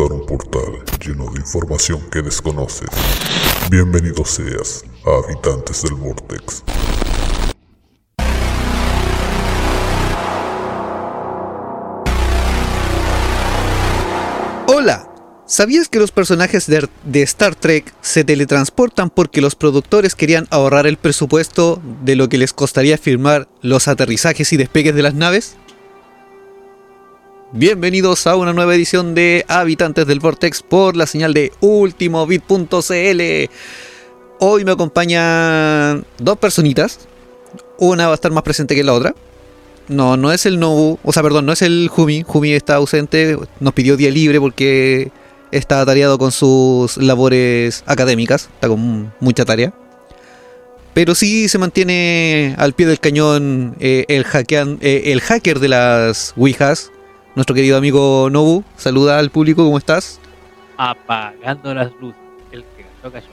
Un 0.00 0.24
portal 0.24 0.82
lleno 1.04 1.30
de 1.30 1.40
información 1.40 2.00
que 2.10 2.22
desconoces. 2.22 2.88
Bienvenido 3.70 4.24
seas 4.24 4.82
a 5.04 5.26
Habitantes 5.26 5.82
del 5.82 5.92
Vortex. 5.92 6.64
Hola, 14.68 15.06
¿sabías 15.44 15.90
que 15.90 15.98
los 15.98 16.12
personajes 16.12 16.66
de, 16.66 16.88
de 17.04 17.22
Star 17.22 17.54
Trek 17.54 17.92
se 18.00 18.24
teletransportan 18.24 19.10
porque 19.10 19.42
los 19.42 19.54
productores 19.54 20.14
querían 20.14 20.46
ahorrar 20.48 20.86
el 20.86 20.96
presupuesto 20.96 21.78
de 22.02 22.16
lo 22.16 22.30
que 22.30 22.38
les 22.38 22.54
costaría 22.54 22.96
firmar 22.96 23.48
los 23.60 23.86
aterrizajes 23.86 24.50
y 24.54 24.56
despegues 24.56 24.94
de 24.94 25.02
las 25.02 25.12
naves? 25.12 25.58
Bienvenidos 27.52 28.28
a 28.28 28.36
una 28.36 28.52
nueva 28.52 28.76
edición 28.76 29.12
de 29.16 29.44
Habitantes 29.48 30.06
del 30.06 30.20
Vortex 30.20 30.62
por 30.62 30.94
la 30.94 31.04
señal 31.04 31.34
de 31.34 31.50
ultimobit.cl. 31.58 33.20
Hoy 34.38 34.64
me 34.64 34.70
acompañan 34.70 36.06
dos 36.18 36.38
personitas. 36.38 37.08
Una 37.76 38.06
va 38.06 38.12
a 38.12 38.14
estar 38.14 38.30
más 38.30 38.44
presente 38.44 38.76
que 38.76 38.84
la 38.84 38.92
otra. 38.92 39.16
No, 39.88 40.16
no 40.16 40.30
es 40.30 40.46
el 40.46 40.60
Nobu, 40.60 41.00
o 41.02 41.12
sea, 41.12 41.24
perdón, 41.24 41.44
no 41.44 41.52
es 41.52 41.62
el 41.62 41.88
Jumi. 41.90 42.22
Jumi 42.22 42.52
está 42.52 42.76
ausente, 42.76 43.36
nos 43.58 43.74
pidió 43.74 43.96
día 43.96 44.12
libre 44.12 44.38
porque 44.38 45.10
está 45.50 45.80
atareado 45.80 46.18
con 46.18 46.30
sus 46.30 46.98
labores 46.98 47.82
académicas, 47.86 48.48
está 48.54 48.68
con 48.68 49.12
mucha 49.18 49.44
tarea. 49.44 49.74
Pero 50.94 51.16
sí 51.16 51.48
se 51.48 51.58
mantiene 51.58 52.54
al 52.58 52.74
pie 52.74 52.86
del 52.86 53.00
cañón 53.00 53.74
eh, 53.80 54.04
el, 54.06 54.24
eh, 54.80 55.02
el 55.06 55.20
hacker 55.20 55.58
de 55.58 55.68
las 55.68 56.32
Ouijas, 56.36 56.92
nuestro 57.34 57.54
querido 57.54 57.76
amigo 57.76 58.28
Nobu. 58.30 58.64
Saluda 58.76 59.18
al 59.18 59.30
público, 59.30 59.64
¿cómo 59.64 59.78
estás? 59.78 60.20
apagando 60.82 61.74
las 61.74 61.92
luces. 62.00 62.18
El 62.52 62.64
que 62.64 62.86
cayó, 63.02 63.12
cayó. 63.12 63.26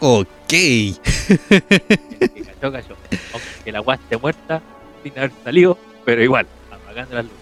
Ok. 0.00 0.52
El 0.52 2.30
que 2.30 2.44
cayó, 2.60 2.70
cayó. 2.72 2.96
Aunque 3.32 3.72
la 3.72 3.78
guas 3.80 3.98
esté 4.00 4.18
muerta 4.18 4.60
sin 5.02 5.16
haber 5.18 5.32
salido, 5.42 5.78
pero 6.04 6.22
igual, 6.22 6.46
apagando 6.70 7.14
las 7.14 7.24
luces. 7.24 7.38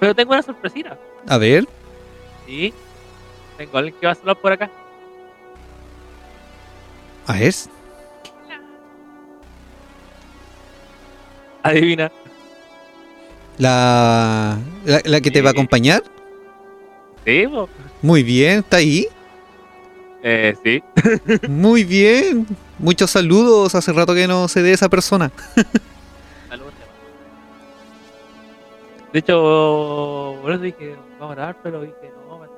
Pero 0.00 0.14
tengo 0.14 0.32
una 0.32 0.42
sorpresita. 0.42 0.98
A 1.26 1.36
ver, 1.36 1.66
¿Sí? 2.46 2.72
Tengo 3.58 3.76
alguien 3.76 3.94
que 4.00 4.06
va 4.06 4.12
a 4.12 4.14
saludar 4.14 4.36
por 4.38 4.52
acá. 4.52 4.70
a 7.26 7.32
ver. 7.34 7.54
Adivina. 11.62 12.10
La, 13.58 14.58
la, 14.84 15.00
la 15.04 15.20
que 15.20 15.30
te 15.30 15.42
va 15.42 15.50
a 15.50 15.52
acompañar. 15.52 16.02
¿Sí? 17.26 17.46
po? 17.46 17.68
Muy 18.02 18.22
bien, 18.22 18.60
está 18.60 18.78
ahí. 18.78 19.06
Eh, 20.22 20.54
sí. 20.64 20.82
Muy 21.48 21.84
bien. 21.84 22.46
Muchos 22.78 23.10
saludos. 23.10 23.74
Hace 23.74 23.92
rato 23.92 24.14
que 24.14 24.26
no 24.26 24.48
se 24.48 24.62
de 24.62 24.72
esa 24.72 24.88
persona. 24.88 25.30
Saludos. 26.48 26.72
De 29.12 29.20
hecho, 29.20 30.36
por 30.42 30.52
eso 30.52 30.62
dije, 30.62 30.94
vamos 31.18 31.32
a 31.32 31.36
grabar, 31.36 31.56
pero 31.62 31.80
dije, 31.80 31.94
no, 32.28 32.38
man. 32.38 32.48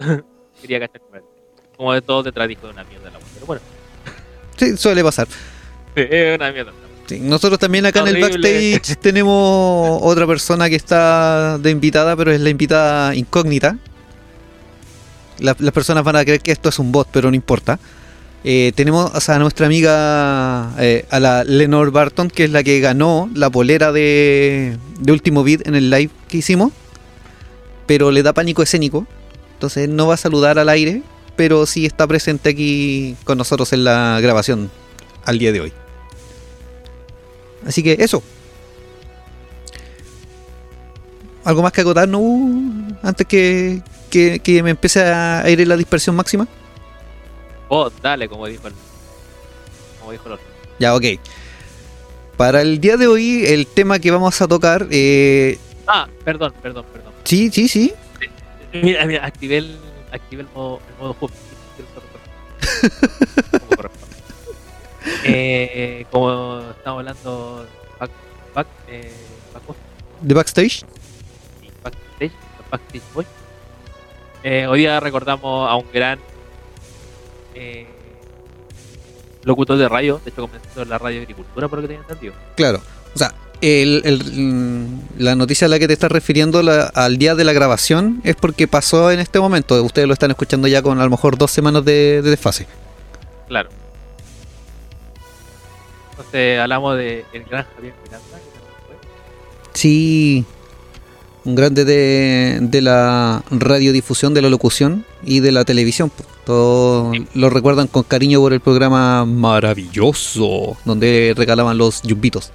Quería 0.60 0.80
cachar 0.80 1.00
con 1.02 1.16
él. 1.16 1.22
Como 1.76 1.92
de 1.92 2.02
todo 2.02 2.22
detrás 2.22 2.48
dijo 2.48 2.66
de 2.66 2.72
una 2.72 2.84
mierda 2.84 3.10
la 3.10 3.18
wea, 3.18 3.26
Pero 3.34 3.46
bueno, 3.46 3.62
Sí, 4.56 4.76
suele 4.76 5.02
pasar. 5.02 5.26
sí, 5.28 6.02
es 6.10 6.36
una 6.36 6.52
mierda. 6.52 6.72
Sí, 7.10 7.18
nosotros 7.18 7.58
también 7.58 7.84
acá 7.86 8.00
en 8.00 8.06
el 8.08 8.22
backstage 8.22 8.96
tenemos 9.00 9.98
otra 10.00 10.28
persona 10.28 10.68
que 10.70 10.76
está 10.76 11.58
de 11.58 11.70
invitada, 11.72 12.14
pero 12.14 12.30
es 12.30 12.40
la 12.40 12.50
invitada 12.50 13.16
incógnita. 13.16 13.78
La- 15.40 15.56
las 15.58 15.72
personas 15.72 16.04
van 16.04 16.14
a 16.14 16.24
creer 16.24 16.40
que 16.40 16.52
esto 16.52 16.68
es 16.68 16.78
un 16.78 16.92
bot, 16.92 17.08
pero 17.10 17.28
no 17.28 17.34
importa. 17.34 17.80
Eh, 18.44 18.70
tenemos 18.76 19.10
o 19.12 19.20
sea, 19.20 19.34
a 19.34 19.38
nuestra 19.40 19.66
amiga, 19.66 20.70
eh, 20.78 21.04
a 21.10 21.18
la 21.18 21.42
Lenore 21.42 21.90
Barton, 21.90 22.30
que 22.30 22.44
es 22.44 22.50
la 22.50 22.62
que 22.62 22.78
ganó 22.78 23.28
la 23.34 23.50
polera 23.50 23.90
de, 23.90 24.78
de 25.00 25.12
Último 25.12 25.42
Beat 25.42 25.66
en 25.66 25.74
el 25.74 25.90
live 25.90 26.10
que 26.28 26.36
hicimos. 26.36 26.70
Pero 27.86 28.12
le 28.12 28.22
da 28.22 28.32
pánico 28.32 28.62
escénico. 28.62 29.04
Entonces 29.54 29.88
no 29.88 30.06
va 30.06 30.14
a 30.14 30.16
saludar 30.16 30.60
al 30.60 30.68
aire, 30.68 31.02
pero 31.34 31.66
sí 31.66 31.86
está 31.86 32.06
presente 32.06 32.50
aquí 32.50 33.16
con 33.24 33.36
nosotros 33.36 33.72
en 33.72 33.82
la 33.82 34.20
grabación 34.22 34.70
al 35.24 35.40
día 35.40 35.50
de 35.50 35.60
hoy. 35.60 35.72
Así 37.66 37.82
que 37.82 37.96
eso. 37.98 38.22
¿Algo 41.44 41.62
más 41.62 41.72
que 41.72 41.80
acotar, 41.80 42.06
no? 42.08 42.20
Antes 43.02 43.26
que, 43.26 43.82
que, 44.10 44.40
que 44.40 44.62
me 44.62 44.70
empiece 44.70 45.02
a 45.02 45.48
ir 45.48 45.60
en 45.60 45.68
la 45.68 45.76
dispersión 45.76 46.14
máxima. 46.16 46.46
Oh, 47.68 47.90
dale, 48.02 48.28
como 48.28 48.46
dijo 48.46 48.66
el. 48.68 48.74
Como 50.00 50.12
dijo 50.12 50.26
el 50.26 50.32
otro. 50.34 50.46
Ya, 50.78 50.94
ok. 50.94 51.04
Para 52.36 52.62
el 52.62 52.80
día 52.80 52.96
de 52.96 53.06
hoy, 53.06 53.44
el 53.46 53.66
tema 53.66 53.98
que 53.98 54.10
vamos 54.10 54.40
a 54.40 54.48
tocar. 54.48 54.86
eh, 54.90 55.58
Ah, 55.86 56.08
perdón, 56.24 56.52
perdón, 56.62 56.84
perdón. 56.92 57.12
sí, 57.24 57.50
sí, 57.52 57.68
sí. 57.68 57.92
Mira, 58.72 59.04
mira, 59.06 59.26
activé 59.26 59.58
el, 59.58 59.76
activé 60.12 60.42
el 60.42 60.48
modo, 60.54 60.80
el 60.88 60.94
modo 61.02 61.16
hub. 61.20 61.30
Como 65.00 65.10
corresponde. 65.22 66.00
eh, 66.00 66.06
como 66.10 66.60
estamos 66.70 66.98
hablando 67.00 67.66
back, 67.98 68.10
back, 68.54 68.66
eh, 68.88 69.12
back 69.54 69.76
De 70.20 70.34
backstage. 70.34 70.84
backstage, 71.82 72.32
backstage 72.70 73.02
boys. 73.14 73.26
Eh, 74.42 74.66
hoy 74.66 74.80
día 74.80 75.00
recordamos 75.00 75.70
a 75.70 75.74
un 75.76 75.86
gran 75.92 76.18
eh, 77.54 77.86
locutor 79.44 79.76
de 79.78 79.88
radio, 79.88 80.20
de 80.24 80.30
hecho 80.30 80.42
comenzó 80.42 80.82
en 80.82 80.88
la 80.88 80.98
radio 80.98 81.20
agricultura 81.20 81.68
por 81.68 81.78
lo 81.78 81.82
que 81.82 81.88
tenía 81.88 82.02
entendido. 82.02 82.34
Claro. 82.56 82.80
O 83.14 83.18
sea, 83.18 83.34
el- 83.60 84.02
el- 84.04 84.22
mm, 84.32 85.00
la 85.18 85.34
noticia 85.34 85.66
a 85.66 85.68
la 85.68 85.78
que 85.78 85.86
te 85.86 85.92
estás 85.94 86.10
refiriendo 86.12 86.62
la- 86.62 86.84
al 86.94 87.18
día 87.18 87.34
de 87.34 87.44
la 87.44 87.52
grabación 87.52 88.20
es 88.24 88.36
porque 88.36 88.68
pasó 88.68 89.10
en 89.10 89.18
este 89.20 89.40
momento. 89.40 89.82
Ustedes 89.82 90.06
lo 90.08 90.14
están 90.14 90.30
escuchando 90.30 90.68
ya 90.68 90.80
con 90.82 91.00
a 91.00 91.04
lo 91.04 91.10
mejor 91.10 91.36
dos 91.36 91.50
semanas 91.50 91.84
de, 91.84 92.22
de 92.22 92.30
desfase. 92.30 92.66
Claro. 93.48 93.68
Hablamos 96.60 96.96
de 96.96 97.24
el 97.32 97.44
gran 97.44 97.66
Javier 97.74 97.94
Miranda, 98.04 98.26
que. 98.38 99.78
Sí, 99.78 100.44
un 101.44 101.54
grande 101.54 101.84
de, 101.84 102.58
de 102.60 102.80
la 102.82 103.42
radiodifusión, 103.50 104.34
de 104.34 104.42
la 104.42 104.50
locución 104.50 105.04
y 105.22 105.40
de 105.40 105.52
la 105.52 105.64
televisión. 105.64 106.10
Todos 106.44 107.12
Sí. 107.16 107.26
lo 107.34 107.50
recuerdan 107.50 107.86
con 107.86 108.02
cariño 108.02 108.40
por 108.40 108.52
el 108.52 108.60
programa 108.60 109.24
maravilloso, 109.24 110.76
donde 110.84 111.34
regalaban 111.36 111.78
los 111.78 112.02
yumbitos. 112.02 112.52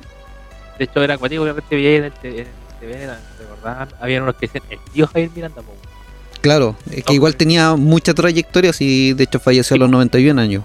De 0.77 0.85
hecho, 0.85 1.01
era 1.01 1.17
cuático, 1.17 1.43
obviamente 1.43 1.75
veía 1.75 1.95
en 1.97 2.03
el 2.05 2.11
TV, 2.13 2.47
recordaban, 3.39 3.89
habían 4.01 4.23
unos 4.23 4.35
que 4.35 4.47
decían 4.47 4.63
el 4.69 4.79
tío 4.91 5.07
Javier 5.07 5.29
Miranda. 5.35 5.61
Claro, 6.41 6.75
es 6.91 7.03
que 7.03 7.11
No, 7.11 7.13
igual 7.15 7.31
pues. 7.33 7.37
tenía 7.39 7.75
mucha 7.75 8.13
trayectoria, 8.13 8.71
y 8.79 9.13
de 9.13 9.23
hecho 9.23 9.39
falleció 9.39 9.75
a 9.75 9.79
los 9.79 9.89
91 9.89 10.39
años. 10.39 10.63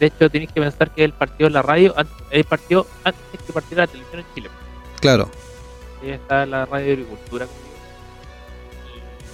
De 0.00 0.06
hecho, 0.06 0.30
tenéis 0.30 0.50
que 0.52 0.60
pensar 0.60 0.90
que 0.94 1.04
él 1.04 1.12
partió 1.12 1.46
en 1.46 1.52
la 1.52 1.62
radio, 1.62 1.92
an- 1.96 2.08
él 2.30 2.44
partió 2.44 2.86
antes 3.04 3.20
que 3.46 3.52
partiera 3.52 3.82
la 3.82 3.86
televisión 3.86 4.20
en 4.20 4.34
Chile. 4.34 4.48
Claro, 5.00 5.30
Ella 6.02 6.14
está 6.14 6.46
la 6.46 6.64
radio 6.66 6.86
de 6.86 6.92
agricultura. 6.94 7.46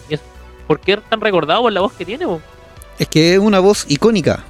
Y, 0.09 0.13
y 0.13 0.15
es, 0.15 0.21
¿Por 0.67 0.81
qué 0.81 0.95
es 0.95 1.03
tan 1.09 1.21
recordado 1.21 1.63
por 1.63 1.73
la 1.73 1.81
voz 1.81 1.93
que 1.93 2.05
tiene? 2.05 2.27
es 2.99 3.09
que 3.09 3.35
es 3.35 3.39
una 3.39 3.61
voz 3.61 3.85
icónica. 3.89 4.45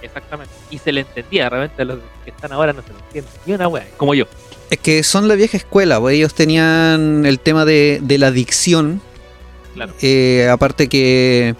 Exactamente. 0.00 0.52
Y 0.70 0.78
se 0.78 0.92
le 0.92 1.00
entendía, 1.02 1.48
realmente 1.48 1.82
a 1.82 1.84
los 1.84 1.98
que 2.24 2.30
están 2.30 2.52
ahora 2.52 2.72
no 2.72 2.82
se 2.82 2.88
le 2.92 2.98
entiende. 2.98 3.30
Ni 3.46 3.52
una 3.54 3.68
wea, 3.68 3.86
como 3.96 4.14
yo. 4.14 4.24
Es 4.70 4.78
que 4.78 5.02
son 5.02 5.28
la 5.28 5.34
vieja 5.34 5.56
escuela, 5.56 6.00
pues 6.00 6.16
ellos 6.16 6.34
tenían 6.34 7.24
el 7.26 7.38
tema 7.40 7.64
de, 7.64 8.00
de 8.02 8.18
la 8.18 8.30
dicción, 8.30 9.00
Claro. 9.74 9.92
Eh, 10.02 10.48
aparte 10.50 10.88
que 10.88 11.54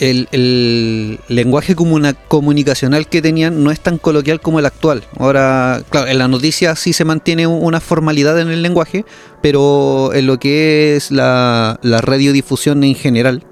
el, 0.00 0.28
el 0.32 1.18
lenguaje 1.28 1.74
comunicacional 1.74 3.08
que 3.08 3.22
tenían 3.22 3.62
no 3.64 3.70
es 3.70 3.80
tan 3.80 3.98
coloquial 3.98 4.40
como 4.40 4.58
el 4.58 4.66
actual. 4.66 5.04
Ahora, 5.18 5.82
claro, 5.90 6.08
en 6.08 6.18
la 6.18 6.28
noticia 6.28 6.76
sí 6.76 6.92
se 6.92 7.04
mantiene 7.04 7.46
una 7.46 7.80
formalidad 7.80 8.38
en 8.40 8.50
el 8.50 8.62
lenguaje, 8.62 9.04
pero 9.42 10.12
en 10.12 10.26
lo 10.26 10.38
que 10.38 10.96
es 10.96 11.10
la, 11.10 11.78
la 11.82 12.00
radiodifusión 12.00 12.84
en 12.84 12.94
general, 12.94 13.44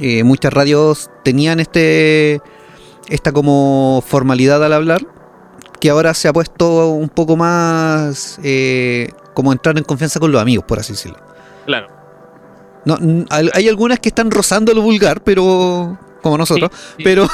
eh, 0.00 0.24
muchas 0.24 0.52
radios 0.52 1.10
tenían 1.22 1.60
este 1.60 2.40
esta 3.08 3.32
como 3.32 4.02
formalidad 4.06 4.64
al 4.64 4.72
hablar, 4.72 5.02
que 5.80 5.90
ahora 5.90 6.14
se 6.14 6.28
ha 6.28 6.32
puesto 6.32 6.88
un 6.88 7.08
poco 7.08 7.36
más 7.36 8.38
eh, 8.42 9.10
como 9.34 9.52
entrar 9.52 9.76
en 9.76 9.84
confianza 9.84 10.20
con 10.20 10.32
los 10.32 10.40
amigos, 10.40 10.64
por 10.66 10.78
así 10.78 10.94
decirlo. 10.94 11.18
Claro. 11.66 11.93
No, 12.84 12.98
hay 13.30 13.68
algunas 13.68 13.98
que 14.00 14.08
están 14.10 14.30
rozando 14.30 14.74
lo 14.74 14.82
vulgar, 14.82 15.22
pero 15.22 15.98
como 16.22 16.38
nosotros, 16.38 16.70
Sí, 16.72 16.78
sí. 16.98 17.02
pero 17.04 17.26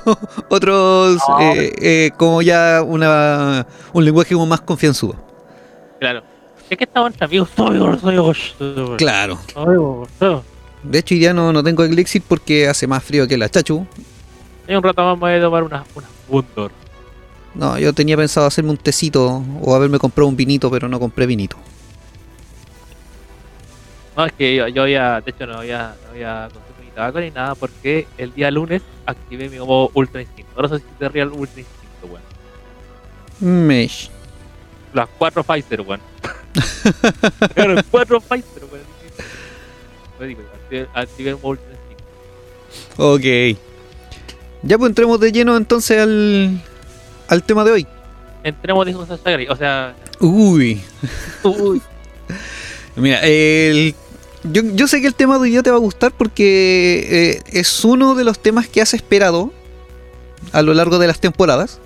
otros 0.48 1.18
No. 1.28 1.40
eh, 1.40 1.72
eh, 1.80 2.10
como 2.16 2.42
ya 2.42 2.82
una 2.86 3.66
un 3.92 4.04
lenguaje 4.04 4.34
como 4.34 4.46
más 4.46 4.60
confianzudo. 4.60 5.16
Claro. 6.00 6.22
Es 6.70 6.76
que 6.76 6.84
estamos 6.84 7.10
entre 7.12 7.24
amigos. 7.24 7.48
Claro. 8.98 9.38
De 10.82 10.98
hecho, 10.98 11.14
día 11.14 11.32
no, 11.32 11.52
no 11.52 11.62
tengo 11.64 11.82
elixir 11.84 12.22
porque 12.26 12.68
hace 12.68 12.86
más 12.86 13.02
frío 13.02 13.26
que 13.26 13.36
la 13.38 13.48
chachu. 13.48 13.86
En 14.66 14.76
un 14.76 14.82
rato 14.82 15.02
más 15.02 15.14
me 15.16 15.20
voy 15.20 15.32
a 15.32 15.40
tomar 15.40 15.62
una, 15.62 15.84
una 15.94 16.06
Wundor. 16.28 16.70
No, 17.54 17.78
yo 17.78 17.92
tenía 17.94 18.16
pensado 18.16 18.46
hacerme 18.46 18.70
un 18.70 18.76
tecito 18.76 19.42
o 19.62 19.74
haberme 19.74 19.98
comprado 19.98 20.28
un 20.28 20.36
vinito, 20.36 20.70
pero 20.70 20.88
no 20.88 21.00
compré 21.00 21.24
vinito. 21.26 21.56
No, 24.18 24.26
es 24.26 24.32
que 24.32 24.56
yo, 24.56 24.66
yo 24.66 24.82
había, 24.82 25.20
de 25.20 25.30
hecho 25.30 25.46
no 25.46 25.58
había, 25.58 25.94
no 26.02 26.10
había 26.10 26.48
consumido 26.52 26.82
ni 26.84 26.90
tabaco 26.90 27.20
ni 27.20 27.30
nada 27.30 27.54
porque 27.54 28.08
el 28.18 28.34
día 28.34 28.50
lunes 28.50 28.82
activé 29.06 29.48
mi 29.48 29.58
modo 29.60 29.92
Ultra 29.94 30.20
Instinto. 30.22 30.50
Ahora 30.56 30.68
soy 30.70 30.82
de 30.98 31.08
Real 31.08 31.28
Ultra 31.28 31.60
Instinto, 31.60 32.06
weón. 33.40 33.66
Mesh. 33.68 34.10
Las 34.92 35.08
cuatro 35.16 35.44
Pfizer, 35.44 35.82
weón. 35.82 36.00
Claro, 37.54 37.76
cuatro 37.92 38.20
Pfizer, 38.20 38.64
weón. 38.72 38.84
Activé- 40.20 40.88
el 41.30 41.36
modo 41.36 41.48
Ultra 41.50 41.66
Instinto. 41.70 42.96
Ok. 42.96 43.56
Ya 44.64 44.78
pues 44.78 44.88
entremos 44.88 45.20
de 45.20 45.30
lleno 45.30 45.56
entonces 45.56 45.96
al, 46.00 46.60
al 47.28 47.42
tema 47.44 47.62
de 47.64 47.70
hoy. 47.70 47.86
Entremos 48.42 48.84
de 48.84 48.90
sagradas. 49.20 49.48
O 49.50 49.54
sea, 49.56 49.94
Uy. 50.18 50.82
uy, 51.44 51.80
Mira, 52.96 53.20
el- 53.20 53.94
yo, 54.44 54.62
yo 54.74 54.88
sé 54.88 55.00
que 55.00 55.06
el 55.06 55.14
tema 55.14 55.34
de 55.34 55.40
hoy 55.42 55.50
día 55.50 55.62
te 55.62 55.70
va 55.70 55.76
a 55.76 55.80
gustar 55.80 56.12
porque 56.12 57.06
eh, 57.10 57.42
es 57.58 57.84
uno 57.84 58.14
de 58.14 58.24
los 58.24 58.38
temas 58.38 58.68
que 58.68 58.80
has 58.80 58.94
esperado 58.94 59.52
a 60.52 60.62
lo 60.62 60.74
largo 60.74 60.98
de 60.98 61.06
las 61.06 61.20
temporadas. 61.20 61.80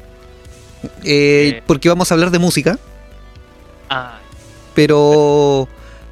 Eh, 1.05 1.55
Eh. 1.55 1.63
porque 1.67 1.89
vamos 1.89 2.11
a 2.11 2.15
hablar 2.15 2.31
de 2.33 2.41
música, 2.41 2.79
ah, 3.89 4.19
pero 4.75 5.69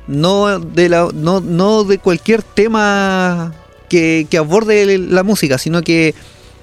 no 0.07 0.61
de, 0.61 0.89
la, 0.89 1.09
no, 1.13 1.41
no 1.41 1.83
de 1.83 1.99
cualquier 1.99 2.43
tema 2.43 3.53
que, 3.89 4.29
que 4.31 4.39
aborde 4.39 4.97
la 4.99 5.25
música, 5.25 5.59
sino 5.59 5.83
que 5.83 6.15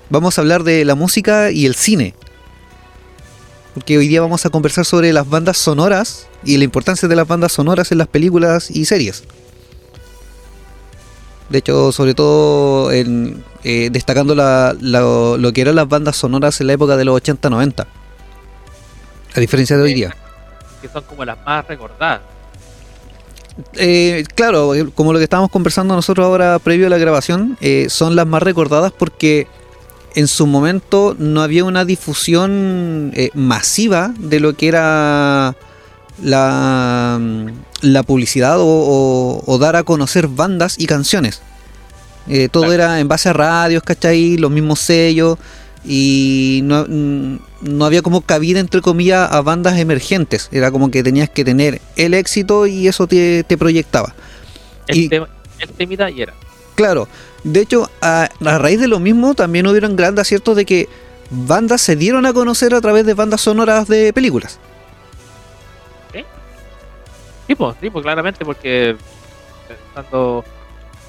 vamos 0.10 0.38
a 0.38 0.42
hablar 0.42 0.64
de 0.64 0.86
la 0.86 0.96
música 0.96 1.52
y 1.52 1.66
el 1.66 1.76
cine. 1.76 2.14
Porque 3.74 3.98
hoy 3.98 4.08
día 4.08 4.22
vamos 4.22 4.46
a 4.46 4.50
conversar 4.50 4.86
sobre 4.86 5.12
las 5.12 5.30
bandas 5.30 5.58
sonoras 5.58 6.28
y 6.44 6.58
la 6.58 6.64
importancia 6.64 7.10
de 7.10 7.16
las 7.16 7.28
bandas 7.28 7.52
sonoras 7.52 7.92
en 7.92 7.98
las 7.98 8.08
películas 8.08 8.72
y 8.72 8.86
series. 8.86 9.24
De 11.50 11.60
hecho, 11.60 11.92
sobre 11.92 12.14
todo 12.14 12.92
en, 12.92 13.44
eh, 13.64 13.90
destacando 13.92 14.36
la- 14.36 14.76
la- 14.82 15.36
lo 15.38 15.54
que 15.54 15.62
eran 15.62 15.76
las 15.76 15.88
bandas 15.88 16.16
sonoras 16.18 16.60
en 16.62 16.68
la 16.68 16.74
época 16.74 16.98
de 16.98 17.06
los 17.06 17.16
80-90. 17.16 17.88
A 19.36 19.40
diferencia 19.40 19.78
de 19.78 19.84
hoy 19.84 19.94
día. 19.94 20.16
que 20.82 20.88
son 20.90 21.04
como 21.06 21.26
las 21.26 21.38
más 21.44 21.68
recordadas. 21.68 22.22
Eh, 23.74 24.24
claro, 24.36 24.76
eh, 24.76 24.88
como 24.94 25.12
lo 25.12 25.18
que 25.20 25.24
estábamos 25.24 25.50
conversando 25.50 25.96
nosotros 25.96 26.24
ahora 26.26 26.60
previo 26.60 26.86
a 26.86 26.90
la 26.92 27.00
grabación, 27.00 27.58
eh, 27.62 27.88
son 27.90 28.16
las 28.16 28.28
más 28.28 28.44
recordadas 28.44 28.92
porque 28.92 29.48
en 30.14 30.28
su 30.28 30.46
momento 30.46 31.16
no 31.18 31.42
había 31.42 31.64
una 31.64 31.84
difusión 31.86 33.12
masiva 33.34 34.14
de 34.20 34.40
lo 34.40 34.54
que 34.54 34.68
era 34.68 35.56
la, 36.24 37.20
la 37.82 38.04
publicidad 38.04 38.60
o, 38.60 38.66
o- 38.66 39.44
o 39.46 39.58
dar 39.58 39.76
a 39.76 39.84
conocer 39.84 40.28
bandas 40.28 40.76
y 40.80 40.86
canciones. 40.88 41.42
Eh, 42.28 42.50
todo 42.50 42.64
Claro. 42.64 42.74
era 42.74 43.00
en 43.00 43.08
base 43.08 43.30
a 43.30 43.34
radios, 43.34 43.84
¿cachai? 43.84 44.38
Los 44.38 44.52
mismos 44.52 44.80
sellos 44.80 45.38
y 45.86 46.60
no, 46.64 46.86
no 46.88 47.86
había 47.86 48.02
como 48.02 48.22
cabida, 48.22 48.60
entre 48.60 48.82
comillas, 48.82 49.32
a 49.32 49.42
bandas 49.42 49.78
emergentes. 49.80 50.50
Era 50.52 50.70
como 50.72 50.92
que 50.92 51.04
tenías 51.04 51.30
que 51.30 51.46
tener 51.46 51.80
el 51.96 52.14
éxito 52.14 52.68
y 52.68 52.88
eso 52.88 53.08
te, 53.08 53.44
te 53.44 53.58
proyectaba. 53.58 54.14
El, 54.88 54.98
Y- 54.98 55.10
tema, 55.10 55.30
el 55.60 55.70
temita 55.70 56.10
y 56.10 56.22
era. 56.22 56.34
Claro, 56.76 57.08
de 57.44 57.62
hecho, 57.62 57.90
a, 58.02 58.30
a 58.46 58.58
raíz 58.60 58.80
de 58.80 58.88
lo 58.88 59.00
mismo 59.00 59.34
también 59.34 59.66
hubieron 59.68 59.96
grandes 59.96 60.24
aciertos 60.24 60.56
de 60.56 60.66
que 60.66 60.90
bandas 61.32 61.82
se 61.82 61.96
dieron 61.96 62.26
a 62.26 62.34
conocer 62.34 62.74
a 62.76 62.82
través 62.82 63.06
de 63.06 63.14
bandas 63.16 63.42
sonoras 63.42 63.88
de 63.88 64.12
películas. 64.14 64.60
Sí, 67.48 67.56
pues, 67.56 67.76
claramente, 68.04 68.44
porque 68.44 68.96
pensando, 69.68 70.44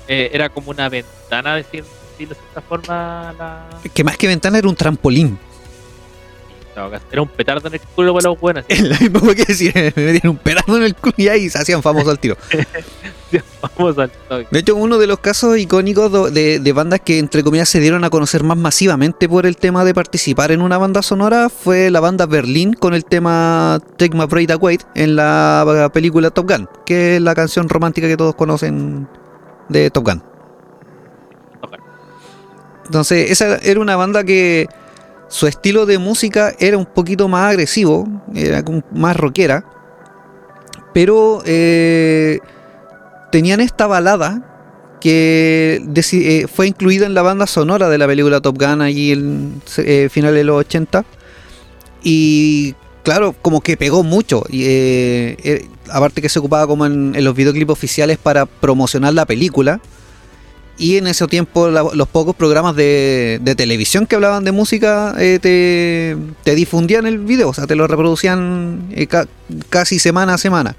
eh, 0.07 0.31
era 0.33 0.49
como 0.49 0.71
una 0.71 0.89
ventana, 0.89 1.57
decir, 1.57 1.85
decirlo 2.11 2.35
de 2.35 2.41
cierta 2.41 2.61
forma, 2.63 3.35
la... 3.39 3.67
Que 3.93 4.05
más 4.05 4.17
que 4.17 4.27
ventana 4.27 4.59
era 4.59 4.69
un 4.69 4.77
trampolín. 4.77 5.39
Era 7.11 7.23
un 7.23 7.29
petardo 7.29 7.69
en 7.69 7.75
el 7.75 7.81
culo 7.81 8.15
para 8.15 8.29
los 8.29 8.41
buenos. 8.41 8.65
Es 8.69 8.81
la 8.81 8.99
misma 8.99 9.35
que 9.35 9.45
decir, 9.45 9.73
me 9.97 10.03
metían 10.05 10.31
un 10.31 10.37
pedazo 10.37 10.77
en 10.77 10.85
el 10.85 10.95
culo 10.95 11.15
y 11.17 11.29
ahí 11.29 11.49
se 11.51 11.59
hacían 11.59 11.83
famosos 11.83 12.11
al 12.11 12.19
tiro. 12.19 12.37
Vamos 13.77 13.99
al. 13.99 14.11
De 14.51 14.59
hecho, 14.59 14.77
uno 14.77 14.99
de 14.99 15.07
los 15.07 15.19
casos 15.19 15.59
icónicos 15.59 16.33
de, 16.33 16.59
de 16.59 16.73
bandas 16.73 17.01
que, 17.01 17.19
entre 17.19 17.43
comillas, 17.43 17.69
se 17.69 17.81
dieron 17.81 18.05
a 18.05 18.11
conocer 18.11 18.43
más 18.43 18.57
masivamente 18.57 19.29
por 19.29 19.47
el 19.47 19.57
tema 19.57 19.85
de 19.85 19.95
participar 19.95 20.53
en 20.53 20.63
una 20.63 20.79
banda 20.79 21.03
sonora 21.03 21.49
fue 21.49 21.91
la 21.91 22.01
banda 22.01 22.27
Berlín 22.27 22.73
con 22.73 22.95
el 22.95 23.05
tema 23.05 23.81
Take 23.97 24.17
My 24.17 24.27
Breath 24.27 24.51
Away 24.53 24.79
en 24.95 25.17
la 25.17 25.91
película 25.93 26.31
Top 26.31 26.51
Gun, 26.51 26.69
que 26.87 27.17
es 27.17 27.23
la 27.23 27.35
canción 27.35 27.69
romántica 27.69 28.09
que 28.09 28.17
todos 28.17 28.35
conocen 28.35 29.09
de 29.69 29.91
Top 29.91 30.05
Gun. 30.07 30.23
Ok. 31.63 31.77
Entonces, 32.87 33.31
esa 33.31 33.57
era 33.57 33.81
una 33.81 33.97
banda 33.97 34.25
que 34.25 34.69
su 35.29 35.47
estilo 35.47 35.85
de 35.85 35.99
música 35.99 36.55
era 36.59 36.79
un 36.79 36.87
poquito 36.87 37.29
más 37.29 37.51
agresivo, 37.51 38.09
era 38.35 38.65
más 38.93 39.17
rockera, 39.17 39.65
pero 40.95 41.43
eh, 41.45 42.41
tenían 43.31 43.61
esta 43.61 43.87
balada 43.87 44.45
que 45.01 45.81
eh, 46.13 46.47
fue 46.53 46.67
incluida 46.67 47.07
en 47.07 47.15
la 47.15 47.23
banda 47.23 47.47
sonora 47.47 47.89
de 47.89 47.99
la 47.99 48.07
película 48.07 48.41
Top 48.41 48.59
Gun 48.59 48.83
allí 48.83 49.13
en 49.13 49.63
eh, 49.79 50.09
finales 50.11 50.37
de 50.39 50.45
los 50.45 50.59
80 50.59 51.05
y 52.03 52.75
claro, 53.05 53.35
como 53.41 53.61
que 53.61 53.77
pegó 53.77 54.03
mucho. 54.03 54.45
Y 54.49 54.65
eh, 54.65 55.37
eh, 55.45 55.67
aparte 55.91 56.21
que 56.23 56.29
se 56.29 56.39
ocupaba 56.39 56.67
como 56.67 56.87
en, 56.87 57.13
los 57.25 57.35
videoclips 57.35 57.71
oficiales 57.71 58.19
para 58.19 58.47
promocionar 58.47 59.15
la 59.15 59.27
película. 59.27 59.81
Y 60.81 60.97
en 60.97 61.09
ese 61.09 61.27
tiempo 61.27 61.69
los 61.69 62.09
pocos 62.09 62.37
programas 62.37 62.77
de, 62.77 63.41
de 63.43 63.55
televisión 63.57 64.07
que 64.07 64.15
hablaban 64.15 64.45
de 64.45 64.53
música 64.53 65.13
te, 65.17 66.17
te 66.45 66.55
difundían 66.55 67.05
el 67.05 67.19
video, 67.19 67.49
o 67.49 67.55
sea, 67.55 67.67
te 67.67 67.75
lo 67.75 67.89
reproducían 67.89 68.89
ca- 69.09 69.27
casi 69.71 69.99
semana 69.99 70.35
a 70.35 70.39
semana. 70.39 70.77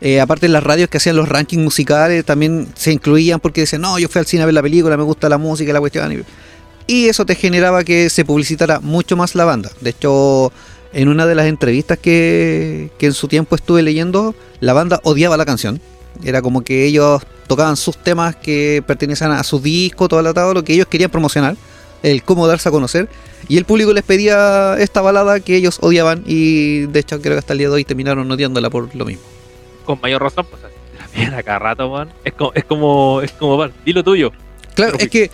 Eh, 0.00 0.20
aparte 0.20 0.46
en 0.46 0.52
las 0.52 0.62
radios 0.62 0.90
que 0.90 0.98
hacían 0.98 1.16
los 1.16 1.28
rankings 1.28 1.62
musicales 1.62 2.24
también 2.24 2.68
se 2.74 2.92
incluían 2.92 3.40
porque 3.40 3.62
decían, 3.62 3.82
no, 3.82 3.98
yo 3.98 4.08
fui 4.08 4.18
al 4.18 4.26
cine 4.26 4.42
a 4.42 4.46
ver 4.46 4.54
la 4.54 4.62
película, 4.62 4.96
me 4.96 5.02
gusta 5.02 5.28
la 5.28 5.38
música, 5.38 5.72
la 5.72 5.80
cuestión. 5.80 6.24
Y 6.86 7.08
eso 7.08 7.24
te 7.24 7.34
generaba 7.34 7.82
que 7.82 8.10
se 8.10 8.24
publicitara 8.24 8.80
mucho 8.80 9.16
más 9.16 9.34
la 9.34 9.44
banda. 9.44 9.70
De 9.80 9.90
hecho, 9.90 10.52
en 10.92 11.08
una 11.08 11.26
de 11.26 11.34
las 11.34 11.46
entrevistas 11.46 11.98
que, 11.98 12.90
que 12.98 13.06
en 13.06 13.12
su 13.12 13.26
tiempo 13.26 13.56
estuve 13.56 13.82
leyendo, 13.82 14.34
la 14.60 14.72
banda 14.72 15.00
odiaba 15.02 15.36
la 15.36 15.44
canción. 15.44 15.80
Era 16.22 16.42
como 16.42 16.62
que 16.62 16.84
ellos 16.84 17.22
tocaban 17.46 17.76
sus 17.76 17.96
temas 17.96 18.36
que 18.36 18.82
pertenecían 18.86 19.32
a 19.32 19.42
su 19.42 19.60
disco, 19.60 20.08
todo 20.08 20.20
el 20.20 20.26
atado, 20.26 20.54
lo 20.54 20.64
que 20.64 20.74
ellos 20.74 20.86
querían 20.86 21.10
promocionar, 21.10 21.56
el 22.02 22.22
cómo 22.22 22.46
darse 22.46 22.68
a 22.68 22.72
conocer. 22.72 23.08
Y 23.48 23.56
el 23.56 23.64
público 23.64 23.92
les 23.92 24.04
pedía 24.04 24.76
esta 24.78 25.00
balada 25.00 25.40
que 25.40 25.56
ellos 25.56 25.78
odiaban 25.80 26.24
y 26.26 26.86
de 26.86 27.00
hecho 27.00 27.20
creo 27.20 27.34
que 27.34 27.38
hasta 27.38 27.52
el 27.52 27.60
día 27.60 27.68
de 27.68 27.74
hoy 27.74 27.84
terminaron 27.84 28.30
odiándola 28.30 28.70
por 28.70 28.94
lo 28.94 29.04
mismo. 29.04 29.35
Con 29.86 30.00
mayor 30.02 30.20
razón, 30.22 30.44
pues 30.50 30.62
así 30.64 30.74
la 30.98 31.06
piden 31.08 31.34
a 31.34 31.42
cada 31.42 31.58
rato, 31.60 31.88
man. 31.88 32.10
Es 32.24 32.34
como, 32.34 32.52
es 32.54 32.64
como, 32.64 33.20
es 33.22 33.32
como, 33.32 33.56
man, 33.56 33.72
dilo 33.84 34.02
tuyo. 34.04 34.32
Claro, 34.74 34.98
es 34.98 35.08
que 35.08 35.30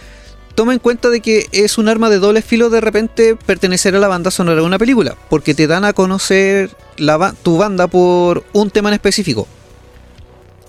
toma 0.55 0.73
en 0.75 0.79
cuenta 0.79 1.09
de 1.09 1.21
que 1.21 1.47
es 1.51 1.79
un 1.79 1.89
arma 1.89 2.11
de 2.11 2.19
doble 2.19 2.43
filo 2.43 2.69
de 2.71 2.81
repente 2.83 3.35
pertenecer 3.35 3.97
a 3.97 3.99
la 3.99 4.07
banda 4.09 4.31
sonora 4.31 4.61
de 4.61 4.67
una 4.67 4.79
película, 4.79 5.17
porque 5.31 5.55
te 5.55 5.67
dan 5.67 5.85
a 5.85 5.93
conocer 5.95 6.71
la 6.99 7.17
ba- 7.17 7.35
tu 7.43 7.57
banda 7.59 7.87
por 7.89 8.45
un 8.53 8.71
tema 8.71 8.91
en 8.91 8.95
específico. 8.95 9.49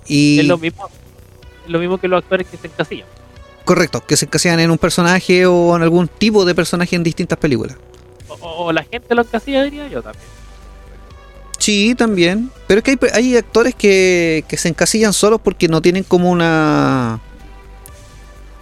Y 0.08 0.40
Es 0.40 0.46
lo 0.48 0.58
mismo, 0.58 0.90
es 1.66 1.72
lo 1.72 1.80
mismo 1.80 1.98
que 1.98 2.08
los 2.08 2.24
actores 2.24 2.48
que 2.48 2.58
se 2.58 2.68
encasillan. 2.68 3.08
correcto, 3.66 4.04
que 4.06 4.18
se 4.18 4.26
encasillan 4.26 4.60
en 4.62 4.72
un 4.72 4.78
personaje 4.78 5.46
o 5.46 5.76
en 5.76 5.84
algún 5.84 6.08
tipo 6.08 6.44
de 6.46 6.56
personaje 6.56 6.96
en 6.96 7.04
distintas 7.04 7.38
películas. 7.38 7.76
O, 8.28 8.34
o- 8.36 8.66
o 8.66 8.72
la 8.74 8.84
gente 8.84 9.14
lo 9.16 9.22
encasilla, 9.22 9.64
diría 9.64 9.88
yo 9.88 10.02
también. 10.02 10.26
Sí, 11.64 11.96
también. 11.96 12.50
Pero 12.68 12.80
es 12.80 12.84
que 12.84 12.92
hay, 12.92 12.98
hay 13.14 13.38
actores 13.38 13.74
que, 13.74 14.44
que 14.50 14.58
se 14.58 14.68
encasillan 14.68 15.14
solos 15.14 15.40
porque 15.42 15.68
no 15.70 15.82
tienen 15.82 16.04
como 16.04 16.30
una 16.30 17.20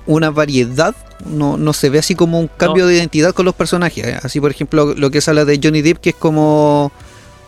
una 0.05 0.29
variedad. 0.29 0.95
No, 1.25 1.57
no 1.57 1.73
se 1.73 1.89
ve 1.89 1.99
así 1.99 2.15
como 2.15 2.39
un 2.39 2.47
cambio 2.47 2.83
No. 2.83 2.89
de 2.89 2.95
identidad 2.97 3.33
con 3.33 3.45
los 3.45 3.55
personajes. 3.55 4.05
¿eh? 4.05 4.19
Así, 4.21 4.39
por 4.39 4.51
ejemplo, 4.51 4.93
lo 4.95 5.09
que 5.11 5.21
se 5.21 5.29
habla 5.31 5.45
de 5.45 5.59
Johnny 5.63 5.81
Depp, 5.81 5.97
que 5.99 6.09
es 6.11 6.15
como. 6.15 6.91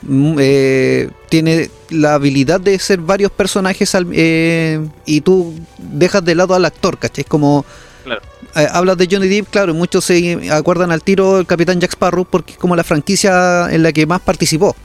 mm, 0.03 0.35
eh, 0.39 1.09
tiene 1.29 1.69
la 1.89 2.15
habilidad 2.15 2.59
de 2.59 2.77
ser 2.79 2.99
varios 2.99 3.31
personajes 3.31 3.93
al- 3.95 4.07
eh, 4.13 4.79
y 5.05 5.21
tú 5.21 5.53
dejas 5.77 6.23
de 6.25 6.35
lado 6.35 6.53
al 6.55 6.65
actor, 6.65 6.97
¿cachai? 6.97 7.23
Es 7.23 7.29
como. 7.29 7.63
Claro. 8.03 8.21
eh, 8.55 8.67
hablas 8.71 8.97
de 8.97 9.07
Johnny 9.09 9.27
Depp, 9.27 9.49
claro, 9.49 9.71
y 9.71 9.75
muchos 9.75 10.03
se 10.05 10.51
acuerdan 10.51 10.91
al 10.91 11.01
tiro 11.01 11.39
el 11.39 11.45
Capitán 11.45 11.79
Jack 11.79 11.91
Sparrow 11.93 12.25
porque 12.25 12.53
es 12.53 12.57
como 12.59 12.75
la 12.75 12.83
franquicia 12.83 13.67
en 13.71 13.81
la 13.83 13.91
que 13.93 14.05
más 14.05 14.19
participó. 14.21 14.75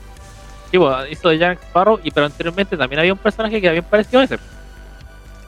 Sí, 0.71 0.77
bueno, 0.77 1.07
hizo 1.07 1.29
de 1.29 1.37
Jack 1.37 1.59
Sparrow, 1.63 1.99
y 2.03 2.11
pero 2.11 2.25
anteriormente 2.27 2.77
también 2.77 2.99
había 2.99 3.13
un 3.13 3.19
personaje 3.19 3.59
que 3.59 3.69
había 3.69 3.81
parecido 3.81 4.21
a 4.21 4.23
ese. 4.25 4.37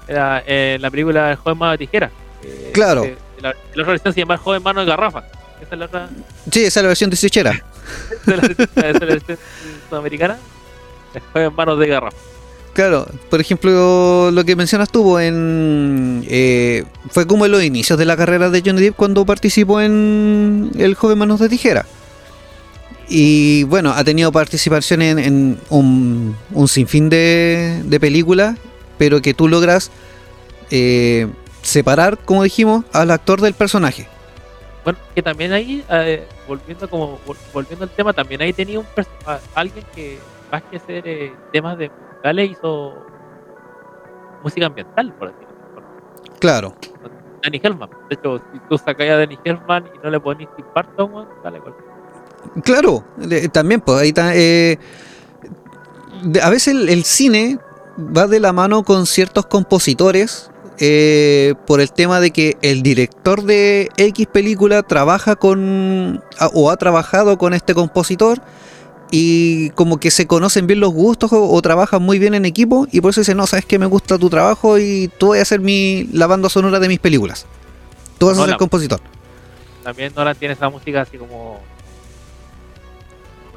Era 0.08 0.44
eh, 0.48 0.78
la 0.82 0.90
película 0.90 1.32
El 1.32 1.38
joven 1.38 1.58
mano 1.58 1.72
de 1.74 1.78
tijera. 1.78 2.10
Eh, 2.44 2.72
Claro. 2.74 3.04
eh, 3.04 3.16
la, 3.42 3.50
la 3.76 3.82
otra 3.84 3.92
versión 3.94 4.14
se 4.14 4.20
llama 4.20 4.34
El 4.36 4.40
joven 4.40 4.64
mano 4.64 4.82
de 4.82 4.88
garrafa. 4.88 5.24
Esa 5.62 5.74
es 5.76 5.80
la 5.80 5.86
otra. 5.86 6.10
Sí, 6.52 6.64
esa 6.66 6.80
es 6.80 6.84
la 6.84 6.88
versión 6.88 7.10
de 7.12 7.16
Sichera. 7.16 7.52
esa 7.52 8.36
es 8.36 8.58
la, 8.58 8.66
esa 8.76 8.90
es 8.90 9.00
la 9.00 9.06
versión 9.06 9.38
sudamericana. 9.90 10.38
El 11.14 11.22
joven 11.34 11.56
mano 11.56 11.76
de 11.76 11.88
garrafa. 11.88 12.18
Claro, 12.74 13.06
por 13.30 13.42
ejemplo, 13.42 14.32
lo 14.32 14.44
que 14.46 14.56
mencionas 14.56 14.90
tú, 14.90 15.04
pues, 15.04 15.28
en, 15.28 16.26
eh, 16.30 16.86
fue 17.10 17.28
como 17.28 17.46
en 17.46 17.52
los 17.52 17.62
inicios 17.64 18.00
de 18.00 18.06
la 18.06 18.16
carrera 18.16 18.50
de 18.50 18.62
Johnny 18.66 18.82
Depp 18.82 18.96
cuando 18.96 19.26
participó 19.26 19.82
en 19.82 20.72
El 20.80 20.96
joven 20.96 21.18
manos 21.18 21.42
de 21.42 21.50
tijera. 21.50 21.86
Y 23.14 23.64
bueno, 23.66 23.92
ha 23.92 24.06
tenido 24.06 24.32
participación 24.32 25.02
en, 25.02 25.20
en 25.20 25.60
un, 25.70 26.34
un 26.54 26.68
sinfín 26.70 27.10
de, 27.10 27.82
de 27.84 28.00
películas, 28.00 28.58
pero 28.98 29.22
que 29.22 29.34
tú 29.34 29.50
logras 29.50 29.92
eh, 30.70 31.28
separar, 31.62 32.18
como 32.20 32.44
dijimos, 32.44 32.86
al 32.94 33.12
actor 33.12 33.42
del 33.42 33.54
personaje. 33.54 34.08
Bueno, 34.86 34.98
que 35.14 35.22
también 35.22 35.52
ahí, 35.52 35.84
eh, 35.90 36.26
volviendo 36.48 36.90
como 36.90 37.20
vol- 37.28 37.36
volviendo 37.54 37.84
al 37.84 37.92
tema, 37.92 38.14
también 38.14 38.42
ahí 38.42 38.54
tenía 38.54 38.80
un 38.80 38.86
alguien 39.56 39.86
que 39.94 40.18
más 40.50 40.64
que 40.64 40.78
hacer 40.78 41.06
eh, 41.06 41.34
temas 41.52 41.78
de 41.78 41.90
musicales 41.90 42.52
hizo 42.52 43.06
música 44.42 44.68
ambiental, 44.68 45.14
por 45.20 45.34
decirlo. 45.34 45.54
Claro, 46.40 46.76
Danny 47.44 47.60
Hellman. 47.62 47.90
De 48.10 48.16
hecho, 48.16 48.42
si 48.54 48.60
tú 48.70 48.78
sacas 48.78 49.10
a 49.10 49.18
Danny 49.18 49.38
Hellman 49.44 49.90
y 49.94 50.00
no 50.02 50.10
le 50.10 50.20
pones 50.22 50.48
Tim 50.56 50.66
Burton, 50.74 51.28
dale 51.44 51.58
igual. 51.58 51.76
Claro, 52.64 53.04
también, 53.52 53.82
pues 53.82 54.00
ahí 54.00 54.10
está. 54.10 54.32
eh, 54.36 54.78
de- 56.24 56.42
a 56.42 56.50
veces 56.50 56.70
el, 56.76 56.90
el 56.90 57.04
cine 57.04 57.58
va 57.98 58.28
de 58.28 58.40
la 58.40 58.54
mano 58.54 58.84
con 58.84 59.06
ciertos 59.06 59.46
compositores 59.46 60.50
eh, 60.80 61.54
por 61.68 61.80
el 61.82 61.92
tema 61.92 62.20
de 62.20 62.32
que 62.32 62.58
el 62.62 62.82
director 62.84 63.44
de 63.44 63.90
X 63.98 64.28
película 64.32 64.82
trabaja 64.84 65.36
con 65.36 66.24
a- 66.40 66.48
o 66.54 66.72
ha 66.72 66.78
trabajado 66.78 67.38
con 67.38 67.54
este 67.54 67.74
compositor 67.76 68.42
y 69.12 69.70
como 69.72 70.00
que 70.00 70.10
se 70.10 70.26
conocen 70.26 70.68
bien 70.68 70.80
los 70.80 70.92
gustos 70.94 71.34
o, 71.34 71.50
o 71.50 71.62
trabajan 71.62 72.02
muy 72.02 72.18
bien 72.18 72.34
en 72.34 72.46
equipo 72.46 72.88
y 72.92 73.02
por 73.02 73.12
eso 73.12 73.22
dicen, 73.22 73.38
no, 73.38 73.46
sabes 73.46 73.66
que 73.66 73.78
me 73.78 73.86
gusta 73.86 74.18
tu 74.18 74.30
trabajo 74.30 74.80
y 74.80 75.12
tú 75.18 75.30
vas 75.30 75.40
a 75.40 75.42
hacer 75.44 75.60
mi, 75.60 76.06
la 76.14 76.28
banda 76.28 76.50
sonora 76.50 76.80
de 76.80 76.88
mis 76.88 77.00
películas. 77.00 77.46
Tú 78.18 78.28
vas 78.28 78.38
a 78.38 78.42
ser 78.52 78.58
compositor. 78.58 79.00
También 79.84 80.14
Nolan 80.16 80.36
tiene 80.36 80.54
esa 80.54 80.70
música 80.70 81.02
así 81.02 81.18
como. 81.18 81.60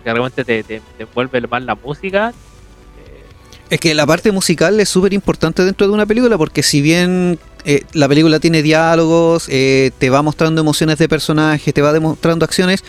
Porque 0.04 0.12
realmente 0.12 0.44
te, 0.44 0.62
te, 0.62 0.82
te 0.98 1.02
envuelve 1.04 1.40
más 1.48 1.62
la 1.62 1.74
música. 1.74 2.28
eh, 2.30 3.22
Es 3.70 3.80
que 3.80 3.94
la 3.94 4.06
parte 4.06 4.30
musical 4.32 4.78
es 4.78 4.88
súper 4.90 5.14
importante 5.14 5.64
dentro 5.64 5.86
de 5.86 5.94
una 5.94 6.04
película 6.04 6.36
porque 6.36 6.62
si 6.62 6.82
bien 6.82 7.38
eh, 7.64 7.84
la 7.94 8.06
película 8.06 8.38
tiene 8.38 8.62
diálogos, 8.62 9.46
eh, 9.48 9.92
te 9.98 10.10
va 10.10 10.20
mostrando 10.20 10.60
emociones 10.60 10.98
de 10.98 11.08
personajes, 11.08 11.72
te 11.72 11.80
va 11.80 11.94
demostrando 11.94 12.44
acciones, 12.44 12.84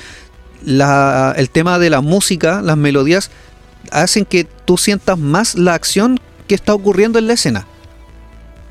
la- 0.65 1.34
el 1.38 1.50
tema 1.50 1.79
de 1.79 1.89
la 1.89 2.01
música, 2.01 2.62
las 2.62 2.75
melodías, 2.75 3.31
hacen 3.91 4.25
que 4.25 4.43
tú 4.65 4.77
sientas 4.77 5.17
más 5.17 5.55
la 5.55 5.74
acción 5.74 6.19
que 6.48 6.55
está 6.55 6.74
ocurriendo 6.74 7.17
en 7.17 7.27
la 7.27 7.34
escena. 7.34 7.65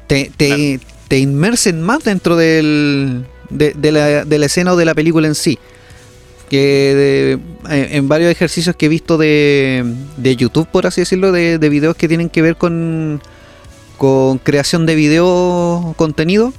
Te, 0.07 0.31
te, 0.37 0.81
te 1.09 1.19
inmersen 1.19 1.81
más 1.83 2.05
dentro 2.05 2.37
del, 2.37 3.25
de, 3.49 3.73
de 3.73 3.91
la, 3.93 4.25
de 4.27 4.39
la 4.39 4.47
escena 4.47 4.75
o 4.75 4.77
de 4.77 4.85
la 4.85 4.95
película 4.95 5.27
en 5.29 5.35
sí. 5.35 5.59
Que 6.55 7.39
de- 7.67 7.77
eh, 7.77 7.89
en 7.97 8.07
varios 8.07 8.31
ejercicios 8.31 8.77
que 8.77 8.87
he 8.87 8.89
visto 8.89 9.19
de, 9.19 9.85
de 10.17 10.37
YouTube, 10.37 10.69
por 10.69 10.87
así 10.87 11.01
decirlo, 11.01 11.33
de, 11.33 11.59
de 11.59 11.69
videos 11.69 11.97
que 11.97 12.07
tienen 12.07 12.29
que 12.31 12.43
ver 12.43 12.55
con, 12.55 13.21
con 13.99 14.39
creación 14.39 14.87
de 14.87 14.95
video 14.95 15.95
contenido, 15.97 16.53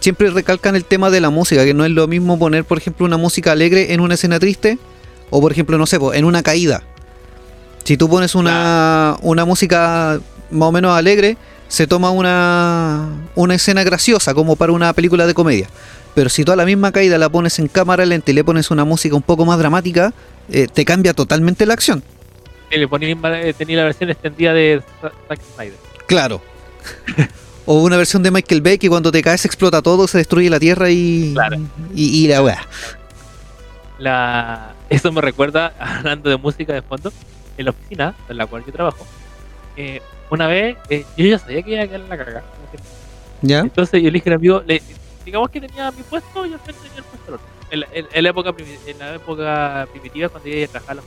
siempre 0.00 0.28
recalcan 0.30 0.74
el 0.74 0.84
tema 0.84 1.08
de 1.10 1.20
la 1.20 1.30
música, 1.30 1.64
que 1.64 1.72
no 1.72 1.84
es 1.84 1.92
lo 1.92 2.08
mismo 2.08 2.36
poner, 2.36 2.64
por 2.64 2.78
ejemplo, 2.78 3.06
una 3.06 3.16
música 3.16 3.52
alegre 3.52 3.92
en 3.92 4.00
una 4.00 4.14
escena 4.14 4.40
triste, 4.40 4.78
o 5.30 5.40
por 5.40 5.52
ejemplo, 5.52 5.78
no 5.78 5.86
sé, 5.86 5.98
en 6.14 6.24
una 6.24 6.42
caída. 6.42 6.82
Si 7.84 7.96
tú 7.96 8.08
pones 8.08 8.34
una, 8.34 9.18
una 9.22 9.44
música 9.44 10.18
más 10.50 10.68
o 10.68 10.72
menos 10.72 10.96
alegre, 10.98 11.36
se 11.72 11.86
toma 11.86 12.10
una, 12.10 13.08
una 13.34 13.54
escena 13.54 13.82
graciosa, 13.82 14.34
como 14.34 14.56
para 14.56 14.72
una 14.72 14.92
película 14.92 15.26
de 15.26 15.32
comedia. 15.32 15.68
Pero 16.14 16.28
si 16.28 16.44
tú 16.44 16.52
a 16.52 16.56
la 16.56 16.66
misma 16.66 16.92
caída 16.92 17.16
la 17.16 17.30
pones 17.30 17.58
en 17.58 17.68
cámara 17.68 18.04
lenta 18.04 18.30
y 18.30 18.34
le 18.34 18.44
pones 18.44 18.70
una 18.70 18.84
música 18.84 19.16
un 19.16 19.22
poco 19.22 19.46
más 19.46 19.58
dramática, 19.58 20.12
eh, 20.50 20.66
te 20.70 20.84
cambia 20.84 21.14
totalmente 21.14 21.64
la 21.64 21.72
acción. 21.72 22.02
le 22.70 22.86
ponía, 22.88 23.08
eh, 23.40 23.54
tenía 23.54 23.78
la 23.78 23.84
versión 23.84 24.10
extendida 24.10 24.52
de 24.52 24.82
Zack 25.00 25.12
Zack 25.28 25.40
Snyder. 25.54 25.78
Claro. 26.06 26.42
o 27.64 27.80
una 27.82 27.96
versión 27.96 28.22
de 28.22 28.30
Michael 28.30 28.60
Bay 28.60 28.76
que 28.76 28.90
cuando 28.90 29.10
te 29.10 29.22
caes 29.22 29.46
explota 29.46 29.80
todo, 29.80 30.06
se 30.06 30.18
destruye 30.18 30.50
la 30.50 30.60
tierra 30.60 30.90
y, 30.90 31.32
Claro. 31.32 31.56
y, 31.94 32.24
y 32.24 32.28
la 32.28 32.42
weá. 32.42 32.60
La, 33.98 34.74
eso 34.90 35.10
me 35.12 35.20
recuerda, 35.22 35.72
hablando 35.78 36.28
de 36.28 36.36
música 36.36 36.72
de 36.74 36.82
fondo, 36.82 37.12
en 37.56 37.64
la 37.64 37.70
oficina 37.70 38.14
en 38.28 38.36
la 38.36 38.46
cual 38.46 38.62
yo 38.66 38.72
trabajo. 38.72 39.06
eh, 39.76 40.02
una 40.32 40.46
vez, 40.46 40.76
eh, 40.88 41.04
yo 41.16 41.26
ya 41.26 41.38
sabía 41.38 41.62
que 41.62 41.70
iba 41.72 41.82
a 41.82 41.86
quedar 41.86 42.00
en 42.00 42.08
la 42.08 42.16
cagada. 42.16 42.44
¿Ya? 43.42 43.60
Entonces 43.60 44.00
yo 44.02 44.06
le 44.08 44.12
dije 44.14 44.30
al 44.30 44.36
amigo, 44.36 44.62
le- 44.66 44.82
digamos 45.26 45.50
que 45.50 45.60
tenía 45.60 45.90
mi 45.90 46.02
puesto 46.04 46.46
y 46.46 46.52
al 46.54 46.60
frente 46.60 46.80
tenía 46.82 46.98
el 46.98 47.04
puesto 47.04 47.26
del 47.26 47.34
otro. 47.34 47.46
En 47.70 47.80
la, 47.80 47.86
en- 47.92 48.08
en 48.12 48.22
la 48.24 48.30
época, 48.30 48.54
en 48.86 48.98
la 48.98 49.14
época 49.14 49.86
primitiva, 49.92 50.28
cuando 50.30 50.48
yo 50.48 50.56
iba 50.56 50.64
a 50.64 50.68
trabajar, 50.68 50.98
a. 50.98 51.02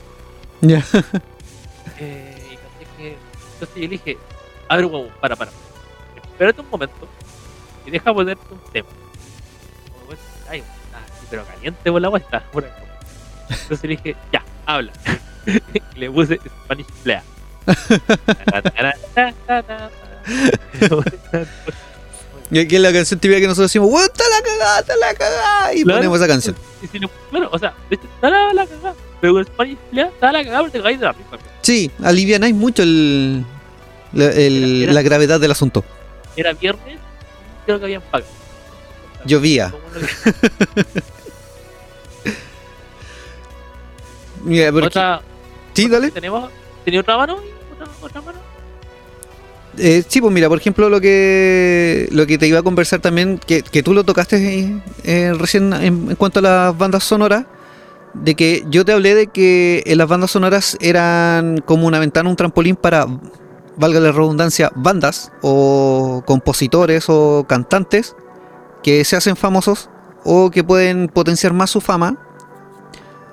Ya. 0.60 0.78
eh, 1.98 2.34
y 2.52 2.56
que- 3.02 3.16
entonces 3.54 3.74
yo 3.76 3.82
le 3.82 3.88
dije, 3.88 4.16
a 4.68 4.76
ver, 4.76 4.84
huevo, 4.86 5.08
para, 5.20 5.34
para. 5.34 5.50
Espérate 6.16 6.60
un 6.60 6.70
momento 6.70 7.08
y 7.86 7.90
deja 7.90 8.12
ponerte 8.14 8.44
un 8.52 8.60
tema. 8.72 8.88
Como, 10.06 10.18
Ay, 10.50 10.62
ah, 10.94 11.00
pero 11.30 11.44
caliente 11.46 11.90
por 11.90 12.00
la 12.00 12.08
vuelta. 12.10 12.44
Entonces 13.48 13.82
le 13.82 13.88
dije, 13.96 14.14
ya, 14.32 14.44
habla. 14.66 14.92
y 15.94 15.98
le 15.98 16.10
puse 16.10 16.38
Spanish 16.64 16.86
Playa. 17.02 17.24
Y 22.50 22.58
aquí 22.60 22.76
es 22.76 22.80
la 22.80 22.92
canción 22.92 23.18
típica 23.18 23.40
que 23.40 23.46
nosotros 23.48 23.70
decimos, 23.70 23.88
¡Weón, 23.90 24.04
está 24.06 24.22
la 24.28 24.40
cagada, 24.44 24.78
está 24.80 24.96
la 24.96 25.14
cagada! 25.14 25.74
Y 25.74 25.82
Claro. 25.82 25.98
ponemos 25.98 26.18
esa 26.18 26.28
canción. 26.28 26.54
Y 26.82 26.86
si 26.86 27.00
claro, 27.30 27.48
o 27.52 27.58
sea, 27.58 27.74
está 27.90 28.30
la, 28.30 28.52
la 28.54 28.66
cagada. 28.66 28.94
Pero 29.20 29.42
Spanish 29.44 29.76
Playa 29.90 30.08
está 30.08 30.30
la 30.32 30.44
cagada 30.44 30.60
porque 30.60 30.78
te 30.78 30.82
caes 30.84 31.00
de 31.00 31.06
la 31.06 31.12
risa. 31.12 31.38
Sí, 31.62 31.90
alivianáis 32.04 32.54
mucho 32.54 32.82
el, 32.84 33.44
la, 34.12 34.26
el- 34.26 34.82
Era- 34.82 34.84
era- 34.84 34.92
la 34.92 35.02
gravedad 35.02 35.40
del 35.40 35.50
asunto. 35.50 35.84
Era 36.36 36.52
viernes 36.52 36.98
creo 37.64 37.78
que 37.80 37.84
habían 37.86 38.02
pagado. 38.02 38.30
Llovía. 39.24 39.74
Mira, 44.44 44.70
porque- 44.70 44.86
Otra, 44.86 45.20
sí, 45.74 45.88
dale. 45.88 46.10
tenemos, 46.12 46.50
¿tenía 46.84 47.00
otra 47.00 47.16
mano? 47.16 47.34
¿Otra, 47.36 47.55
Eh, 49.78 50.02
sí, 50.08 50.20
pues 50.20 50.32
mira, 50.32 50.48
por 50.48 50.58
ejemplo, 50.58 50.88
lo 50.88 51.00
que 51.00 52.08
lo 52.10 52.26
que 52.26 52.38
te 52.38 52.46
iba 52.46 52.60
a 52.60 52.62
conversar 52.62 53.00
también, 53.00 53.38
que, 53.38 53.62
que 53.62 53.82
tú 53.82 53.92
lo 53.92 54.04
tocaste 54.04 54.36
eh, 54.36 54.82
eh, 55.04 55.34
recién 55.38 55.72
en, 55.74 56.10
en 56.10 56.16
cuanto 56.16 56.38
a 56.38 56.42
las 56.42 56.78
bandas 56.78 57.04
sonoras, 57.04 57.44
de 58.14 58.34
que 58.34 58.64
yo 58.70 58.84
te 58.84 58.92
hablé 58.92 59.14
de 59.14 59.26
que 59.26 59.82
las 59.96 60.08
bandas 60.08 60.30
sonoras 60.30 60.78
eran 60.80 61.58
como 61.58 61.86
una 61.86 61.98
ventana, 61.98 62.30
un 62.30 62.36
trampolín 62.36 62.76
para, 62.76 63.06
valga 63.76 64.00
la 64.00 64.12
redundancia, 64.12 64.72
bandas 64.74 65.30
o 65.42 66.22
compositores 66.26 67.06
o 67.08 67.44
cantantes 67.46 68.16
que 68.82 69.04
se 69.04 69.16
hacen 69.16 69.36
famosos 69.36 69.90
o 70.24 70.50
que 70.50 70.64
pueden 70.64 71.08
potenciar 71.08 71.52
más 71.52 71.70
su 71.70 71.80
fama 71.80 72.16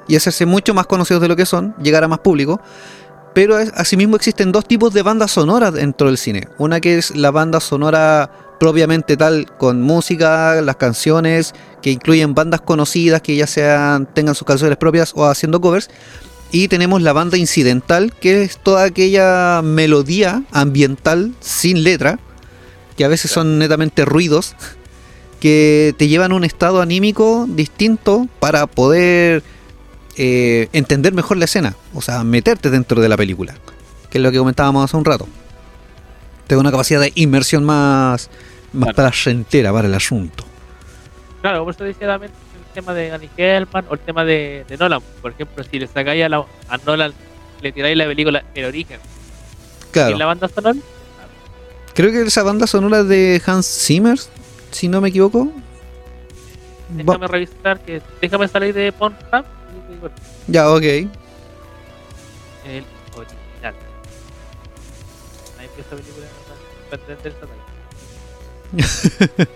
y 0.07 0.15
hacerse 0.15 0.45
mucho 0.45 0.73
más 0.73 0.85
conocidos 0.85 1.21
de 1.21 1.27
lo 1.29 1.35
que 1.35 1.45
son, 1.45 1.75
llegar 1.81 2.03
a 2.03 2.07
más 2.07 2.19
público. 2.19 2.59
Pero 3.33 3.57
asimismo 3.57 4.15
existen 4.15 4.51
dos 4.51 4.67
tipos 4.67 4.93
de 4.93 5.01
bandas 5.01 5.31
sonoras 5.31 5.73
dentro 5.73 6.07
del 6.07 6.17
cine. 6.17 6.47
Una 6.57 6.79
que 6.79 6.97
es 6.97 7.15
la 7.15 7.31
banda 7.31 7.59
sonora 7.59 8.29
propiamente 8.59 9.17
tal, 9.17 9.47
con 9.57 9.81
música, 9.81 10.61
las 10.61 10.75
canciones, 10.77 11.53
que 11.81 11.91
incluyen 11.91 12.33
bandas 12.33 12.61
conocidas 12.61 13.21
que 13.21 13.35
ya 13.35 13.47
sean 13.47 14.05
tengan 14.05 14.35
sus 14.35 14.47
canciones 14.47 14.77
propias 14.77 15.13
o 15.15 15.25
haciendo 15.25 15.59
covers. 15.59 15.89
Y 16.51 16.67
tenemos 16.67 17.01
la 17.01 17.13
banda 17.13 17.37
incidental, 17.37 18.13
que 18.13 18.43
es 18.43 18.57
toda 18.59 18.83
aquella 18.83 19.61
melodía 19.63 20.43
ambiental 20.51 21.33
sin 21.39 21.83
letra, 21.83 22.19
que 22.95 23.03
a 23.03 23.07
veces 23.07 23.31
son 23.31 23.57
netamente 23.57 24.05
ruidos, 24.05 24.55
que 25.39 25.95
te 25.97 26.07
llevan 26.07 26.31
a 26.31 26.35
un 26.35 26.43
estado 26.43 26.79
anímico 26.79 27.47
distinto 27.49 28.27
para 28.39 28.67
poder 28.67 29.43
eh, 30.17 30.67
entender 30.73 31.13
mejor 31.13 31.37
la 31.37 31.45
escena, 31.45 31.75
o 31.93 32.01
sea, 32.01 32.23
meterte 32.23 32.69
dentro 32.69 33.01
de 33.01 33.09
la 33.09 33.17
película, 33.17 33.55
que 34.09 34.17
es 34.17 34.23
lo 34.23 34.31
que 34.31 34.37
comentábamos 34.37 34.83
hace 34.85 34.97
un 34.97 35.05
rato. 35.05 35.27
Tengo 36.47 36.59
una 36.61 36.71
capacidad 36.71 36.99
de 37.01 37.11
inmersión 37.15 37.63
más, 37.63 38.29
más 38.73 38.83
Claro. 38.93 38.95
placentera 38.95 39.71
para 39.73 39.87
el 39.87 39.93
asunto. 39.93 40.43
Claro, 41.41 41.63
por 41.65 41.73
eso 41.73 41.83
decía 41.83 42.07
también 42.07 42.31
el 42.31 42.73
tema 42.73 42.93
de 42.93 43.09
Danny 43.09 43.29
Hellman 43.37 43.85
o 43.89 43.93
el 43.93 43.99
tema 43.99 44.23
de, 44.25 44.65
de 44.67 44.77
Nolan. 44.77 45.01
Por 45.21 45.31
ejemplo, 45.31 45.63
si 45.63 45.79
le 45.79 45.87
sacáis 45.87 46.23
a, 46.25 46.29
la- 46.29 46.45
a 46.69 46.77
Nolan 46.85 47.13
le 47.61 47.71
tiráis 47.71 47.97
la 47.97 48.05
película 48.05 48.43
El 48.53 48.65
Origen 48.65 48.99
Claro. 49.91 50.15
y 50.15 50.19
la 50.19 50.25
banda 50.25 50.47
sonora, 50.47 50.77
Creo 51.95 52.11
que 52.11 52.21
esa 52.23 52.41
banda 52.43 52.65
sonora 52.65 53.01
es 53.01 53.07
de 53.07 53.41
Hans 53.45 53.67
Zimmer, 53.67 54.17
si 54.71 54.87
no 54.87 54.99
me 54.99 55.09
equivoco. 55.09 55.45
Va- 56.91 57.03
déjame 57.13 57.27
revisar 57.27 57.79
que 57.81 58.01
déjame 58.21 58.47
salir 58.47 58.73
de 58.73 58.91
Pornhub 58.91 59.45
Ya, 60.47 60.69
ok. 60.71 60.81
el 60.83 61.09
original. 63.15 63.75
Ahí 65.59 65.65
empieza 65.65 65.95
la 65.95 66.01
película 66.01 66.25
para 66.89 67.01
entender 67.01 67.33
esa 67.33 67.45
talla. 67.47 67.63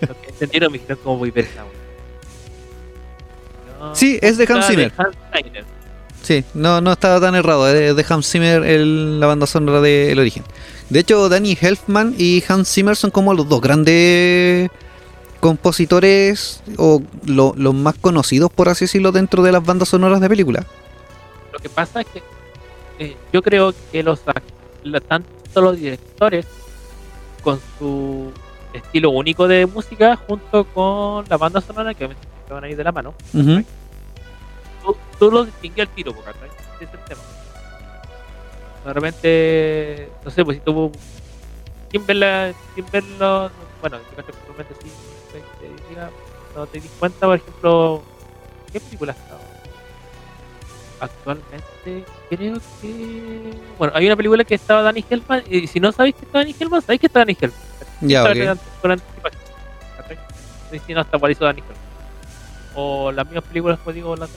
Los 0.07 0.17
que 0.17 0.29
entendieron 0.29 0.71
me 0.71 0.77
dijeron 0.77 0.99
cómo 1.03 1.17
voy 1.17 1.29
a 1.29 1.33
ver. 1.33 1.47
No, 3.79 3.95
Sí, 3.95 4.17
es 4.21 4.37
de 4.37 4.45
Hans 4.51 4.67
Zimmer. 4.67 4.91
Hans 4.97 5.15
Zimmer. 5.43 5.65
Sí, 6.23 6.43
no, 6.53 6.81
no 6.81 6.91
estaba 6.93 7.21
tan 7.21 7.35
errado. 7.35 7.69
Es 7.73 7.95
de 7.95 8.05
Hans 8.09 8.29
Zimmer 8.29 8.63
el- 8.63 9.19
la 9.19 9.27
banda 9.27 9.45
sonora 9.47 9.81
de 9.81 10.11
El 10.11 10.19
Origen. 10.19 10.43
De 10.89 10.99
hecho, 10.99 11.29
Danny 11.29 11.57
Elfman 11.59 12.15
y 12.17 12.43
Hans 12.47 12.69
Zimmer 12.73 12.95
son 12.95 13.11
como 13.11 13.33
los 13.33 13.47
dos 13.47 13.61
grandes 13.61 14.69
compositores 15.39 16.61
o 16.77 17.01
lo- 17.25 17.53
los 17.57 17.73
más 17.73 17.95
conocidos, 17.95 18.51
por 18.51 18.69
así 18.69 18.85
decirlo, 18.85 19.11
dentro 19.11 19.43
de 19.43 19.51
las 19.51 19.63
bandas 19.63 19.89
sonoras 19.89 20.19
de 20.21 20.29
películas. 20.29 20.65
Lo 21.53 21.59
que 21.59 21.69
pasa 21.69 22.01
es 22.01 22.07
que 22.07 22.23
eh, 22.99 23.15
yo 23.31 23.41
creo 23.41 23.73
que 23.91 24.03
los 24.03 24.21
tanto 24.21 25.61
los 25.61 25.75
directores 25.77 26.45
con 27.41 27.59
su 27.79 28.31
estilo 28.73 29.09
único 29.09 29.47
de 29.47 29.65
música 29.65 30.15
junto 30.15 30.65
con 30.65 31.25
la 31.29 31.37
banda 31.37 31.61
sonora 31.61 31.93
que 31.93 32.09
van 32.49 32.63
a 32.63 32.69
ir 32.69 32.77
de 32.77 32.83
la 32.83 32.91
mano 32.91 33.13
Ujú. 33.33 33.63
tú, 34.83 34.97
tú 35.19 35.31
lo 35.31 35.45
distinguí 35.45 35.81
al 35.81 35.87
tiro 35.89 36.13
porque 36.13 36.29
es 36.79 36.89
el 36.93 36.99
tema 37.05 37.21
de 38.85 38.93
repente 38.93 40.09
no 40.23 40.31
sé 40.31 40.45
pues 40.45 40.57
si 40.57 40.63
tú 40.63 40.91
sin 41.91 42.05
verla 42.05 42.53
sin 42.75 42.85
verlo 42.91 43.49
bueno 43.81 43.97
que 44.15 44.23
probablemente 44.23 44.75
sí 44.83 44.89
te- 45.41 45.67
te 45.67 45.89
diga, 45.89 46.09
no 46.55 46.65
te 46.67 46.79
di 46.79 46.87
cuenta 46.99 47.25
por 47.27 47.35
ejemplo 47.35 48.03
qué 48.71 48.79
película 48.79 49.11
está 49.13 49.37
actualmente 50.99 52.05
creo 52.29 52.57
que 52.81 53.53
bueno 53.77 53.93
hay 53.95 54.07
una 54.07 54.15
película 54.15 54.43
que 54.43 54.55
estaba 54.55 54.81
Danny 54.81 55.05
Hellman 55.07 55.43
y 55.47 55.67
si 55.67 55.79
no 55.79 55.91
sabéis 55.91 56.15
que 56.15 56.25
está 56.25 56.39
Danny 56.39 56.55
Hellman 56.59 56.81
sabéis 56.81 56.99
que 57.01 57.05
está 57.07 57.19
Danny 57.19 57.37
Hellman 57.39 57.59
Ya, 58.01 58.27
Está 58.27 58.53
ok. 58.53 58.59
con- 58.81 58.91
anticipación, 58.91 59.41
¿cachai? 59.97 60.17
Si 60.85 60.93
no 60.93 61.05
por 61.05 61.31
eso 61.31 61.45
Danny 61.45 61.61
Hellman 61.61 61.77
o 62.75 63.11
las 63.11 63.25
mismas 63.25 63.43
películas 63.45 63.79
como 63.79 63.93
digo 63.93 64.15
la. 64.15 64.27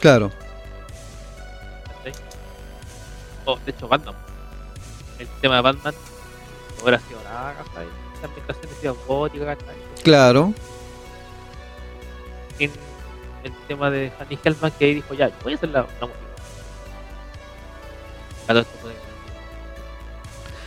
Claro. 0.00 0.30
¿cachai? 1.86 2.12
O 3.44 3.56
de 3.58 3.70
hecho 3.70 3.88
Batman 3.88 4.14
el 5.18 5.28
tema 5.40 5.56
de 5.56 5.60
Batman 5.62 5.94
no 6.76 6.82
hubiera 6.82 6.98
sido 7.00 7.20
nada 7.24 7.54
¿cachai? 7.54 7.86
La 8.22 8.28
ambientación 8.28 8.70
de 8.70 8.74
ciudad 8.80 8.94
gótica 9.06 9.44
¿cachai? 9.46 9.74
Claro. 10.02 10.54
en 12.58 12.70
el 13.44 13.52
tema 13.68 13.90
de 13.90 14.12
Danny 14.18 14.38
Hellman 14.44 14.72
que 14.78 14.84
ahí 14.84 14.94
dijo 14.94 15.14
ya 15.14 15.28
yo 15.28 15.34
voy 15.42 15.52
a 15.52 15.56
hacer 15.56 15.68
la, 15.70 15.80
la 16.00 16.06
música 16.06 16.22
a 18.48 18.64
fue 18.64 18.92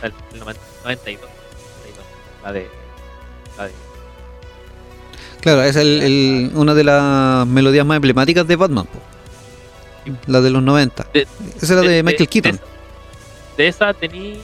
el, 0.02 0.12
el 0.32 0.38
90 0.40 0.60
92, 0.84 1.30
92, 1.30 2.06
la 2.44 2.52
de 2.52 2.70
la 3.58 3.64
de 3.64 3.72
Claro, 5.40 5.62
es 5.62 5.76
el, 5.76 6.02
el- 6.02 6.50
una 6.54 6.74
de 6.74 6.82
las 6.84 7.46
melodías 7.46 7.86
más 7.86 7.96
emblemáticas 7.96 8.46
de 8.48 8.56
Batman. 8.56 8.86
po. 8.86 8.98
La 10.26 10.40
de 10.40 10.50
los 10.50 10.60
90. 10.62 11.06
De- 11.12 11.26
Esa 11.62 11.74
era 11.74 11.82
de, 11.82 12.02
Michael 12.02 12.28
Keaton. 12.28 12.56
De, 13.56 13.62
de 13.62 13.68
esa 13.68 13.94
tení 13.94 14.40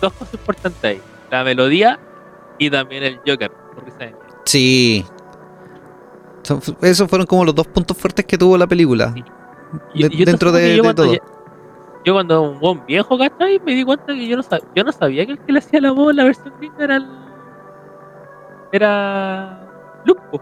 dos 0.00 0.12
cosas 0.14 0.32
importantes 0.34 0.82
ahí. 0.82 1.00
La 1.30 1.44
melodía 1.44 1.98
y 2.58 2.70
también 2.70 3.02
el 3.02 3.20
Joker. 3.26 3.50
Sí. 4.44 5.04
Esos 6.82 7.08
fueron 7.08 7.26
como 7.26 7.44
los 7.44 7.54
dos 7.54 7.66
puntos 7.66 7.96
fuertes 7.96 8.24
que 8.26 8.36
tuvo 8.36 8.56
la 8.58 8.66
película. 8.66 9.12
Sí. 9.14 9.24
De- 10.02 10.10
yo 10.16 10.24
dentro 10.24 10.52
de, 10.52 10.76
yo 10.76 10.82
de 10.82 10.94
todo. 10.94 11.12
ya- 11.14 11.20
Yo 12.04 12.12
cuando 12.12 12.42
un 12.42 12.60
buen 12.60 12.84
viejo, 12.86 13.16
¿cachai? 13.18 13.60
Me 13.64 13.74
di 13.74 13.82
cuenta 13.84 14.06
que 14.06 14.26
yo 14.28 14.36
no, 14.36 14.42
sab- 14.42 14.62
yo 14.74 14.84
no 14.84 14.92
sabía 14.92 15.24
que 15.24 15.32
el 15.32 15.38
que 15.38 15.52
le 15.52 15.58
hacía 15.58 15.80
la 15.80 15.90
voz 15.92 16.10
en 16.10 16.16
la 16.16 16.24
versión 16.24 16.52
gringa 16.58 16.84
era 16.84 16.96
el... 16.96 17.06
Era... 18.72 19.60
Luke, 20.04 20.20
po. 20.30 20.40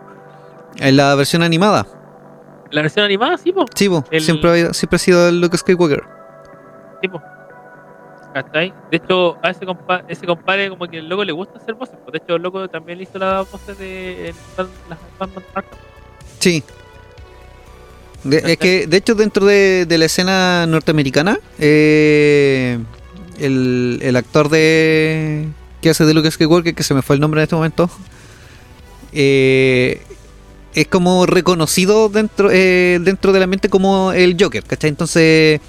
En 0.78 0.96
la 0.96 1.14
versión 1.14 1.42
animada. 1.42 1.86
La 2.70 2.82
versión 2.82 3.04
animada, 3.04 3.36
sí, 3.36 3.52
po. 3.52 3.64
Sí, 3.74 3.88
po, 3.88 4.04
El- 4.10 4.22
siempre, 4.22 4.62
ha- 4.66 4.72
siempre 4.72 4.96
ha 4.96 4.98
sido 4.98 5.28
el 5.28 5.40
Luke 5.40 5.56
Skywalker. 5.56 6.02
Sí, 7.00 7.08
po. 7.08 7.22
¿Cachai? 8.32 8.72
De 8.90 8.96
hecho, 8.96 9.36
a 9.42 9.50
ese, 9.50 9.66
compa 9.66 10.04
ese 10.08 10.24
compadre 10.26 10.70
como 10.70 10.86
que 10.88 10.98
el 10.98 11.08
loco 11.08 11.24
le 11.24 11.32
gusta 11.32 11.58
hacer 11.58 11.74
voces. 11.74 11.96
po. 12.04 12.10
De 12.10 12.18
hecho, 12.18 12.36
el 12.36 12.42
loco 12.42 12.66
también 12.68 12.98
le 12.98 13.04
hizo 13.04 13.18
las 13.18 13.50
voces 13.50 13.76
de 13.78 14.32
las 14.88 14.98
Arkham. 15.54 15.78
Sí. 16.38 16.62
De- 18.24 18.38
es 18.52 18.56
que, 18.56 18.86
de 18.86 18.96
hecho, 18.96 19.14
dentro 19.14 19.44
de, 19.44 19.84
de 19.84 19.98
la 19.98 20.06
escena 20.06 20.66
norteamericana, 20.66 21.38
eh, 21.58 22.78
el, 23.38 23.98
el 24.02 24.16
actor 24.16 24.48
de 24.48 25.48
que 25.82 25.90
hace 25.90 26.04
de 26.06 26.14
Luke 26.14 26.30
Skywalker, 26.30 26.74
que 26.74 26.84
se 26.84 26.94
me 26.94 27.02
fue 27.02 27.16
el 27.16 27.20
nombre 27.20 27.40
en 27.40 27.42
este 27.42 27.56
momento, 27.56 27.90
eh, 29.12 30.00
es 30.74 30.86
como 30.86 31.26
reconocido 31.26 32.08
dentro 32.08 32.48
eh, 32.50 32.98
dentro 33.02 33.32
del 33.32 33.42
ambiente 33.42 33.68
como 33.68 34.12
el 34.12 34.36
Joker, 34.40 34.62
¿cachai? 34.64 34.88
Entonces, 34.90 35.60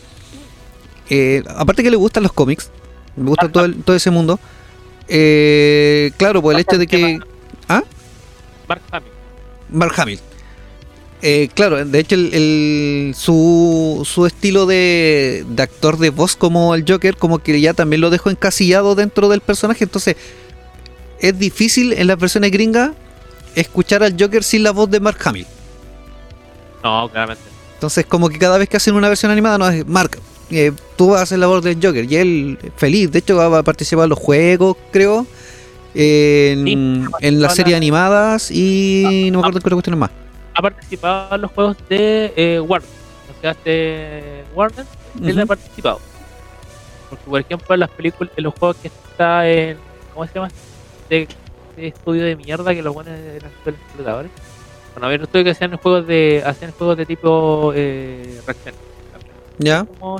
eh, 1.10 1.44
aparte 1.56 1.84
que 1.84 1.92
le 1.92 1.98
gustan 1.98 2.24
los 2.24 2.34
cómics, 2.34 2.70
me 3.16 3.30
gusta 3.30 3.50
todo, 3.50 3.66
el- 3.66 3.84
todo 3.84 3.96
ese 3.96 4.10
mundo, 4.12 4.40
eh, 5.08 6.12
claro, 6.18 6.42
pues 6.42 6.56
el 6.56 6.62
hecho 6.62 6.78
de 6.78 6.88
que... 6.88 7.20
¿Ah? 7.68 7.84
Mark 8.68 8.82
Hamill. 8.92 9.12
Mark 9.70 9.94
Hamill. 9.98 10.20
Eh, 11.22 11.50
claro, 11.54 11.84
de 11.86 12.00
hecho 12.00 12.16
el, 12.16 12.34
el- 12.34 13.16
su, 13.18 14.02
su 14.10 14.26
estilo 14.26 14.66
de, 14.66 15.46
de 15.48 15.64
actor 15.64 15.98
de 15.98 16.10
voz 16.10 16.36
como 16.36 16.76
el 16.76 16.84
Joker 16.88 17.16
como 17.16 17.40
que 17.40 17.60
ya 17.62 17.74
también 17.74 18.02
lo 18.02 18.10
dejó 18.10 18.30
encasillado 18.30 18.96
dentro 18.96 19.30
del 19.30 19.40
personaje, 19.40 19.86
entonces 19.86 20.18
es 21.20 21.40
difícil 21.40 21.94
en 21.94 22.08
las 22.08 22.18
versiones 22.20 22.52
gringas 22.52 22.92
escuchar 23.56 24.04
al 24.04 24.16
Joker 24.20 24.44
sin 24.44 24.64
la 24.64 24.72
voz 24.72 24.90
de 24.90 25.00
Mark 25.00 25.18
Hamill. 25.24 25.48
No, 26.84 27.08
claramente. 27.10 27.44
Entonces 27.76 28.06
como 28.06 28.28
que 28.28 28.38
cada 28.40 28.58
vez 28.58 28.68
que 28.68 28.76
hacen 28.78 28.94
una 28.96 29.08
versión 29.08 29.32
animada 29.32 29.58
no 29.58 29.70
es 29.70 29.88
Mark, 29.88 30.20
eh, 30.54 30.72
tú 30.96 31.10
vas 31.10 31.20
a 31.20 31.24
hacer 31.24 31.40
la 31.40 31.48
voz 31.48 31.64
del 31.64 31.78
Joker 31.82 32.06
y 32.12 32.16
él 32.16 32.58
feliz, 32.78 33.12
de 33.12 33.20
hecho 33.20 33.36
va 33.36 33.60
a 33.60 33.64
participar 33.64 34.04
en 34.06 34.10
los 34.12 34.20
juegos, 34.20 34.78
creo. 34.92 35.26
En, 35.96 36.66
Sí, 36.66 36.74
en 36.74 37.42
las 37.42 37.52
la- 37.52 37.56
series 37.56 37.78
animadas 37.78 38.50
y 38.50 39.30
no 39.32 39.40
me 39.40 39.48
acuerdo 39.48 39.60
qué 39.60 39.68
otra 39.68 39.76
cuestión 39.76 40.00
más. 40.00 40.10
Ha 40.56 40.62
participado 40.62 41.36
en 41.36 41.42
los 41.42 41.52
juegos 41.52 41.78
de 41.90 42.34
eh, 42.36 42.60
Warner. 42.60 42.90
O 43.38 43.42
sea, 43.42 43.56
de 43.66 44.44
Warner, 44.56 44.86
él 45.24 45.40
ha 45.40 45.46
participado. 45.46 46.00
Porque, 47.10 47.26
por 47.30 47.40
ejemplo, 47.42 47.74
en 47.76 47.80
las 47.80 47.90
películas, 47.92 48.34
en 48.36 48.44
los 48.44 48.54
juegos 48.56 48.78
que 48.82 48.88
está 48.88 49.48
en. 49.50 49.78
¿Cómo 50.14 50.26
se 50.28 50.34
llama? 50.34 50.50
De, 51.10 51.28
de 51.76 51.88
estudio 51.88 52.24
de 52.24 52.36
mierda 52.36 52.74
que 52.74 52.82
los 52.82 52.94
buenos 52.94 53.14
eran 53.14 53.52
los 53.66 53.76
exploradores. 53.76 54.32
Bueno, 54.94 55.06
había 55.08 55.18
un 55.20 55.24
estudio 55.26 55.44
que 55.46 55.52
hacían 55.52 55.78
juegos 55.78 56.08
de. 56.08 56.42
hacían 56.46 56.72
juegos 56.72 56.98
de 56.98 57.06
tipo 57.06 57.72
eh, 57.76 58.40
reacción. 58.48 58.76
¿Ya? 59.60 59.86
Como 59.86 60.20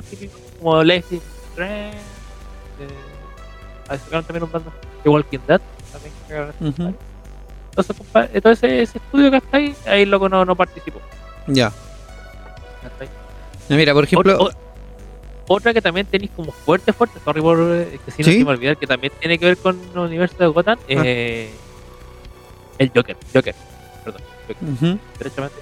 como 0.60 0.82
Strange. 0.82 1.16
Eh, 2.80 2.88
sacaron 3.88 4.24
también 4.24 4.42
un 4.44 4.52
bando 4.52 4.72
de 5.02 5.10
Walking 5.10 5.38
Dead. 5.46 5.60
También 5.92 6.12
compadre. 6.58 6.94
Entonces, 7.70 7.96
compadre, 7.96 8.30
ese 8.82 8.98
estudio 8.98 9.30
que 9.30 9.36
está 9.38 9.56
ahí, 9.56 9.74
ahí 9.86 10.04
loco 10.06 10.28
no, 10.28 10.44
no 10.44 10.54
participó. 10.56 11.00
Ya. 11.46 11.72
Mira, 13.68 13.92
por 13.94 14.04
ejemplo, 14.04 14.50
Otra, 15.46 15.74
que 15.74 15.82
también 15.82 16.06
tenéis 16.06 16.30
como 16.34 16.52
fuerte, 16.52 16.92
fuerte, 16.92 17.18
sorry 17.22 17.42
por 17.42 17.58
eh, 17.60 17.98
que 18.04 18.10
si 18.10 18.22
no 18.22 18.28
¿Sí? 18.28 18.38
se 18.38 18.44
me 18.44 18.50
olvidar, 18.52 18.78
que 18.78 18.86
también 18.86 19.12
tiene 19.20 19.38
que 19.38 19.44
ver 19.44 19.58
con 19.58 19.78
el 19.92 19.98
universo 19.98 20.36
de 20.38 20.46
Gotham, 20.46 20.78
Ah. 20.82 20.86
eh, 20.88 21.50
el 22.78 22.90
Joker, 22.94 23.14
Joker, 23.34 23.54
perdón, 24.04 24.22
Joker, 24.48 24.68
ujú, 24.70 24.98
derechamente. 25.18 25.56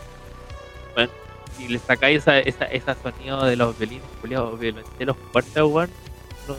Si 1.62 1.68
le 1.68 1.79
sacáis 1.79 2.22
esa, 2.22 2.40
esa, 2.40 2.64
esa 2.64 2.96
sonido 3.01 3.44
de 3.44 3.55
los 3.57 3.79
violines, 3.79 4.05
violenteros 4.22 5.16
fuertes, 5.31 5.62
weón, 5.62 5.90
no, 6.48 6.57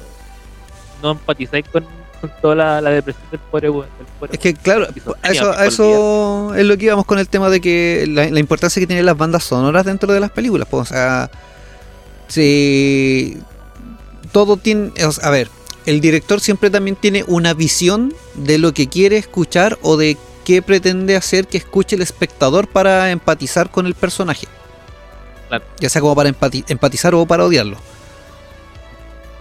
no 1.01 1.11
empatizáis 1.11 1.67
con, 1.67 1.85
con 2.21 2.31
toda 2.41 2.55
la, 2.55 2.81
la 2.81 2.89
depresión 2.91 3.25
del 3.31 3.39
pobre 3.41 3.69
weón. 3.69 3.87
es 4.31 4.39
que 4.39 4.53
claro, 4.53 4.87
a 5.21 5.29
eso, 5.29 5.51
a 5.51 5.65
eso 5.65 6.55
es 6.55 6.65
lo 6.65 6.77
que 6.77 6.85
íbamos 6.85 7.05
con 7.05 7.19
el 7.19 7.27
tema 7.27 7.49
de 7.49 7.59
que 7.59 8.05
la, 8.07 8.29
la 8.29 8.39
importancia 8.39 8.79
que 8.79 8.87
tienen 8.87 9.05
las 9.05 9.17
bandas 9.17 9.43
sonoras 9.43 9.85
dentro 9.85 10.13
de 10.13 10.19
las 10.19 10.31
películas. 10.31 10.67
Pues, 10.69 10.89
o 10.89 10.93
sea, 10.93 11.29
si 12.27 13.37
todo 14.31 14.55
tiene, 14.57 14.91
o 15.05 15.11
sea, 15.11 15.27
a 15.27 15.31
ver, 15.31 15.49
el 15.85 15.99
director 15.99 16.39
siempre 16.39 16.69
también 16.69 16.95
tiene 16.95 17.25
una 17.27 17.53
visión 17.53 18.13
de 18.35 18.57
lo 18.57 18.73
que 18.73 18.87
quiere 18.87 19.17
escuchar 19.17 19.77
o 19.81 19.97
de 19.97 20.17
qué 20.45 20.61
pretende 20.61 21.15
hacer 21.15 21.47
que 21.47 21.57
escuche 21.57 21.95
el 21.95 22.01
espectador 22.01 22.67
para 22.67 23.11
empatizar 23.11 23.69
con 23.69 23.85
el 23.85 23.95
personaje. 23.95 24.47
Ya 25.79 25.89
sea 25.89 26.01
como 26.01 26.15
para 26.15 26.29
empati- 26.29 26.63
empatizar 26.67 27.13
o 27.15 27.25
para 27.25 27.45
odiarlo. 27.45 27.77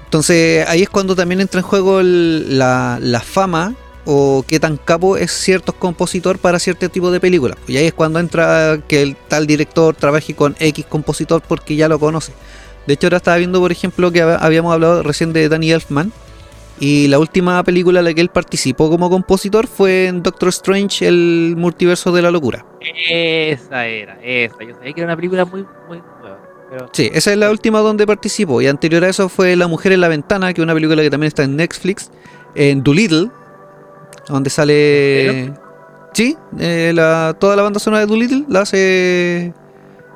Entonces 0.04 0.66
ahí 0.68 0.82
es 0.82 0.88
cuando 0.90 1.16
también 1.16 1.40
entra 1.40 1.60
en 1.60 1.66
juego 1.66 2.00
la, 2.02 2.98
la 3.00 3.20
fama 3.20 3.74
o 4.04 4.44
qué 4.46 4.60
tan 4.60 4.76
capo 4.76 5.16
es 5.16 5.30
cierto 5.32 5.72
compositor 5.72 6.38
para 6.38 6.58
cierto 6.58 6.88
tipo 6.88 7.10
de 7.10 7.20
películas. 7.20 7.56
Y 7.66 7.76
ahí 7.76 7.86
es 7.86 7.94
cuando 7.94 8.18
entra 8.18 8.78
que 8.88 9.02
el 9.02 9.16
tal 9.16 9.46
director 9.46 9.94
trabaje 9.94 10.34
con 10.34 10.54
X 10.58 10.84
compositor 10.88 11.40
porque 11.40 11.76
ya 11.76 11.88
lo 11.88 11.98
conoce. 11.98 12.32
De 12.86 12.94
hecho 12.94 13.06
ahora 13.06 13.18
estaba 13.18 13.36
viendo 13.38 13.60
por 13.60 13.72
ejemplo 13.72 14.10
que 14.12 14.22
hab- 14.24 14.38
habíamos 14.40 14.72
hablado 14.74 15.02
recién 15.02 15.32
de 15.32 15.48
Danny 15.48 15.70
Elfman. 15.72 16.12
Y 16.80 17.06
la 17.08 17.18
última 17.18 17.62
película 17.62 18.00
en 18.00 18.06
la 18.06 18.14
que 18.14 18.20
él 18.20 18.28
participó 18.30 18.90
como 18.90 19.08
compositor 19.08 19.66
fue 19.66 20.06
en 20.06 20.22
Doctor 20.22 20.48
Strange, 20.48 21.06
el 21.06 21.54
multiverso 21.56 22.10
de 22.12 22.22
la 22.22 22.30
locura. 22.30 22.64
Esa 23.08 23.86
era, 23.86 24.18
esa. 24.22 24.56
Yo 24.64 24.74
sabía 24.74 24.92
que 24.92 25.00
era 25.00 25.06
una 25.08 25.16
película 25.16 25.44
muy, 25.44 25.64
muy 25.88 26.02
nueva. 26.20 26.38
Pero 26.70 26.88
Sí, 26.92 27.10
esa 27.12 27.30
es 27.32 27.38
la 27.38 27.50
última 27.50 27.80
donde 27.80 28.06
participó. 28.06 28.60
Y 28.62 28.66
anterior 28.66 29.04
a 29.04 29.08
eso 29.08 29.28
fue 29.28 29.54
La 29.56 29.68
Mujer 29.68 29.92
en 29.92 30.00
la 30.00 30.08
Ventana, 30.08 30.52
que 30.52 30.60
es 30.60 30.64
una 30.64 30.74
película 30.74 31.02
que 31.02 31.10
también 31.10 31.28
está 31.28 31.44
en 31.44 31.54
Netflix. 31.56 32.10
En 32.54 32.82
Doolittle, 32.82 33.28
donde 34.28 34.50
sale. 34.50 35.52
Sí, 36.14 36.36
eh, 36.58 36.92
la- 36.94 37.34
toda 37.38 37.54
la 37.56 37.62
banda 37.62 37.78
sonora 37.78 38.00
de 38.00 38.06
Doolittle 38.06 38.44
la 38.48 38.60
hace 38.62 39.52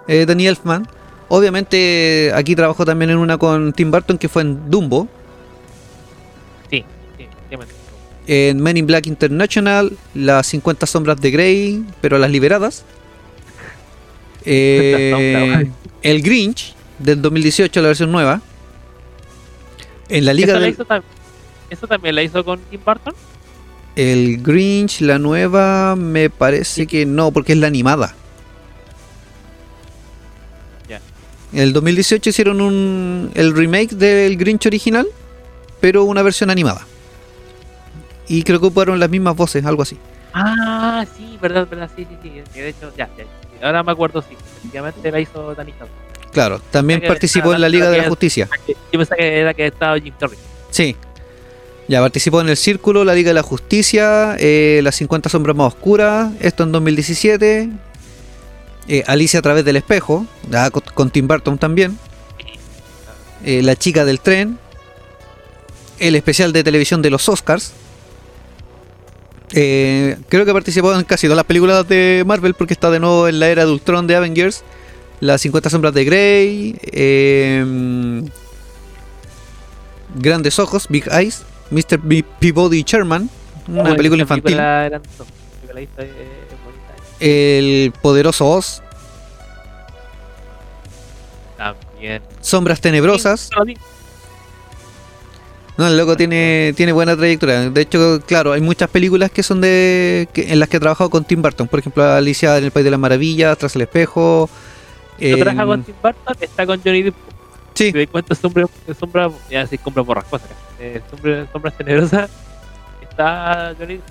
eh, 0.08 0.24
Danny 0.26 0.46
Elfman. 0.48 0.86
Obviamente, 1.28 2.32
aquí 2.34 2.54
trabajó 2.56 2.84
también 2.84 3.10
en 3.10 3.18
una 3.18 3.38
con 3.38 3.72
Tim 3.72 3.90
Burton 3.90 4.18
que 4.18 4.28
fue 4.28 4.42
en 4.42 4.70
Dumbo. 4.70 5.08
En 8.28 8.60
Men 8.60 8.76
in 8.76 8.86
Black 8.86 9.06
International, 9.06 9.96
Las 10.14 10.48
50 10.48 10.86
Sombras 10.86 11.20
de 11.20 11.30
Grey, 11.30 11.84
pero 12.00 12.18
las 12.18 12.30
liberadas. 12.30 12.84
Eh, 14.48 15.68
el 16.02 16.22
Grinch, 16.22 16.74
del 17.00 17.20
2018, 17.20 17.82
la 17.82 17.88
versión 17.88 18.12
nueva. 18.12 18.40
En 20.08 20.24
la 20.24 20.32
Liga 20.32 20.52
¿Eso, 20.52 20.60
la 20.60 20.64
del. 20.66 20.74
hizo 20.74 20.84
tam- 20.86 21.02
¿Eso 21.68 21.86
también 21.88 22.14
la 22.14 22.22
hizo 22.22 22.44
con 22.44 22.60
Tim 22.70 22.80
Burton? 22.86 23.12
El 23.96 24.40
Grinch, 24.42 25.00
la 25.00 25.18
nueva, 25.18 25.96
me 25.96 26.30
parece 26.30 26.86
que 26.86 27.04
no, 27.06 27.32
porque 27.32 27.54
es 27.54 27.58
la 27.58 27.66
animada. 27.66 28.14
Ya. 30.88 31.00
En 31.52 31.58
el 31.60 31.72
2018 31.72 32.30
hicieron 32.30 32.60
un, 32.60 33.32
el 33.34 33.52
remake 33.52 33.96
del 33.96 34.36
Grinch 34.36 34.66
original, 34.66 35.08
pero 35.80 36.04
una 36.04 36.22
versión 36.22 36.50
animada. 36.50 36.86
Y 38.28 38.42
creo 38.42 38.60
que 38.60 38.66
ocuparon 38.66 38.98
las 38.98 39.08
mismas 39.10 39.36
voces, 39.36 39.64
algo 39.64 39.82
así. 39.82 39.96
Ah, 40.34 41.04
sí, 41.16 41.38
verdad, 41.40 41.66
verdad, 41.68 41.90
sí, 41.96 42.06
sí, 42.08 42.16
sí. 42.22 42.60
De 42.60 42.68
hecho, 42.68 42.92
ya, 42.96 43.08
ya. 43.16 43.66
Ahora 43.66 43.82
me 43.82 43.92
acuerdo, 43.92 44.20
sí. 44.22 44.36
Efectivamente 44.58 45.10
la 45.10 45.20
hizo 45.20 45.54
Danny. 45.54 45.72
Claro, 46.32 46.60
también 46.70 47.02
participó 47.06 47.54
en 47.54 47.60
la 47.62 47.68
Liga 47.68 47.88
de 47.90 47.98
la 47.98 48.08
Justicia. 48.08 48.48
Yo 48.68 48.74
pensaba 48.98 49.16
que 49.16 49.38
era 49.38 49.54
que 49.54 49.66
estaba 49.68 49.98
Jim 49.98 50.12
Carrey. 50.18 50.38
Sí. 50.70 50.94
Ya 51.88 52.00
participó 52.00 52.40
en 52.40 52.48
El 52.48 52.56
Círculo, 52.56 53.04
la 53.04 53.14
Liga 53.14 53.28
de 53.30 53.34
la 53.34 53.42
Justicia, 53.44 54.36
eh, 54.38 54.80
Las 54.82 54.96
50 54.96 55.28
Sombras 55.28 55.56
Más 55.56 55.68
Oscuras, 55.68 56.32
esto 56.40 56.64
en 56.64 56.72
2017. 56.72 57.70
eh, 58.88 59.04
Alicia 59.06 59.38
a 59.38 59.42
través 59.42 59.64
del 59.64 59.76
espejo, 59.76 60.26
con 60.94 61.10
Tim 61.10 61.28
Burton 61.28 61.58
también. 61.58 61.96
eh, 63.44 63.62
la 63.62 63.76
chica 63.76 64.04
del 64.04 64.20
tren. 64.20 64.58
El 65.98 66.14
especial 66.16 66.52
de 66.52 66.62
televisión 66.64 67.00
de 67.00 67.08
los 67.10 67.26
Oscars. 67.28 67.72
Eh, 69.52 70.16
creo 70.28 70.44
que 70.44 70.52
participó 70.52 70.92
en 70.94 71.04
casi 71.04 71.26
todas 71.26 71.36
las 71.36 71.44
películas 71.46 71.86
de 71.88 72.24
Marvel 72.26 72.54
porque 72.54 72.74
está 72.74 72.90
de 72.90 72.98
nuevo 73.00 73.28
en 73.28 73.38
la 73.38 73.48
era 73.48 73.64
de 73.64 73.70
Ultron 73.72 74.06
de 74.06 74.16
Avengers. 74.16 74.64
Las 75.20 75.40
50 75.42 75.70
sombras 75.70 75.94
de 75.94 76.04
Grey. 76.04 76.76
eh, 76.82 78.22
Grandes 80.16 80.58
Ojos, 80.58 80.86
Big 80.88 81.06
Eyes. 81.10 81.42
Mr. 81.70 81.98
B- 82.02 82.24
Peabody 82.38 82.82
Sherman. 82.82 83.28
Una 83.68 83.94
película 83.96 84.22
infantil. 84.22 84.56
película 84.56 85.00
película 85.66 85.80
eh, 86.04 86.10
es. 87.18 87.28
El 87.28 87.92
poderoso 88.02 88.46
Oz. 88.48 88.82
También. 91.56 92.22
Sombras 92.40 92.80
tenebrosas. 92.80 93.50
Sí, 93.66 93.76
No, 95.78 95.86
el 95.88 95.96
loco 95.98 96.16
tiene, 96.16 96.72
tiene 96.74 96.92
buena 96.92 97.14
trayectoria. 97.16 97.68
De 97.70 97.80
hecho, 97.82 98.20
claro, 98.26 98.52
hay 98.52 98.62
muchas 98.62 98.88
películas 98.88 99.30
que 99.30 99.42
son 99.42 99.60
de 99.60 100.26
que- 100.32 100.50
en 100.52 100.58
las 100.58 100.68
que 100.70 100.78
he 100.78 100.80
trabajado 100.80 101.10
con 101.10 101.24
Tim 101.24 101.42
Burton. 101.42 101.68
Por 101.68 101.80
ejemplo, 101.80 102.02
Alicia 102.04 102.56
en 102.56 102.64
el 102.64 102.70
País 102.70 102.84
de 102.84 102.90
las 102.90 103.00
Maravillas, 103.00 103.58
Tras 103.58 103.76
el 103.76 103.82
Espejo. 103.82 104.48
Lo 105.18 105.36
trabaja 105.36 105.62
en- 105.62 105.68
con 105.68 105.82
Tim 105.84 105.94
Burton, 106.02 106.36
está 106.40 106.66
con 106.66 106.80
Johnny 106.82 107.02
Depp. 107.02 107.14
Sí, 107.74 107.92
te 107.92 108.06
cuenta, 108.06 108.34
sombra, 108.34 108.66
sombra, 108.98 109.30
ya 109.50 109.66
sí, 109.66 109.76
compra 109.76 110.02
borrascosas. 110.02 110.48
Eh, 110.80 111.02
sombra, 111.10 111.46
sombras 111.52 111.76
tenebrosas. 111.76 112.30
Está 113.02 113.74
Johnny 113.78 113.94
Depp. 113.96 114.04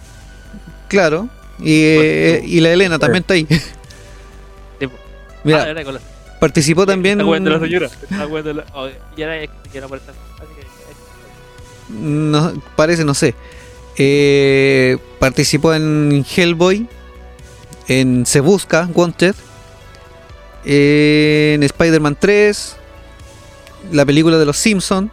claro. 0.88 1.28
Y, 1.58 1.82
eh, 1.84 2.42
y 2.46 2.60
la 2.60 2.74
Elena 2.74 3.00
también 3.00 3.22
está 3.22 3.34
ahí. 3.34 3.48
Sí, 4.80 4.88
po. 4.88 4.94
Mira, 5.44 5.64
Ah, 5.64 5.70
era 5.70 5.84
con 5.84 5.94
la- 5.96 6.02
participó 6.40 6.86
también. 6.86 7.22
Está 7.22 7.40
la 7.50 7.60
señora. 7.60 7.86
Está 7.88 8.54
la. 8.54 8.66
oh, 8.76 8.88
y 9.18 9.22
ahora 9.24 9.38
es 9.42 9.50
que 9.64 9.70
quiero 9.72 9.86
aparecer. 9.88 10.14
Así 10.36 10.48
que. 10.60 10.66
No, 11.90 12.54
parece, 12.76 13.04
no 13.06 13.14
sé. 13.14 13.36
Eh, 13.98 14.98
participó 15.20 15.74
en 15.74 16.26
Hellboy, 16.36 16.88
en 17.88 18.26
Se 18.26 18.40
Busca, 18.40 18.90
Wanted, 18.94 19.36
en 20.66 21.64
Spider-Man 21.64 22.18
3, 22.20 22.76
la 23.92 24.06
película 24.06 24.38
de 24.38 24.46
los 24.46 24.58
Simpsons, 24.58 25.12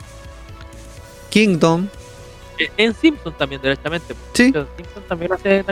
Kingdom, 1.30 1.88
eh, 2.58 2.70
En 2.76 2.94
Simpson 2.94 3.34
también, 3.36 3.60
directamente. 3.62 4.14
sí, 4.32 4.52
Los 4.52 4.66
también 5.08 5.32
hace 5.32 5.64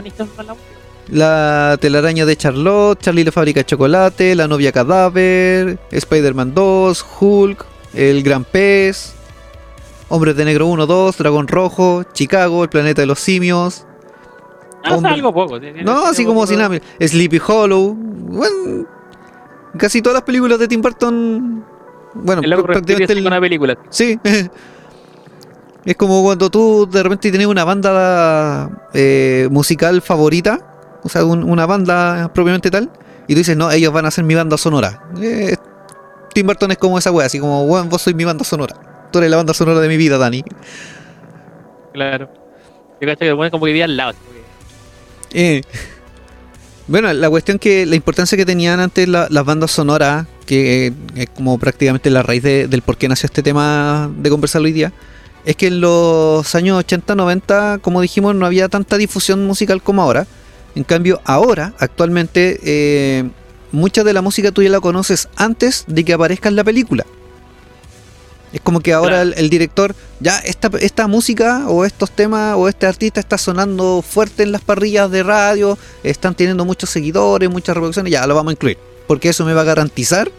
la 1.07 1.77
telaraña 1.81 2.25
de 2.25 2.37
Charlotte, 2.37 2.99
Charlie 3.01 3.23
la 3.23 3.31
fábrica 3.31 3.59
de 3.59 3.65
chocolate, 3.65 4.35
La 4.35 4.47
novia 4.47 4.71
cadáver, 4.71 5.77
Spider-Man 5.91 6.53
2, 6.53 7.05
Hulk, 7.19 7.65
El 7.93 8.23
gran 8.23 8.45
pez, 8.45 9.13
Hombres 10.13 10.35
de 10.35 10.43
Negro 10.45 10.67
1, 10.67 10.85
2, 10.85 11.17
Dragón 11.17 11.47
Rojo, 11.47 12.03
Chicago, 12.11 12.63
El 12.63 12.69
planeta 12.69 13.01
de 13.01 13.05
los 13.07 13.19
simios. 13.19 13.85
Ah, 14.83 14.95
Hombre. 14.95 15.11
algo 15.13 15.33
poco. 15.33 15.57
No, 15.83 16.05
así 16.05 16.25
como 16.25 16.45
sin 16.45 16.57
nada. 16.59 16.77
Sleepy 16.99 17.39
Hollow. 17.45 17.93
Bueno, 17.95 18.85
casi 19.77 20.01
todas 20.01 20.15
las 20.15 20.23
películas 20.23 20.59
de 20.59 20.67
Tim 20.67 20.81
Burton. 20.81 21.63
Bueno, 22.13 22.41
El 22.43 22.63
prácticamente 22.63 23.13
el- 23.13 23.25
una 23.25 23.39
película. 23.39 23.77
Sí. 23.89 24.19
es 25.85 25.95
como 25.95 26.21
cuando 26.23 26.49
tú 26.49 26.87
de 26.91 27.03
repente 27.03 27.29
tienes 27.29 27.47
una 27.47 27.63
banda 27.63 28.87
eh, 28.93 29.47
musical 29.51 30.01
favorita. 30.01 30.99
O 31.03 31.09
sea, 31.09 31.23
un- 31.25 31.43
una 31.43 31.65
banda 31.65 32.31
propiamente 32.33 32.69
tal. 32.69 32.91
Y 33.27 33.33
tú 33.33 33.37
dices, 33.39 33.55
no, 33.55 33.71
ellos 33.71 33.93
van 33.93 34.05
a 34.05 34.11
ser 34.11 34.23
mi 34.25 34.35
banda 34.35 34.57
sonora. 34.57 35.03
Eh, 35.21 35.55
Tim 36.33 36.45
Burton 36.47 36.71
es 36.71 36.77
como 36.77 36.97
esa 36.97 37.11
wea, 37.11 37.27
así 37.27 37.39
como, 37.39 37.63
weón, 37.63 37.87
vos 37.87 38.01
sois 38.01 38.15
mi 38.15 38.25
banda 38.25 38.43
sonora. 38.43 38.75
Tú 39.11 39.19
eres 39.19 39.29
la 39.31 39.37
banda 39.37 39.53
sonora 39.53 39.79
de 39.79 39.87
mi 39.87 39.97
vida, 39.97 40.17
Dani. 40.17 40.43
Claro. 41.93 42.29
Yo 43.01 43.07
cacho 43.07 43.19
que 43.19 43.35
ponen 43.35 43.51
como 43.51 43.65
que 43.65 43.71
vivía 43.71 43.85
al 43.85 43.97
lado. 43.97 44.13
Eh, 45.33 45.61
bueno, 46.87 47.11
la 47.13 47.29
cuestión 47.29 47.57
que 47.59 47.85
la 47.85 47.95
importancia 47.95 48.37
que 48.37 48.45
tenían 48.45 48.79
antes 48.79 49.07
la- 49.07 49.27
las 49.29 49.45
bandas 49.45 49.71
sonoras, 49.71 50.25
que 50.45 50.87
eh, 50.87 50.93
es 51.15 51.29
como 51.29 51.57
prácticamente 51.57 52.09
la 52.09 52.21
raíz 52.23 52.43
de- 52.43 52.67
del 52.67 52.81
por 52.81 52.97
qué 52.97 53.07
nació 53.07 53.27
este 53.27 53.43
tema 53.43 54.09
de 54.15 54.29
conversar 54.29 54.61
hoy 54.61 54.71
día, 54.71 54.91
es 55.45 55.55
que 55.55 55.67
en 55.67 55.81
los 55.81 56.53
años 56.55 56.77
80, 56.77 57.15
90, 57.15 57.79
como 57.81 58.01
dijimos, 58.01 58.35
no 58.35 58.45
había 58.45 58.69
tanta 58.69 58.97
difusión 58.97 59.45
musical 59.45 59.81
como 59.81 60.01
ahora. 60.03 60.27
En 60.75 60.83
cambio, 60.83 61.19
ahora, 61.25 61.73
actualmente, 61.79 62.59
eh, 62.63 63.29
mucha 63.71 64.03
de 64.03 64.13
la 64.13 64.21
música 64.21 64.51
tú 64.51 64.61
ya 64.61 64.69
la 64.69 64.79
conoces 64.79 65.27
antes 65.35 65.85
de 65.87 66.03
que 66.05 66.13
aparezca 66.13 66.49
en 66.49 66.55
la 66.55 66.63
película. 66.63 67.05
Es 68.53 68.59
como 68.61 68.81
que 68.81 68.91
ahora 68.93 69.21
Claro. 69.21 69.29
el, 69.29 69.33
el 69.37 69.49
director, 69.49 69.95
ya 70.19 70.37
esta, 70.39 70.69
esta 70.79 71.07
música 71.07 71.67
o 71.69 71.85
estos 71.85 72.11
temas 72.11 72.55
o 72.57 72.67
este 72.67 72.85
artista 72.85 73.19
está 73.19 73.37
sonando 73.37 74.01
fuerte 74.01 74.43
en 74.43 74.51
las 74.51 74.61
parrillas 74.61 75.09
de 75.09 75.23
radio, 75.23 75.77
están 76.03 76.35
teniendo 76.35 76.65
muchos 76.65 76.89
seguidores, 76.89 77.49
muchas 77.49 77.75
reproducciones, 77.75 78.11
ya 78.11 78.27
lo 78.27 78.35
vamos 78.35 78.51
a 78.51 78.53
incluir. 78.53 78.77
Porque 79.07 79.29
eso 79.29 79.45
me 79.45 79.53
va 79.53 79.61
a 79.61 79.63
garantizar 79.65 80.29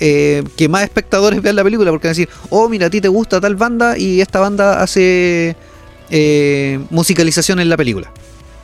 eh, 0.00 0.42
que 0.56 0.68
más 0.68 0.82
espectadores 0.82 1.40
vean 1.42 1.54
la 1.54 1.62
película, 1.62 1.90
porque 1.92 2.08
van 2.08 2.14
a 2.14 2.16
decir, 2.18 2.28
oh, 2.50 2.68
mira, 2.68 2.86
a 2.88 2.90
ti 2.90 3.00
te 3.00 3.08
gusta 3.08 3.40
tal 3.40 3.54
banda 3.54 3.96
y 3.96 4.20
esta 4.20 4.40
banda 4.40 4.82
hace 4.82 5.54
eh, 6.10 6.80
musicalización 6.90 7.60
en 7.60 7.68
la 7.68 7.76
película. 7.76 8.10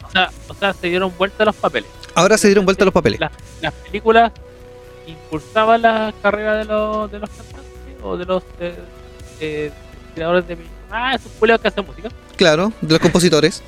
O 0.08 0.10
sea, 0.10 0.30
o 0.48 0.54
sea, 0.54 0.72
se 0.72 0.88
dieron 0.88 1.12
vuelta 1.16 1.44
los 1.44 1.54
papeles. 1.54 1.88
Ahora 2.14 2.36
se 2.36 2.48
dieron 2.48 2.64
vuelta 2.64 2.84
los 2.84 2.92
papeles. 2.92 3.20
Las, 3.20 3.30
las 3.62 3.72
películas 3.72 4.32
impulsaban 5.06 5.82
la 5.82 6.12
carrera 6.20 6.56
de 6.56 6.64
los, 6.64 7.10
de 7.12 7.20
los 7.20 7.30
cantantes 7.30 7.59
o 8.02 8.16
de 8.16 8.24
los 8.24 8.42
eh, 8.60 8.74
eh, 9.40 9.70
creadores 10.14 10.46
de. 10.48 10.56
Ah, 10.90 11.14
esos 11.14 11.30
culeos 11.38 11.60
que 11.60 11.68
hacen 11.68 11.86
música, 11.86 12.08
Claro, 12.36 12.72
de 12.80 12.88
los 12.90 12.98
compositores. 12.98 13.62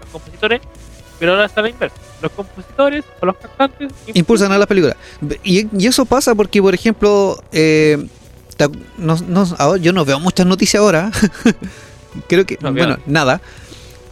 los 0.00 0.10
compositores, 0.10 0.60
pero 1.18 1.32
ahora 1.32 1.44
está 1.46 1.62
la 1.62 1.68
inversa. 1.68 1.96
los 2.22 2.32
compositores 2.32 3.04
o 3.20 3.26
los 3.26 3.36
cantantes 3.36 3.92
impulsan 4.14 4.52
a 4.52 4.58
las 4.58 4.66
películas. 4.66 4.96
Y, 5.42 5.66
y 5.76 5.86
eso 5.86 6.04
pasa 6.04 6.34
porque, 6.34 6.62
por 6.62 6.74
ejemplo, 6.74 7.42
eh, 7.52 8.06
no- 8.96 9.16
no- 9.26 9.76
yo 9.76 9.92
no 9.92 10.04
veo 10.04 10.20
muchas 10.20 10.46
noticias 10.46 10.80
ahora. 10.80 11.10
Creo 12.28 12.44
que, 12.46 12.58
No, 12.60 12.72
bueno, 12.72 12.98
nada. 13.06 13.40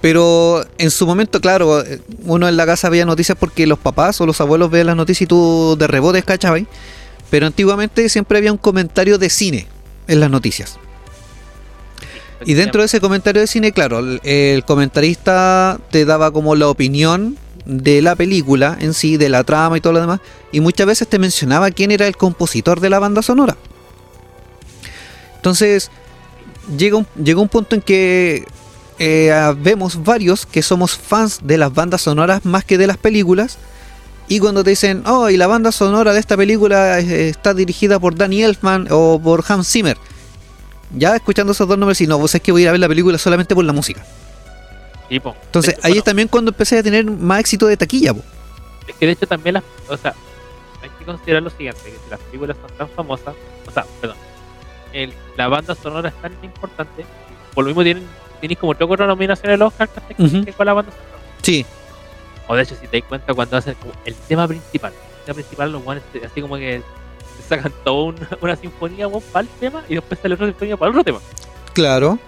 Pero 0.01 0.65
en 0.79 0.91
su 0.91 1.07
momento, 1.07 1.41
claro, 1.41 1.83
eh, 1.85 2.01
uno 2.25 2.49
en 2.49 2.57
la 2.57 2.65
casa 2.67 2.89
veía 2.89 3.05
noticias 3.05 3.37
porque 3.39 3.67
los 3.67 3.79
papás 3.79 4.19
o 4.21 4.27
los 4.27 4.41
abuelos 4.41 4.71
veían 4.71 4.87
las 4.89 4.97
noticias 4.97 5.23
y 5.23 5.27
tú 5.27 5.77
de 5.79 5.87
rebote 5.87 6.23
cachabas. 6.23 6.63
Pero 7.31 7.47
antiguamente 7.47 8.09
siempre 8.09 8.39
había 8.39 8.53
un 8.53 8.59
comentario 8.59 9.19
de 9.19 9.31
cine 9.31 9.67
en 10.09 10.21
las 10.21 10.31
noticias. 10.31 10.79
Y 12.45 12.55
dentro 12.55 12.81
de 12.81 12.87
ese 12.87 13.01
comentario 13.01 13.41
de 13.41 13.47
cine, 13.47 13.73
claro, 13.73 14.01
el, 14.23 14.65
comentarista 14.65 15.79
te 15.91 16.05
daba 16.05 16.31
como 16.31 16.55
la 16.57 16.69
opinión 16.69 17.37
de 17.67 18.01
la 18.01 18.17
película 18.17 18.77
en 18.81 18.95
sí, 18.95 19.19
de 19.19 19.29
la 19.29 19.45
trama 19.45 19.77
y 19.77 19.81
todo 19.81 19.93
lo 19.93 20.01
demás, 20.01 20.21
y 20.51 20.61
muchas 20.61 20.87
veces 20.87 21.07
te 21.07 21.19
mencionaba 21.19 21.71
quién 21.71 21.91
era 21.91 22.07
el 22.07 22.17
compositor 22.17 22.81
de 22.81 22.91
la 22.91 22.99
banda 22.99 23.21
sonora. 23.21 23.57
Entonces, 25.37 25.91
llega 26.77 26.97
un, 26.97 27.07
llega 27.23 27.41
un 27.41 27.49
punto 27.49 27.75
en 27.75 27.83
que 27.83 28.47
eh, 28.99 29.55
vemos 29.59 30.03
varios 30.03 30.47
que 30.47 30.63
somos 30.63 30.97
fans 30.97 31.41
de 31.43 31.59
las 31.59 31.73
bandas 31.73 32.03
sonoras 32.03 32.45
más 32.45 32.65
que 32.65 32.79
de 32.79 32.87
las 32.87 32.97
películas, 32.97 33.59
y 34.31 34.39
cuando 34.39 34.63
te 34.65 34.71
dicen, 34.71 35.03
oh, 35.07 35.29
y 35.29 35.37
la 35.37 35.47
banda 35.49 35.73
sonora 35.73 36.13
de 36.15 36.21
esta 36.21 36.37
película 36.37 36.99
está 37.01 37.53
dirigida 37.53 37.99
por 37.99 38.15
Danny 38.15 38.43
Elfman 38.45 38.87
o 38.91 39.21
por 39.23 39.45
Hans 39.47 39.69
Zimmer. 39.69 39.99
Ya 40.97 41.15
escuchando 41.17 41.53
esos 41.53 41.67
dos 41.69 41.77
nombres, 41.77 42.01
y 42.01 42.07
no, 42.07 42.17
vos 42.19 42.35
es 42.35 42.41
que 42.41 42.53
voy 42.53 42.63
a 42.63 42.65
ir 42.65 42.69
a 42.69 42.73
ver 42.73 42.81
la 42.81 42.89
película 42.89 43.19
solamente 43.19 43.55
por 43.55 43.65
la 43.65 43.73
música. 43.73 44.05
Sí, 45.09 45.19
po. 45.21 45.35
Entonces, 45.47 45.75
hecho, 45.75 45.81
ahí 45.85 45.91
bueno, 45.93 45.99
es 45.99 46.05
también 46.05 46.29
cuando 46.29 46.51
empecé 46.53 46.79
a 46.79 46.83
tener 46.83 47.05
más 47.05 47.41
éxito 47.41 47.67
de 47.67 47.77
taquilla. 47.77 48.15
po. 48.15 48.23
Es 48.87 48.95
que 48.95 49.07
de 49.07 49.13
hecho 49.13 49.27
también 49.27 49.55
las, 49.55 49.65
o 49.89 49.97
sea, 49.97 50.15
hay 50.83 50.91
que 50.99 51.05
considerar 51.05 51.43
lo 51.43 51.51
siguiente, 51.51 51.81
que 51.85 51.91
si 51.91 52.11
las 52.11 52.21
películas 52.21 52.57
son 52.61 52.77
tan 52.79 52.89
famosas, 52.91 53.35
o 53.67 53.71
sea, 53.73 53.85
perdón, 54.01 54.17
el- 54.93 55.13
la 55.37 55.49
banda 55.49 55.75
sonora 55.75 56.09
es 56.09 56.15
tan 56.23 56.33
importante, 56.43 57.05
por 57.55 57.65
lo 57.65 57.69
mismo 57.71 57.83
tienen, 57.83 58.05
tienes 58.41 58.59
como 58.59 58.75
tres 58.75 58.87
cuatro 58.87 59.07
nominaciones 59.07 59.55
al 59.55 59.63
Oscar 59.63 59.89
que 59.89 60.23
Ujú. 60.23 60.45
que 60.45 60.53
con 60.53 60.67
la 60.67 60.73
banda 60.73 60.91
sonora. 60.93 61.19
Sí, 61.43 61.67
O 62.53 62.57
de 62.57 62.63
hecho, 62.65 62.75
si 62.75 62.89
te 62.89 62.99
das 63.01 63.09
cuenta 63.09 63.33
cuando 63.33 63.57
hacen 63.59 63.75
como 63.75 63.93
el 64.05 64.15
tema 64.17 64.49
principal, 64.49 64.93
el 64.93 65.25
tema 65.25 65.35
principal, 65.35 65.71
los 65.71 65.85
guanes 65.85 66.03
así 66.25 66.43
como 66.43 66.57
que 66.57 66.83
sacan 67.49 67.73
toda 67.85 68.07
una, 68.07 68.29
una 68.41 68.57
sinfonía 68.57 69.07
weón, 69.07 69.23
para 69.33 69.43
el 69.43 69.49
tema 69.61 69.85
y 69.89 69.95
después 69.95 70.19
sale 70.21 70.35
otra 70.35 70.47
sinfonía 70.49 70.77
para 70.77 70.91
el 70.91 70.99
otro 70.99 71.05
tema. 71.05 71.19
claro. 71.73 72.19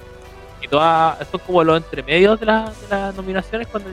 Y 0.60 0.68
todas 0.68 1.26
son 1.28 1.40
como 1.44 1.64
los 1.64 1.76
entremedios 1.78 2.38
de, 2.38 2.46
la- 2.46 2.70
de 2.82 2.88
las 2.88 3.14
nominaciones 3.16 3.66
cuando 3.66 3.90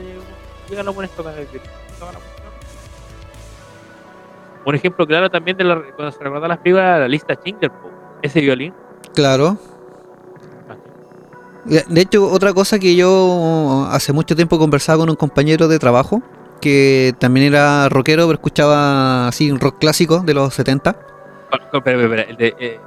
llegan, 0.68 0.86
los 0.86 0.94
buenos 0.94 1.10
tocan 1.16 1.34
el. 1.36 1.48
Un 4.64 4.74
ejemplo 4.74 5.04
claro 5.06 5.28
también 5.30 5.56
de 5.56 5.64
la, 5.64 5.82
cuando 5.96 6.12
se 6.12 6.22
recuerda 6.22 6.46
las 6.46 6.58
películas, 6.58 7.00
la 7.00 7.08
lista 7.08 7.34
Schindler, 7.34 7.72
ese 8.22 8.40
violín. 8.40 8.72
Claro. 9.14 9.58
De 11.64 12.00
hecho, 12.00 12.30
otra 12.30 12.52
cosa 12.54 12.78
que 12.78 12.96
yo 12.96 13.86
hace 13.90 14.12
mucho 14.12 14.34
tiempo 14.34 14.58
conversaba 14.58 14.98
con 15.00 15.10
un 15.10 15.16
compañero 15.16 15.68
de 15.68 15.78
trabajo, 15.78 16.22
que 16.60 17.14
también 17.18 17.46
era 17.46 17.88
rockero, 17.88 18.22
pero 18.26 18.34
escuchaba 18.34 19.28
así 19.28 19.50
un 19.50 19.60
rock 19.60 19.78
clásico 19.78 20.20
de 20.20 20.34
los 20.34 20.54
70. 20.54 20.92
Con- 20.94 21.02
con- 21.70 21.78
Espera, 21.78 22.00
espera, 22.02 22.22
espera, 22.22 22.30
el 22.30 22.36
de. 22.36 22.46
Eh, 22.58 22.80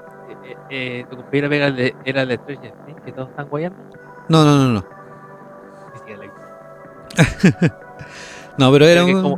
eh, 0.45 0.55
eh, 0.69 1.05
tu 1.09 1.17
compañero 1.17 1.49
Vega 1.49 1.67
el 1.67 1.75
de- 1.75 1.95
era 2.05 2.23
el 2.23 2.29
de 2.29 2.35
Stranger 2.37 2.73
Things, 2.85 3.01
que 3.05 3.11
todos 3.11 3.29
están 3.29 3.47
guayando. 3.49 3.77
No, 4.29 4.43
no, 4.43 4.57
no, 4.57 4.69
no. 4.69 4.85
No, 8.57 8.71
pero 8.71 8.85
era 8.85 9.03
un... 9.05 9.21
como- 9.21 9.37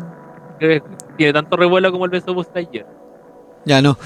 creo 0.59 0.81
que 0.81 0.89
tiene 1.17 1.33
tanto 1.33 1.55
revuelo 1.57 1.91
como 1.91 2.05
el 2.05 2.11
beso 2.11 2.33
de 2.33 2.45
Lightyear. 2.53 2.85
Ya, 3.65 3.81
no. 3.81 3.97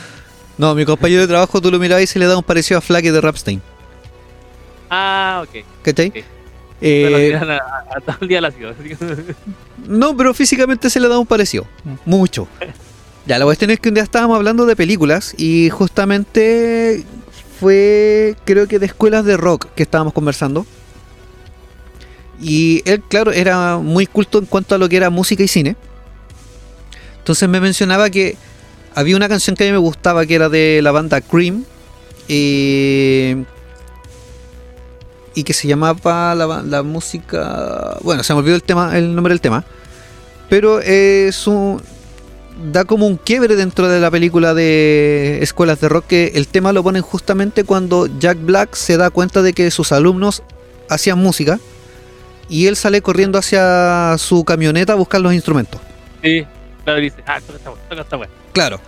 No, 0.58 0.76
mi 0.76 0.86
compañero 0.86 1.22
de 1.22 1.28
trabajo, 1.28 1.60
tú 1.62 1.72
lo 1.72 1.80
mirabas 1.80 2.04
y 2.04 2.08
se 2.08 2.20
le 2.20 2.26
da 2.28 2.38
un 2.38 2.44
parecido 2.44 2.78
a 2.78 2.82
Flaque 2.82 3.12
de 3.12 3.22
Rapstein. 3.22 3.62
Ah, 4.90 5.44
ok. 5.48 5.64
¿Cachai? 5.84 6.08
Ok. 6.10 6.14
Pero 6.82 7.18
Eh, 7.18 7.26
tiran 7.28 7.52
a, 7.52 7.56
a- 7.58 8.00
todo 8.02 8.16
el 8.22 8.28
día 8.28 8.42
la 8.42 8.52
ciudad. 8.52 8.76
No, 9.88 10.16
pero 10.16 10.34
físicamente 10.34 10.90
se 10.90 11.00
le 11.00 11.08
da 11.08 11.18
un 11.18 11.26
parecido. 11.26 11.66
Mucho. 12.06 12.48
Ya, 13.26 13.40
la 13.40 13.46
cuestión 13.46 13.72
es 13.72 13.80
que 13.80 13.90
un 13.90 13.96
día 13.96 14.04
estábamos 14.04 14.36
hablando 14.36 14.66
de 14.66 14.76
películas 14.76 15.34
y 15.38 15.70
justamente 15.70 17.04
fue, 17.60 18.36
creo 18.46 18.68
que 18.68 18.78
de 18.80 18.86
escuelas 18.88 19.24
de 19.26 19.36
rock 19.38 19.68
que 19.76 19.84
estábamos 19.84 20.14
conversando. 20.14 20.66
Y 22.42 22.82
él, 22.86 23.02
claro, 23.08 23.32
era 23.32 23.78
muy 23.78 24.06
culto 24.06 24.40
en 24.40 24.46
cuanto 24.46 24.76
a 24.76 24.78
lo 24.78 24.88
que 24.90 24.98
era 24.98 25.10
música 25.10 25.44
y 25.44 25.48
cine. 25.48 25.76
Entonces 27.20 27.48
me 27.50 27.60
mencionaba 27.60 28.10
que 28.10 28.38
había 28.96 29.16
una 29.16 29.28
canción 29.30 29.56
que 29.56 29.64
a 29.64 29.68
mí 29.68 29.72
me 29.74 29.78
gustaba 29.78 30.26
que 30.26 30.36
era 30.36 30.50
de 30.50 30.82
la 30.82 30.92
banda 30.92 31.22
Cream. 31.22 31.64
eh, 32.28 33.44
y 35.36 35.44
que 35.44 35.54
se 35.54 35.68
llamaba 35.68 36.36
la, 36.36 36.64
la 36.64 36.84
música. 36.84 37.98
Bueno, 38.02 38.24
se 38.24 38.34
me 38.34 38.40
olvidó 38.40 38.56
el 38.56 38.64
tema, 38.64 38.98
el 38.98 39.16
nombre 39.16 39.34
del 39.34 39.42
tema. 39.42 39.64
Pero 40.50 40.80
es 40.82 41.48
un. 41.48 41.82
Da 42.72 42.84
como 42.84 43.08
un 43.08 43.16
quiebre 43.16 43.56
dentro 43.56 43.88
de 43.88 44.02
la 44.02 44.12
película 44.12 44.54
de 44.54 45.40
escuelas 45.42 45.80
de 45.80 45.88
rock 45.88 46.08
que 46.08 46.32
el 46.36 46.48
tema 46.48 46.74
lo 46.74 46.84
ponen 46.84 47.02
justamente 47.02 47.64
cuando 47.64 48.08
Jack 48.20 48.38
Black 48.42 48.76
se 48.76 48.98
da 48.98 49.10
cuenta 49.12 49.42
de 49.42 49.54
que 49.54 49.72
sus 49.72 49.94
alumnos 49.94 50.44
hacían 50.90 51.20
música 51.20 51.58
y 52.50 52.68
él 52.68 52.76
sale 52.76 53.02
corriendo 53.02 53.38
hacia 53.38 54.18
su 54.18 54.44
camioneta 54.44 54.92
a 54.92 54.96
buscar 54.98 55.22
los 55.22 55.34
instrumentos. 55.34 55.80
Sí, 56.22 56.46
claro, 56.84 57.00
dice, 57.00 57.24
ah, 57.26 57.40
toca 57.40 57.58
esta 57.58 57.72
toca 57.88 58.02
esta. 58.02 58.20
Claro. 58.52 58.82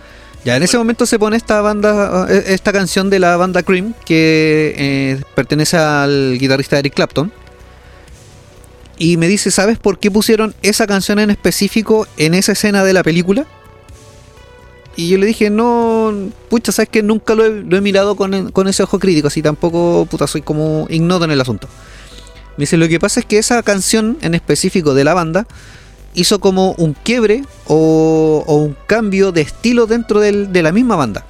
Ya 0.44 0.56
en 0.56 0.62
ese 0.62 0.76
momento 0.76 1.06
se 1.06 1.18
pone 1.18 1.36
esta 1.36 1.60
banda, 1.60 2.26
eh, 2.28 2.44
esta 2.48 2.72
canción 2.72 3.10
de 3.10 3.20
la 3.20 3.36
banda 3.36 3.62
Cream 3.62 3.94
que 4.04 4.74
eh, 4.76 5.22
pertenece 5.34 5.76
al 5.76 6.36
guitarrista 6.38 6.78
Eric 6.78 6.94
Clapton. 6.94 7.32
Y 8.98 9.16
me 9.16 9.28
dice, 9.28 9.50
¿sabes 9.50 9.78
por 9.78 9.98
qué 9.98 10.10
pusieron 10.10 10.54
esa 10.62 10.86
canción 10.86 11.18
en 11.18 11.30
específico 11.30 12.06
en 12.16 12.34
esa 12.34 12.52
escena 12.52 12.84
de 12.84 12.92
la 12.92 13.02
película? 13.02 13.46
Y 14.94 15.08
yo 15.08 15.18
le 15.18 15.26
dije, 15.26 15.48
no, 15.48 16.12
pucha, 16.50 16.70
sabes 16.72 16.88
que 16.90 17.02
nunca 17.02 17.34
lo 17.34 17.46
he, 17.46 17.80
mirado 17.80 18.14
con, 18.14 18.50
con 18.50 18.68
ese 18.68 18.82
ojo 18.82 18.98
crítico, 18.98 19.28
así 19.28 19.42
tampoco, 19.42 20.06
puta, 20.10 20.26
soy 20.26 20.42
como 20.42 20.86
ignoto 20.90 21.24
en 21.24 21.30
el 21.30 21.40
asunto. 21.40 21.68
Me 22.56 22.64
dice, 22.64 22.76
lo 22.76 22.86
que 22.88 23.00
pasa 23.00 23.20
es 23.20 23.26
que 23.26 23.38
esa 23.38 23.62
canción 23.62 24.18
en 24.20 24.34
específico 24.34 24.92
de 24.92 25.04
la 25.04 25.14
banda 25.14 25.46
hizo 26.14 26.38
como 26.40 26.72
un 26.72 26.94
quiebre 26.94 27.44
o, 27.66 28.44
o 28.46 28.54
un 28.56 28.76
cambio 28.86 29.32
de 29.32 29.40
estilo 29.42 29.86
dentro 29.86 30.20
del- 30.20 30.52
de 30.52 30.62
la 30.62 30.72
misma 30.72 30.96
banda. 30.96 31.24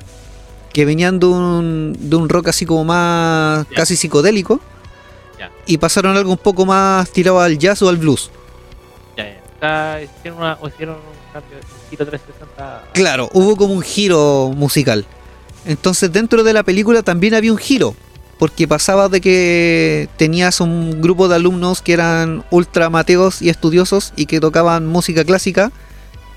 Que 0.72 0.84
venían 0.84 1.18
de 1.20 1.26
un, 1.26 1.96
de 1.98 2.16
un 2.16 2.28
rock 2.28 2.48
así 2.48 2.64
como 2.66 2.84
más 2.84 3.66
casi 3.76 3.96
psicodélico. 3.96 4.60
Y 5.66 5.78
pasaron 5.78 6.16
algo 6.16 6.30
un 6.32 6.38
poco 6.38 6.64
más 6.66 7.10
tirado 7.10 7.40
al 7.40 7.58
jazz 7.58 7.82
o 7.82 7.88
al 7.88 7.96
blues. 7.96 8.30
Está- 9.16 10.00
hicieron, 10.02 10.38
una, 10.40 10.58
o 10.60 10.66
hicieron 10.68 10.96
un 10.96 11.32
cambio, 11.32 11.58
un 11.58 11.90
giro 11.90 12.04
360. 12.06 12.84
Claro, 12.94 13.28
hubo 13.32 13.56
como 13.56 13.74
un 13.74 13.82
giro 13.82 14.50
musical. 14.56 15.06
Entonces 15.64 16.12
dentro 16.12 16.42
de 16.42 16.52
la 16.52 16.64
película 16.64 17.02
también 17.04 17.34
había 17.34 17.52
un 17.52 17.58
giro. 17.58 17.94
Porque 18.42 18.66
pasaba 18.66 19.08
de 19.08 19.20
que 19.20 20.08
tenías 20.16 20.60
un 20.60 21.00
grupo 21.00 21.28
de 21.28 21.36
alumnos 21.36 21.80
que 21.80 21.92
eran 21.92 22.44
ultra 22.50 22.90
mateos 22.90 23.40
y 23.40 23.50
estudiosos 23.50 24.12
y 24.16 24.26
que 24.26 24.40
tocaban 24.40 24.84
música 24.84 25.24
clásica 25.24 25.70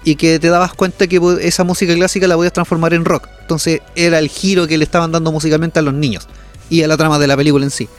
y 0.03 0.13
que 0.13 0.37
te 0.37 0.49
dabas 0.49 0.75
cuenta 0.75 1.07
que 1.07 1.19
esa 1.41 1.63
música 1.63 1.95
clásica 1.95 2.27
la 2.27 2.35
podías 2.35 2.53
transformar 2.53 2.93
en 2.93 3.05
rock. 3.05 3.27
Entonces 3.41 3.81
era 3.95 4.19
el 4.19 4.29
giro 4.29 4.67
que 4.67 4.77
le 4.77 4.83
estaban 4.83 5.11
dando 5.11 5.31
musicalmente 5.31 5.79
a 5.79 5.81
los 5.81 5.95
niños 5.95 6.27
y 6.69 6.83
a 6.83 6.87
la 6.87 6.95
trama 6.95 7.17
de 7.17 7.25
la 7.25 7.35
película 7.35 7.65
en 7.65 7.71
sí. 7.71 7.89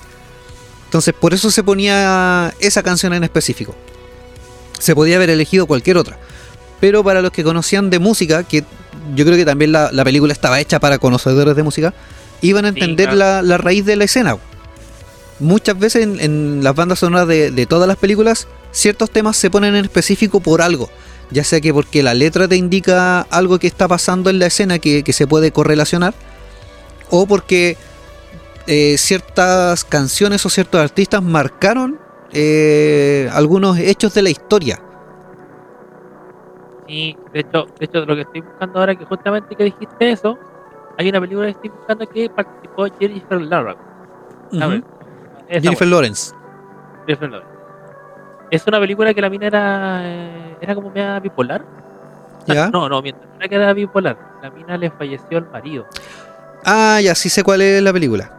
Entonces 0.85 1.13
por 1.13 1.35
eso 1.35 1.51
se 1.51 1.65
ponía 1.65 2.55
esa 2.61 2.85
canción 2.85 3.13
en 3.13 3.25
específico. 3.25 3.75
Se 4.79 4.95
podía 4.95 5.17
haber 5.17 5.31
elegido 5.31 5.67
cualquier 5.67 5.97
otra. 5.97 6.17
Pero 6.79 7.03
para 7.03 7.23
los 7.23 7.33
que 7.33 7.43
conocían 7.43 7.91
de 7.91 7.99
música, 7.99 8.45
que 8.45 8.63
yo 9.17 9.25
creo 9.25 9.37
que 9.37 9.45
también 9.45 9.73
la, 9.73 9.91
la 9.91 10.05
película 10.05 10.33
estaba 10.33 10.61
hecha 10.61 10.79
para 10.79 10.99
conocedores 10.99 11.57
de 11.57 11.65
música, 11.65 11.93
iban 12.41 12.65
a 12.65 12.69
Sí, 12.73 12.75
entender 12.75 13.07
claro. 13.11 13.19
la, 13.19 13.43
la 13.43 13.59
raíz 13.59 13.85
de 13.85 13.97
la 13.97 14.05
escena. 14.05 14.37
Muchas 15.39 15.79
veces 15.79 16.03
en, 16.03 16.19
en 16.21 16.65
las 16.65 16.75
bandas 16.75 17.01
sonoras 17.01 17.29
de, 17.29 17.51
de 17.51 17.67
todas 17.67 17.87
las 17.87 17.97
películas, 17.99 18.49
ciertos 18.71 19.11
temas 19.11 19.37
se 19.37 19.51
ponen 19.51 19.75
en 19.75 19.85
específico 19.85 20.41
por 20.41 20.63
algo. 20.63 20.89
Ya 21.31 21.45
sea 21.45 21.61
que 21.61 21.75
porque 21.75 22.03
la 22.03 22.15
letra 22.15 22.47
te 22.49 22.57
indica 22.57 23.21
algo 23.23 23.59
que 23.59 23.67
está 23.67 23.89
pasando 23.89 24.31
en 24.31 24.39
la 24.39 24.47
escena 24.47 24.79
que, 24.79 25.03
que 25.03 25.13
se 25.13 25.27
puede 25.27 25.51
correlacionar, 25.51 26.15
o 27.11 27.27
porque 27.27 27.77
eh, 28.67 28.97
ciertas 28.99 29.85
canciones 29.85 30.47
o 30.47 30.49
ciertos 30.51 30.81
artistas 30.81 31.23
marcaron 31.23 31.99
eh, 32.33 33.29
algunos 33.33 33.79
hechos 33.79 34.15
de 34.15 34.23
la 34.23 34.31
historia. 34.31 34.81
Sí, 36.89 37.17
de 37.33 37.41
hecho, 37.41 37.67
de 37.79 37.85
hecho, 37.87 38.05
lo 38.07 38.15
que 38.15 38.23
estoy 38.23 38.41
buscando 38.43 38.79
ahora, 38.79 38.95
que 38.95 39.05
justamente 39.05 39.57
que 39.57 39.65
dijiste 39.65 40.11
eso, 40.11 40.39
hay 40.99 41.09
una 41.09 41.21
película 41.21 41.47
que 41.47 41.53
estoy 41.53 41.71
buscando 41.71 42.09
que 42.09 42.31
participó 42.31 42.87
Jennifer 42.99 43.41
Lawrence. 43.41 43.83
Ver, 44.53 44.85
esa 45.49 45.61
Jennifer 45.61 45.89
Lawrence. 45.89 46.35
Jennifer 47.07 47.31
Lawrence. 47.31 47.55
es 48.51 48.67
una 48.67 48.81
película 48.81 49.15
que 49.15 49.21
la 49.21 49.31
mina 49.31 49.47
era, 49.47 50.01
eh, 50.05 50.57
era 50.61 50.75
como 50.75 50.91
media 50.91 51.21
bipolar. 51.21 51.65
¿Ya? 52.47 52.71
No, 52.71 52.89
no, 52.89 53.03
mientras 53.03 53.29
era 53.37 53.49
que 53.49 53.55
era 53.57 53.73
bipolar. 53.73 54.17
La 54.43 54.51
mina 54.51 54.77
le 54.77 54.91
falleció 54.91 55.39
el 55.39 55.47
marido. 55.47 55.87
Ah, 56.65 57.01
ya 57.03 57.15
sí 57.15 57.29
sé 57.29 57.43
cuál 57.43 57.63
es 57.63 57.83
la 57.83 57.93
película. 57.93 58.31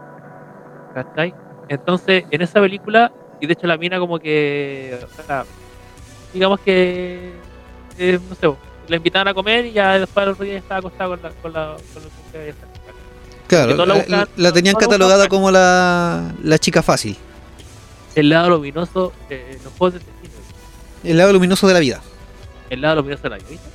¿Cachai? 0.94 1.34
Entonces, 1.68 2.24
en 2.30 2.42
esa 2.42 2.60
película, 2.60 3.12
y 3.40 3.46
de 3.46 3.52
hecho 3.52 3.66
la 3.66 3.76
mina 3.76 3.98
como 3.98 4.18
que, 4.18 4.98
o 5.18 5.22
sea, 5.22 5.44
digamos 6.32 6.60
que, 6.60 7.32
eh, 7.98 8.18
no 8.28 8.34
sé, 8.34 8.48
la 8.88 8.96
invitaban 8.96 9.28
a 9.28 9.34
comer 9.34 9.66
y 9.66 9.72
ya 9.72 9.98
después 9.98 10.26
al 10.26 10.32
otro 10.32 10.44
día 10.44 10.58
estaba 10.58 10.78
acostada 10.78 11.10
con 11.10 11.22
la, 11.22 11.30
con 11.30 11.52
la, 11.52 11.76
con 11.94 12.02
la 12.02 12.08
que 12.32 12.38
había. 12.38 12.54
Claro, 13.46 14.26
la 14.36 14.52
tenían 14.52 14.74
catalogada 14.74 15.28
como 15.28 15.50
la, 15.50 16.34
la 16.42 16.58
chica 16.58 16.82
fácil. 16.82 17.16
El 18.14 18.30
lado 18.30 18.50
luminoso, 18.50 19.12
eh, 19.30 19.58
los 19.62 19.72
juegos 19.74 19.94
de 19.94 19.98
destino. 20.00 20.34
El 21.04 21.16
lado 21.18 21.32
luminoso 21.32 21.66
de 21.66 21.74
la 21.74 21.80
vida. 21.80 22.00
El 22.68 22.80
lado 22.80 22.96
luminoso 22.96 23.22
de 23.22 23.30
la 23.30 23.36
vida, 23.36 23.48
¿viste? 23.48 23.68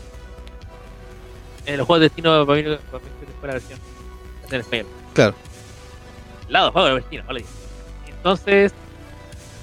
En 1.66 1.78
los 1.78 1.88
juegos 1.88 2.02
de 2.02 2.06
destino, 2.08 2.46
para 2.46 2.62
mí, 2.62 2.64
para 2.64 3.04
mí 3.04 3.10
fue 3.40 3.48
la 3.48 3.54
versión 3.54 3.80
en 4.52 4.60
español. 4.60 4.88
Claro. 5.14 5.36
El 6.48 6.54
lado 6.54 6.72
juego 6.72 6.88
de 6.90 6.96
destino, 6.96 7.24
vale. 7.26 7.46
Entonces, 8.08 8.74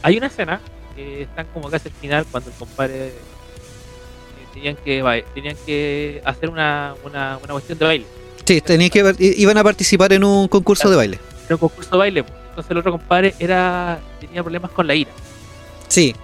hay 0.03 0.17
una 0.17 0.27
escena 0.29 0.61
que 0.97 1.23
están 1.23 1.47
como 1.53 1.71
casi 1.71 1.89
al 1.89 1.95
final 1.95 2.27
cuando 2.31 2.51
el 2.51 2.57
compadre 2.57 3.09
eh, 3.09 3.19
tenían 4.53 4.77
que 4.77 5.25
tenían 5.35 5.57
que 5.67 6.21
hacer 6.25 6.49
una, 6.51 6.95
una, 7.05 7.39
una 7.43 7.53
cuestión 7.53 7.79
de 7.79 7.85
baile. 7.85 8.07
Sí, 8.45 8.61
tenían 8.61 8.91
que, 8.91 9.15
iban 9.37 9.57
a 9.59 9.63
participar 9.65 10.13
en 10.13 10.25
un 10.25 10.49
concurso 10.49 10.91
de 10.91 10.97
baile. 10.97 11.19
Era 11.47 11.55
un 11.57 11.61
concurso 11.61 11.91
de 11.93 11.99
baile. 11.99 12.23
pues. 12.25 12.35
Entonces 12.51 12.71
el 12.71 12.79
otro 12.79 12.93
compadre 12.93 13.35
era 13.39 14.01
tenía 14.21 14.43
problemas 14.43 14.71
con 14.73 14.87
la 14.87 14.95
ira. 14.95 15.11
Sí, 15.89 16.15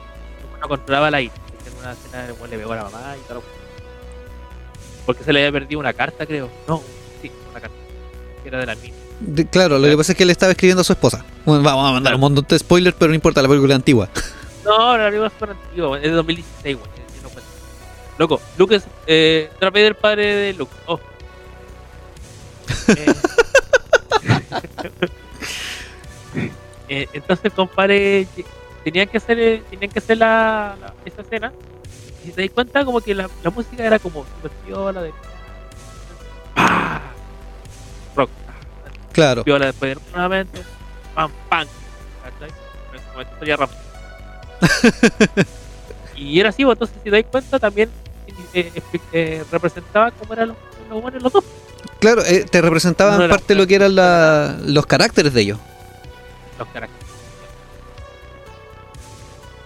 no 0.60 0.68
controlaba 0.68 1.10
la 1.10 1.20
ira. 1.20 1.34
En 1.66 1.78
una 1.80 1.92
escena 1.92 2.26
weón 2.38 2.50
le 2.50 2.58
pegó 2.58 2.72
a 2.72 2.76
la 2.76 2.84
mamá 2.84 3.14
y 3.22 3.28
tal. 3.28 3.38
Porque 5.04 5.22
se 5.22 5.32
le 5.32 5.40
había 5.40 5.52
perdido 5.52 5.78
una 5.78 5.92
carta, 5.92 6.26
creo. 6.26 6.50
No, 6.66 6.82
sí, 7.22 7.30
una 7.50 7.60
carta. 7.60 7.76
Que 8.42 8.48
era 8.48 8.58
de 8.58 8.66
la 8.66 8.74
mina. 8.74 8.94
de- 9.20 9.46
claro, 9.46 9.78
lo 9.78 9.86
que 9.88 9.96
pasa 9.96 10.12
es 10.12 10.18
que 10.18 10.24
él 10.24 10.30
estaba 10.30 10.50
escribiendo 10.52 10.80
a 10.80 10.84
su 10.84 10.92
esposa. 10.92 11.24
Bueno, 11.44 11.62
vamos 11.62 11.88
a 11.88 11.92
mandar 11.92 12.14
un 12.16 12.20
montón 12.20 12.44
de 12.48 12.58
spoilers, 12.58 12.96
pero 12.98 13.10
no 13.10 13.14
importa, 13.14 13.40
la 13.40 13.48
película 13.48 13.74
antigua. 13.76 14.08
No, 14.64 14.96
la 14.98 15.04
película 15.06 15.28
es 15.36 15.48
antigua, 15.48 15.96
es 15.98 16.02
de 16.02 16.10
2016, 16.10 16.76
weón. 16.76 16.88
Loco, 18.18 18.40
Luke 18.56 18.74
es. 18.76 18.84
Eh, 19.06 19.50
Darth 19.60 19.74
Vader, 19.74 19.94
padre 19.94 20.34
de 20.34 20.52
Luke. 20.54 20.72
Oh. 20.86 20.98
Eh, 22.88 23.14
eh, 26.88 27.08
entonces, 27.12 27.52
compadre, 27.52 28.26
tenían 28.84 29.08
que 29.08 29.18
hacer, 29.18 29.62
tenían 29.70 29.90
que 29.90 29.98
hacer 29.98 30.18
la, 30.18 30.76
la- 30.80 30.94
esa 31.04 31.22
escena. 31.22 31.52
Y 32.24 32.30
te 32.30 32.42
das 32.42 32.50
cuenta, 32.50 32.84
como 32.84 33.00
que 33.00 33.14
la, 33.14 33.28
la 33.42 33.50
música 33.50 33.84
era 33.84 33.98
como 33.98 34.24
super 34.24 34.50
piola 34.64 35.02
de. 35.02 35.12
¡Pah! 36.54 37.02
Rock. 38.16 38.30
Claro. 39.12 39.44
Piola 39.44 39.66
después 39.66 39.94
de 39.96 40.02
nuevamente. 40.12 40.62
Pam, 41.14 41.30
pam. 41.48 41.68
¿cachai? 42.24 42.50
Como 43.12 43.22
historia 43.22 43.56
rápida. 43.56 43.80
y 46.16 46.40
era 46.40 46.48
así, 46.48 46.64
pues, 46.64 46.74
entonces 46.76 46.96
si 47.04 47.10
te 47.10 47.16
das 47.22 47.30
cuenta 47.30 47.58
también 47.58 47.90
eh, 48.54 48.72
eh, 48.74 48.98
eh, 49.12 49.44
representaba 49.50 50.10
cómo 50.12 50.32
eran 50.32 50.48
los, 50.48 50.56
los 50.90 51.02
buenos 51.02 51.22
los 51.22 51.32
dos. 51.32 51.44
Claro, 52.00 52.22
eh, 52.24 52.44
te 52.50 52.60
representaban 52.60 53.20
era- 53.22 53.28
parte 53.30 53.54
de 53.54 53.60
lo 53.60 53.66
que 53.66 53.74
eran 53.76 53.94
la- 53.94 54.56
los 54.64 54.86
caracteres 54.86 55.32
de 55.34 55.40
ellos. 55.42 55.58
los 56.58 56.68
caracteres. 56.68 57.06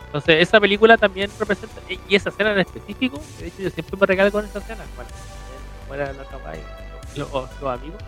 Entonces, 0.06 0.36
esa 0.40 0.58
película 0.60 0.96
también 0.98 1.30
representa, 1.38 1.80
y 2.08 2.14
esa 2.16 2.30
escena 2.30 2.52
en 2.52 2.58
específico, 2.60 3.20
de 3.38 3.46
hecho 3.46 3.62
yo 3.62 3.70
siempre 3.70 3.96
me 4.00 4.06
regalo 4.06 4.32
con 4.32 4.44
esa 4.44 4.58
escena, 4.58 4.82
bueno, 4.96 5.10
cómo 5.82 5.94
era 5.94 6.12
la 6.12 6.24
capa 6.24 6.52
y 6.56 7.18
los, 7.18 7.30
los 7.30 7.62
amigos, 7.62 8.00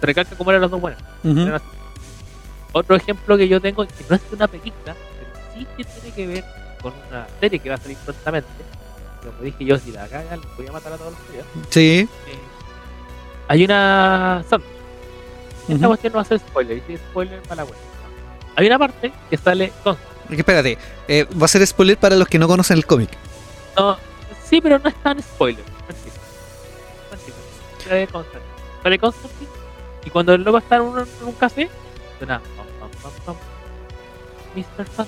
se 0.00 0.06
recalca 0.06 0.36
cómo 0.36 0.50
eran 0.50 0.60
los 0.60 0.70
dos 0.70 0.80
buenos. 0.80 1.00
Eran. 1.24 1.62
Otro 2.72 2.96
ejemplo 2.96 3.38
que 3.38 3.48
yo 3.48 3.58
tengo, 3.62 3.86
que 3.86 4.04
no 4.10 4.16
es 4.16 4.22
una 4.30 4.46
película, 4.46 4.94
pero 4.94 5.44
sí 5.54 5.66
que 5.78 5.84
tiene 5.84 6.14
que 6.14 6.26
ver 6.26 6.44
con 6.82 6.92
una 7.08 7.26
serie 7.40 7.58
que 7.60 7.70
va 7.70 7.76
a 7.76 7.78
salir 7.78 7.96
prontamente, 8.04 8.48
como 9.26 9.42
dije 9.42 9.64
yo, 9.64 9.78
si 9.78 9.92
la 9.92 10.06
cagan, 10.08 10.40
los 10.40 10.56
voy 10.56 10.66
a 10.66 10.72
matar 10.72 10.92
a 10.92 10.96
todos 10.96 11.12
los 11.12 11.32
días. 11.32 11.46
Sí. 11.70 12.08
Eh, 12.26 12.38
hay 13.48 13.64
una... 13.64 14.44
Sandra, 14.48 14.68
esta 15.68 15.74
Ujú. 15.74 15.86
cuestión 15.88 16.12
no 16.12 16.16
va 16.18 16.22
a 16.22 16.24
ser 16.26 16.38
spoiler, 16.38 16.82
es 16.88 17.00
spoiler, 17.00 17.42
para 17.42 17.56
la 17.56 17.64
buena. 17.64 17.82
Hay 18.54 18.66
una 18.66 18.78
parte 18.78 19.12
que 19.28 19.36
sale 19.36 19.72
con 19.82 19.96
Espérate, 20.30 20.78
eh, 21.08 21.26
va 21.40 21.44
a 21.44 21.48
ser 21.48 21.64
spoiler 21.66 21.96
para 21.96 22.16
los 22.16 22.26
que 22.28 22.38
no 22.38 22.48
conocen 22.48 22.76
el 22.78 22.86
cómic. 22.86 23.10
No, 23.76 23.96
sí, 24.48 24.60
pero 24.60 24.78
no 24.78 24.88
es 24.88 24.94
tan 25.02 25.22
spoiler. 25.22 25.64
Tranquilo. 27.08 27.36
Sale 27.84 28.06
Constantine. 28.08 28.52
Sale 28.82 28.98
Constantine. 28.98 29.50
Y 30.04 30.10
cuando 30.10 30.34
el 30.34 30.42
loco 30.42 30.58
está 30.58 30.76
en 30.76 30.82
un, 30.82 30.98
en 30.98 31.06
un 31.24 31.32
café, 31.32 31.68
suena. 32.18 32.40
pam, 32.56 33.12
pam. 33.24 33.36
Mr. 34.54 34.86
Sandman. 34.96 35.06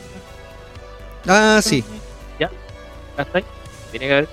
Ah, 1.27 1.61
sí. 1.63 1.85
Ya. 2.39 2.51
¿Ya 3.17 3.23
está 3.23 3.39
ahí? 3.39 3.45
Tiene 3.91 4.07
que 4.07 4.13
haber. 4.13 4.29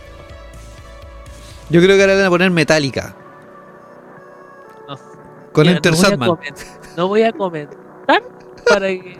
Yo 1.69 1.81
creo 1.81 1.95
que 1.97 2.01
ahora 2.03 2.15
van 2.15 2.25
a 2.25 2.29
poner 2.29 2.51
Metallica. 2.51 3.15
No. 4.87 4.95
Con 5.51 5.63
Mira, 5.65 5.77
Enter 5.77 5.91
no 5.93 5.97
voy 5.97 6.05
a 6.05 6.09
Sandman. 6.09 6.29
comen- 6.29 6.55
No 6.97 7.07
voy 7.07 7.21
a 7.23 7.31
comentar 7.33 7.77
para 8.69 8.87
que, 8.87 9.17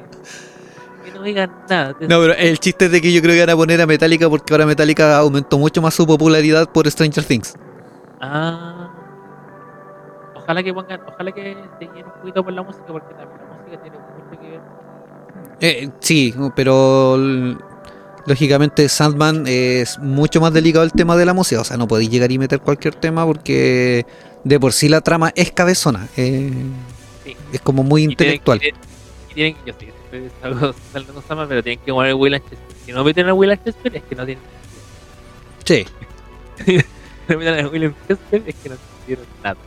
que 1.04 1.12
no 1.13 1.21
digan 1.24 1.52
nada. 1.69 1.95
No, 2.02 2.19
pero 2.21 2.34
el 2.34 2.60
chiste 2.60 2.86
es 2.86 2.91
de 2.91 3.02
que 3.02 3.12
yo 3.12 3.21
creo 3.21 3.34
que 3.34 3.39
van 3.41 3.50
a 3.50 3.56
poner 3.56 3.82
a 3.82 3.86
Metallica 3.88 4.30
porque 4.30 4.54
ahora 4.54 4.65
Metallica 4.65 5.17
aumentó 5.17 5.58
mucho 5.58 5.82
más 5.82 5.93
su 5.93 6.06
popularidad 6.06 6.69
por 6.69 6.89
Stranger 6.89 7.24
Things. 7.24 7.56
Ah. 8.21 8.91
Ojalá 10.36 10.62
que 10.62 10.74
pongan, 10.74 11.02
ojalá 11.08 11.32
que 11.32 11.58
se 11.80 11.86
un 12.04 12.12
poquito 12.19 12.43
por 12.43 12.54
la 12.54 12.62
música, 12.62 12.86
porque 12.88 13.13
también 13.15 13.39
la 13.50 13.56
música 13.58 13.82
tiene 13.82 13.98
mucho 13.98 14.41
que 14.41 14.50
ver. 14.50 14.62
Eh, 15.62 15.89
sí, 16.00 16.36
pero 16.56 17.17
lógicamente 18.25 18.88
Sandman 18.89 19.45
es 19.47 19.99
mucho 19.99 20.41
más 20.41 20.53
delicado 20.53 20.83
el 20.85 20.91
tema 20.91 21.15
de 21.17 21.25
la 21.25 21.33
música. 21.33 21.61
O 21.61 21.63
sea, 21.63 21.77
no 21.77 21.88
podéis 21.88 22.09
llegar 22.09 22.31
y 22.31 22.38
meter 22.38 22.59
cualquier 22.59 22.95
tema 22.95 23.25
porque 23.25 24.05
de 24.43 24.59
por 24.59 24.73
sí 24.73 24.89
la 24.89 25.01
trama 25.01 25.31
es 25.35 25.51
cabezona. 25.51 26.07
eh, 26.17 26.51
Sí. 27.23 27.35
es 27.53 27.61
como 27.61 27.81
muy 27.83 28.03
Y 28.03 28.07
tienen- 28.15 28.35
intelectual. 28.35 28.59
Tienen, 28.59 28.81
tienen- 29.33 29.55
yo 29.65 29.73
siempre 29.79 30.29
salgo 30.41 30.73
saltando 30.93 31.23
Sama, 31.27 31.47
pero 31.47 31.63
tienen 31.63 31.79
que 31.83 31.91
poner 31.91 32.09
el 32.11 32.15
Will 32.17 32.33
Chester. 32.33 32.57
Si 32.85 32.91
no 32.91 33.03
meten 33.03 33.27
a 33.29 33.33
Will 33.33 33.59
Chester, 33.65 33.95
es 33.95 34.03
que 34.03 34.15
no 34.15 34.25
tienen. 34.25 34.43
Sí. 35.63 35.85
Si 37.27 37.33
no 37.33 37.39
meten 37.39 37.65
a 37.65 37.67
Will 37.69 37.93
Chester, 38.07 38.43
es 38.45 38.55
que 38.61 38.69
no 38.69 38.75
hicieron 39.03 39.25
nada. 39.43 39.57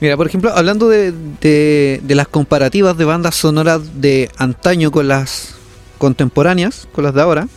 Mira, 0.00 0.16
por 0.16 0.26
ejemplo, 0.26 0.50
hablando 0.54 0.88
de, 0.88 1.12
de- 1.40 2.00
de 2.02 2.14
las 2.14 2.26
comparativas 2.28 2.96
de 2.96 3.04
bandas 3.04 3.34
sonoras 3.34 4.00
de 4.00 4.30
antaño 4.38 4.90
con 4.90 5.08
las 5.08 5.56
contemporáneas, 5.98 6.88
con 6.92 7.04
las 7.04 7.14
de 7.14 7.20
ahora, 7.22 7.48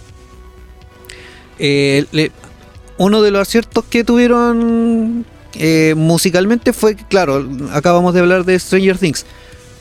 eh, 1.60 2.06
le- 2.12 2.32
uno 2.98 3.22
de 3.22 3.32
los 3.32 3.42
aciertos 3.42 3.84
que 3.90 4.04
tuvieron 4.04 5.26
eh, 5.56 5.94
musicalmente 5.98 6.72
fue, 6.74 6.96
claro, 6.96 7.48
acabamos 7.74 8.14
de 8.14 8.22
hablar 8.22 8.46
de 8.46 8.58
Stranger 8.58 8.98
Things, 8.98 9.26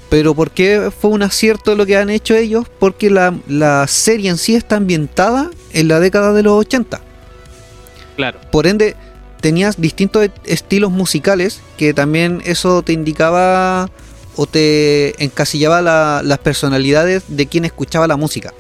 pero 0.09 0.35
¿por 0.35 0.51
qué 0.51 0.91
fue 0.97 1.11
un 1.11 1.23
acierto 1.23 1.75
lo 1.77 1.87
que 1.87 1.97
han 1.97 2.11
hecho 2.11 2.35
ellos? 2.35 2.67
Porque 2.81 3.09
la, 3.11 3.35
la 3.47 3.87
serie 3.87 4.31
en 4.31 4.37
sí 4.39 4.57
está 4.57 4.77
ambientada 4.77 5.51
en 5.73 5.87
la 5.89 6.01
década 6.01 6.33
de 6.33 6.43
los 6.43 6.55
80. 6.55 7.01
Claro. 8.17 8.41
Por 8.51 8.67
ende, 8.67 8.97
tenías 9.41 9.81
distintos 9.81 10.29
estilos 10.45 10.91
musicales 10.91 11.61
que 11.79 11.95
también 11.95 12.43
eso 12.45 12.83
te 12.83 12.93
indicaba 12.93 13.89
o 14.37 14.47
te 14.47 15.23
encasillaba 15.23 15.81
la- 15.83 16.23
las 16.25 16.39
personalidades 16.39 17.25
de 17.29 17.47
quien 17.47 17.65
escuchaba 17.65 18.07
la 18.07 18.17
música. 18.17 18.53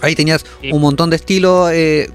Ahí 0.00 0.14
tenías 0.14 0.44
Sí. 0.60 0.70
un 0.72 0.80
montón 0.80 1.10
de 1.10 1.16
estilos. 1.16 1.70
Eh, 1.72 2.10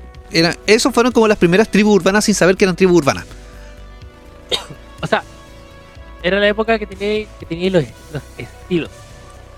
esos 0.66 0.93
fueron 0.93 1.12
como 1.14 1.28
las 1.28 1.38
primeras 1.38 1.70
tribus 1.72 1.95
urbanas 1.95 2.26
sin 2.26 2.36
saber 2.36 2.58
que 2.58 2.66
eran 2.66 2.76
tribus 2.76 2.98
urbanas. 2.98 3.26
O 5.02 5.06
sea, 5.08 5.24
era 6.24 6.39
la 6.39 6.48
época 6.48 6.80
que 6.80 6.88
tenía, 6.88 7.28
que 7.39 7.45
tenía 7.45 7.70
los, 7.70 7.84
los 8.12 8.24
estilos. 8.38 8.89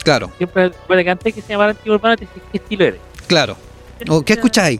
Claro, 0.03 0.31
Siempre, 0.37 0.71
bueno, 0.87 1.03
que 1.03 1.09
antes 1.09 1.33
que 1.33 1.41
se 1.41 1.47
llamara 1.49 1.71
antiguo 1.71 1.95
urbano, 1.95 2.17
te 2.17 2.25
decía, 2.25 2.41
¿qué 2.51 2.57
estilo 2.57 2.85
eres? 2.85 2.99
claro. 3.27 3.55
¿O 4.07 4.21
qué 4.21 4.33
escucháis? 4.33 4.79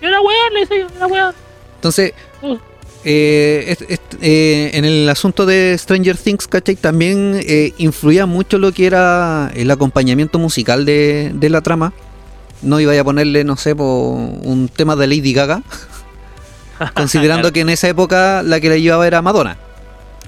Yo 0.00 0.08
era 0.08 0.20
weón, 0.20 0.54
le 0.54 0.60
decía 0.60 0.78
yo, 0.80 0.86
era 0.96 1.06
weón. 1.06 1.34
Entonces, 1.76 2.12
Uh. 2.42 2.56
Eh, 3.08 3.76
eh, 4.20 4.70
en 4.74 4.84
el 4.84 5.08
asunto 5.08 5.46
de 5.46 5.76
Stranger 5.78 6.16
Things, 6.16 6.48
¿cachai? 6.48 6.74
También 6.74 7.38
eh, 7.46 7.72
influía 7.78 8.26
mucho 8.26 8.58
lo 8.58 8.72
que 8.72 8.86
era 8.86 9.52
el 9.54 9.70
acompañamiento 9.70 10.40
musical 10.40 10.84
de, 10.84 11.30
de 11.32 11.48
la 11.48 11.60
trama. 11.60 11.92
No 12.62 12.80
iba 12.80 12.98
a 12.98 13.04
ponerle, 13.04 13.44
no 13.44 13.56
sé, 13.56 13.76
po, 13.76 14.10
un 14.12 14.68
tema 14.68 14.96
de 14.96 15.06
Lady 15.06 15.32
Gaga, 15.32 15.62
considerando 16.94 17.42
Claro. 17.42 17.52
que 17.54 17.60
en 17.60 17.68
esa 17.68 17.88
época 17.88 18.42
la 18.42 18.58
que 18.60 18.68
la 18.70 18.76
llevaba 18.76 19.06
era 19.06 19.22
Madonna 19.22 19.56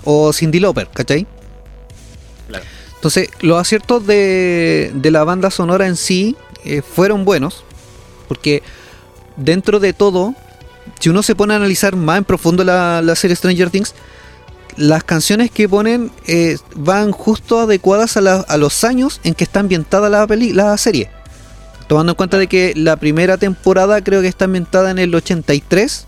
o 0.05 0.33
Cindy 0.33 0.61
Lauper, 0.61 0.89
¿cachai? 0.95 1.27
Claro. 2.47 2.65
Entonces, 2.95 3.29
los 3.41 3.61
aciertos 3.61 4.07
de, 4.07 4.93
de 4.95 5.11
la 5.11 5.25
banda 5.25 5.51
sonora 5.51 5.87
en 5.89 5.97
sí 5.97 6.37
eh, 6.65 6.83
fueron 6.83 7.25
buenos, 7.25 7.65
porque 8.29 8.63
dentro 9.37 9.81
de 9.81 9.93
todo, 9.93 10.35
si 10.99 11.09
uno 11.09 11.23
se 11.23 11.35
pone 11.35 11.55
a 11.55 11.57
analizar 11.57 11.97
más 11.97 12.19
en 12.19 12.25
profundo 12.25 12.65
la, 12.65 13.01
la 13.03 13.15
serie 13.17 13.37
Stranger 13.37 13.71
Things, 13.71 13.95
las 14.77 15.03
canciones 15.05 15.51
que 15.51 15.69
ponen 15.69 16.11
eh, 16.27 16.57
van 16.77 17.11
justo 17.13 17.61
adecuadas 17.61 18.17
a, 18.17 18.21
la- 18.21 18.41
a 18.49 18.57
los 18.57 18.85
años 18.85 19.21
en 19.25 19.35
que 19.35 19.45
está 19.45 19.61
ambientada 19.61 20.09
la, 20.09 20.27
peli- 20.27 20.53
la 20.53 20.77
serie. 20.79 21.11
Tomando 21.89 22.13
en 22.13 22.17
cuenta 22.17 22.39
de 22.39 22.47
que 22.49 22.75
la 22.77 22.97
primera 22.97 23.39
temporada 23.39 24.03
creo 24.05 24.21
que 24.21 24.29
está 24.29 24.45
ambientada 24.45 24.91
en 24.91 24.99
el 24.99 25.15
83 25.15 26.07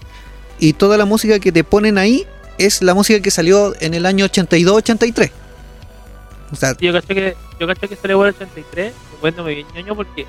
y 0.58 0.74
toda 0.74 0.96
la 0.98 1.04
música 1.06 1.38
que 1.40 1.52
te 1.52 1.64
ponen 1.64 1.96
ahí 1.98 2.26
es 2.58 2.82
la 2.82 2.92
música 2.94 3.20
que 3.20 3.30
salió 3.30 3.74
en 3.80 3.94
el 3.94 4.04
año 4.04 4.26
82-83. 4.26 5.30
O 6.52 6.56
sea, 6.56 6.76
Yo 6.78 6.92
caché 6.92 7.14
que, 7.14 7.36
yo 7.58 7.66
caché 7.66 7.88
que 7.88 7.96
salió 7.96 8.18
por 8.18 8.26
el 8.28 8.34
83, 8.34 8.92
después 9.12 9.36
no 9.36 9.44
me 9.44 9.54
vi 9.54 9.64
ñoño 9.74 9.96
porque 9.96 10.26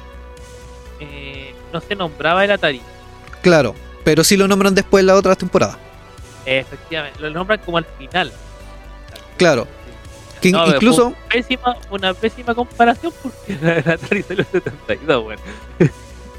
eh, 1.00 1.54
no 1.74 1.82
se 1.82 1.96
nombraba 1.96 2.46
el 2.46 2.52
Atari. 2.52 2.82
claro, 3.42 3.76
pero 4.04 4.24
sí 4.24 4.38
lo 4.38 4.48
nombran 4.48 4.76
después 4.76 5.02
en 5.02 5.08
la 5.08 5.16
otra 5.16 5.36
temporada. 5.36 5.78
Eh, 6.46 6.60
efectivamente, 6.60 7.20
lo 7.20 7.30
nombran 7.30 7.60
como 7.60 7.78
al 7.78 7.86
final. 7.98 8.32
Claro. 9.38 9.68
Que 10.42 10.52
No, 10.52 10.68
incluso, 10.68 11.14
Pésima, 11.32 11.78
una 11.92 12.14
pésima 12.16 12.56
comparación 12.56 13.14
porque 13.22 13.54
el 13.62 13.90
Atari 13.90 14.24
salió 14.24 14.46
en 14.50 14.56
el 14.56 14.64
72, 14.64 15.24
bueno. 15.24 15.42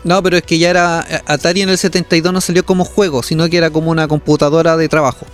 no, 0.04 0.22
pero 0.22 0.36
es 0.36 0.42
que 0.42 0.58
ya 0.58 0.70
era 0.70 1.06
Atari 1.26 1.62
en 1.62 1.68
el 1.68 1.78
72 1.78 2.32
no 2.32 2.40
salió 2.40 2.66
como 2.66 2.84
juego, 2.84 3.22
sino 3.22 3.48
que 3.48 3.58
era 3.58 3.70
como 3.70 3.90
una 3.90 4.08
computadora 4.08 4.76
de 4.76 4.88
trabajo. 4.88 5.26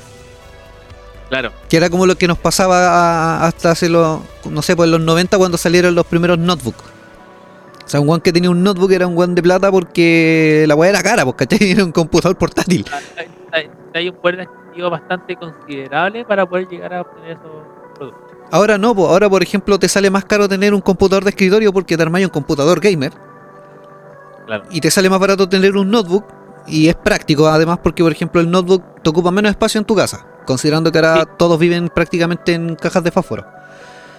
Claro, 1.30 1.52
Que 1.68 1.76
era 1.76 1.90
como 1.90 2.06
lo 2.06 2.16
que 2.16 2.26
nos 2.26 2.38
pasaba 2.38 3.44
hasta 3.46 3.70
hace 3.70 3.90
los, 3.90 4.20
no 4.48 4.62
sé, 4.62 4.74
pues 4.74 4.88
los 4.88 5.00
90 5.00 5.36
cuando 5.36 5.58
salieron 5.58 5.94
los 5.94 6.06
primeros 6.06 6.38
notebooks. 6.38 6.84
O 7.88 7.90
sea, 7.90 8.00
un 8.00 8.10
one 8.10 8.20
que 8.20 8.34
tenía 8.34 8.50
un 8.50 8.62
notebook 8.62 8.92
era 8.92 9.06
un 9.06 9.16
one 9.18 9.34
de 9.34 9.42
plata 9.42 9.70
porque 9.72 10.66
la 10.68 10.74
weá 10.74 10.90
era 10.90 11.02
cara, 11.02 11.24
pues, 11.24 11.36
¿cachai? 11.36 11.58
Era 11.72 11.84
un 11.84 11.90
computador 11.92 12.36
portátil. 12.36 12.84
hay, 13.16 13.26
hay- 13.50 13.70
hay 13.94 14.08
un 14.10 14.16
poder 14.16 14.42
adquisitivo 14.42 14.90
bastante 14.90 15.34
considerable 15.36 16.22
para 16.26 16.44
poder 16.46 16.68
llegar 16.68 16.92
a 16.92 17.00
obtener 17.00 17.30
esos 17.30 17.50
productos. 17.96 18.36
Ahora 18.50 18.76
no, 18.76 18.94
pues 18.94 19.08
ahora 19.08 19.30
por 19.30 19.42
ejemplo 19.42 19.78
te 19.78 19.88
sale 19.88 20.10
más 20.10 20.26
caro 20.26 20.46
tener 20.50 20.74
un 20.74 20.82
computador 20.82 21.24
de 21.24 21.30
escritorio 21.30 21.72
porque 21.72 21.96
te 21.96 22.02
armáis 22.02 22.26
un 22.26 22.30
computador 22.30 22.78
gamer 22.78 23.12
Claro. 24.46 24.64
y 24.70 24.80
te 24.80 24.90
sale 24.90 25.08
más 25.10 25.18
barato 25.18 25.48
tener 25.48 25.74
un 25.76 25.90
notebook 25.90 26.24
y 26.66 26.88
es 26.88 26.94
práctico 26.94 27.48
además 27.48 27.78
porque 27.82 28.02
por 28.02 28.12
ejemplo 28.12 28.40
el 28.42 28.50
notebook 28.50 28.82
te 29.02 29.08
ocupa 29.10 29.30
menos 29.30 29.50
espacio 29.50 29.78
en 29.78 29.84
tu 29.86 29.94
casa, 29.96 30.26
considerando 30.46 30.92
que 30.92 30.98
ahora 30.98 31.22
Sí. 31.22 31.28
todos 31.38 31.58
viven 31.58 31.88
prácticamente 31.88 32.52
en 32.52 32.74
cajas 32.76 33.02
de 33.02 33.10
fósforo. 33.10 33.46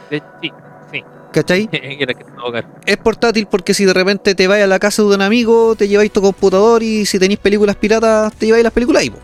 De- 0.10 0.24
sí, 0.42 0.52
sí. 0.92 1.04
¿Cachai? 1.32 1.70
Es 2.86 2.98
portátil 2.98 3.48
porque 3.48 3.74
si 3.74 3.86
de 3.86 3.94
repente 3.94 4.34
te 4.36 4.48
vas 4.48 4.60
a 4.62 4.68
la 4.68 4.80
casa 4.80 5.04
de 5.04 5.10
un 5.16 5.22
amigo, 5.22 5.76
te 5.76 5.88
lleváis 5.88 6.12
tu 6.12 6.22
computador 6.22 6.82
y 6.84 7.06
si 7.06 7.20
tenéis 7.20 7.40
películas 7.40 7.76
piratas, 7.76 8.34
te 8.34 8.48
lleváis 8.48 8.64
las 8.64 8.74
películas 8.74 9.02
ahí. 9.02 9.10
po. 9.12 9.20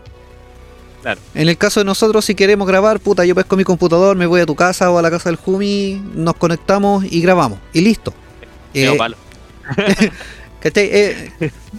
Claro. 1.02 1.20
En 1.34 1.48
el 1.48 1.56
caso 1.56 1.80
de 1.80 1.84
nosotros, 1.84 2.24
si 2.24 2.34
queremos 2.34 2.66
grabar, 2.66 2.98
puta, 3.00 3.24
yo 3.24 3.34
pesco 3.34 3.56
mi 3.56 3.64
computador, 3.64 4.16
me 4.16 4.26
voy 4.26 4.40
a 4.40 4.46
tu 4.46 4.54
casa 4.56 4.90
o 4.90 4.98
a 4.98 5.02
la 5.02 5.10
casa 5.10 5.28
del 5.30 5.36
Jumi, 5.36 6.00
nos 6.14 6.34
conectamos 6.36 7.04
y 7.10 7.20
grabamos. 7.20 7.58
Y 7.72 7.80
listo. 7.80 8.12
Eh, 8.74 8.92
palo. 8.98 9.16
¿Cachai? 10.60 10.88
Eh, 10.90 11.30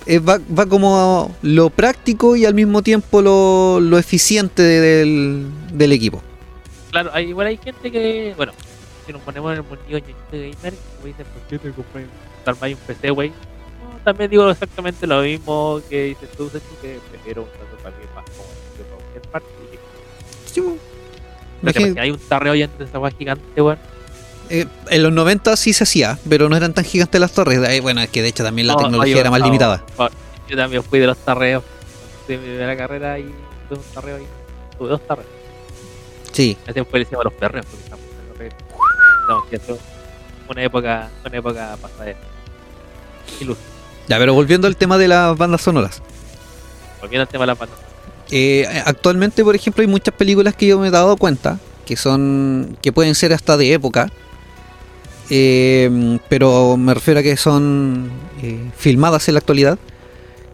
eh, 0.05 0.19
va, 0.19 0.39
va 0.57 0.65
como 0.65 1.35
lo 1.41 1.69
práctico 1.69 2.35
y 2.35 2.45
al 2.45 2.53
mismo 2.53 2.81
tiempo 2.81 3.21
lo, 3.21 3.79
lo 3.81 3.97
eficiente 3.97 4.61
de- 4.61 4.79
del, 4.79 5.47
del 5.73 5.91
equipo. 5.91 6.21
Claro, 6.91 7.09
hay, 7.13 7.27
igual 7.29 7.47
hay 7.47 7.57
gente 7.57 7.91
que, 7.91 8.33
bueno, 8.37 8.53
si 9.07 9.13
nos 9.13 9.21
ponemos 9.23 9.51
en 9.53 9.57
el 9.57 9.63
mundillo 9.63 9.97
ñoñito 9.99 10.19
gamer, 10.31 10.73
como 10.95 11.05
dicen, 11.07 11.25
¿por 11.33 11.41
qué 11.49 11.57
te 11.59 11.71
compré 11.71 12.05
un 12.73 12.79
PC, 12.85 13.09
güey? 13.09 13.29
No, 13.29 13.99
también 14.03 14.29
digo 14.29 14.49
exactamente 14.49 15.07
lo 15.07 15.21
mismo 15.21 15.81
que 15.89 16.03
dices 16.03 16.29
tú, 16.37 16.49
que 16.81 16.99
prefiero 17.09 17.43
un 17.43 17.49
trato 17.49 17.77
para 17.81 17.95
mí 17.97 18.03
más 18.13 18.25
cómodo 18.25 18.49
que 18.77 18.83
para 18.83 18.97
cualquier 19.01 19.31
parte. 19.31 19.47
Sí. 20.51 20.63
Lo 21.61 21.73
que 21.73 21.99
hay 21.99 22.11
un 22.11 22.19
tarreo 22.19 22.53
ya 22.53 22.65
entre 22.65 22.85
esa 22.85 23.11
gigante, 23.17 23.61
weón. 23.61 23.79
Eh, 24.49 24.65
en 24.89 25.03
los 25.03 25.11
90 25.11 25.57
sí 25.57 25.73
se 25.73 25.83
hacía, 25.83 26.17
pero 26.29 26.47
no 26.49 26.55
eran 26.55 26.73
tan 26.73 26.85
gigantes 26.85 27.19
las 27.19 27.31
torres. 27.31 27.59
Eh, 27.69 27.81
Bueno, 27.81 28.01
es 28.01 28.09
que 28.09 28.21
de 28.21 28.29
hecho 28.29 28.43
también 28.43 28.67
la 28.67 28.73
No, 28.73 28.79
tecnología 28.79 29.13
oye, 29.15 29.21
era 29.21 29.31
más 29.31 29.39
no, 29.39 29.45
limitada. 29.47 29.83
por- 29.95 30.11
Yo 30.47 30.55
también 30.55 30.83
fui 30.83 30.99
de 30.99 31.07
los 31.07 31.17
tarreos 31.17 31.63
de 32.27 32.37
mi 32.37 32.43
primera 32.45 32.77
carrera 32.77 33.19
y 33.19 33.23
tuve 33.67 33.79
un 33.79 33.83
tarreo 33.93 34.17
ahí. 34.17 34.27
Tuve 34.77 34.89
dos 34.89 35.01
tarreos. 35.05 35.27
Sí. 36.31 36.57
Ese 36.63 36.73
tiempo 36.73 36.91
le 36.93 36.99
decíamos 36.99 37.25
los 37.25 37.33
en 37.33 37.41
los 37.41 37.65
perreos. 37.65 37.65
No, 39.27 39.43
cierto. 39.49 39.77
Una 40.49 40.63
época, 40.63 41.09
una 41.25 41.37
época 41.37 41.77
pasadera. 41.81 42.17
Iluso. 43.39 43.59
Ya, 44.07 44.17
pero 44.17 44.33
volviendo 44.33 44.67
al 44.67 44.77
tema 44.77 44.97
de 44.97 45.09
las 45.09 45.37
bandas 45.37 45.61
sonoras. 45.61 46.01
Volviendo 47.01 47.23
al 47.23 47.27
tema 47.27 47.43
de 47.43 47.47
la 47.47 47.55
banda. 47.55 47.75
Eh, 48.31 48.67
actualmente, 48.85 49.43
por 49.43 49.55
ejemplo, 49.55 49.81
hay 49.81 49.87
muchas 49.87 50.13
películas 50.13 50.55
que 50.55 50.67
yo 50.67 50.79
me 50.79 50.87
he 50.87 50.91
dado 50.91 51.15
cuenta 51.17 51.59
que 51.85 51.95
son 51.95 52.77
que 52.81 52.91
pueden 52.91 53.15
ser 53.15 53.31
hasta 53.33 53.55
de 53.55 53.73
época, 53.73 54.11
eh, 55.29 56.19
pero 56.27 56.75
me 56.75 56.93
refiero 56.93 57.21
a 57.21 57.23
que 57.23 57.37
son 57.37 58.11
eh, 58.43 58.69
filmadas 58.75 59.27
en 59.29 59.35
la 59.35 59.39
actualidad, 59.39 59.79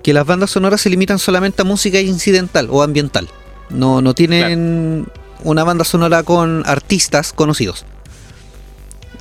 que 0.03 0.13
las 0.13 0.25
bandas 0.27 0.51
sonoras 0.51 0.81
se 0.81 0.89
limitan 0.89 1.17
solamente 1.17 1.63
a 1.63 1.65
música 1.65 1.99
incidental 1.99 2.67
o 2.69 2.83
ambiental. 2.83 3.27
No, 3.69 4.01
no 4.01 4.13
tienen 4.13 5.07
una 5.43 5.63
banda 5.63 5.83
sonora 5.83 6.21
con 6.21 6.63
artistas 6.67 7.33
conocidos. 7.33 7.85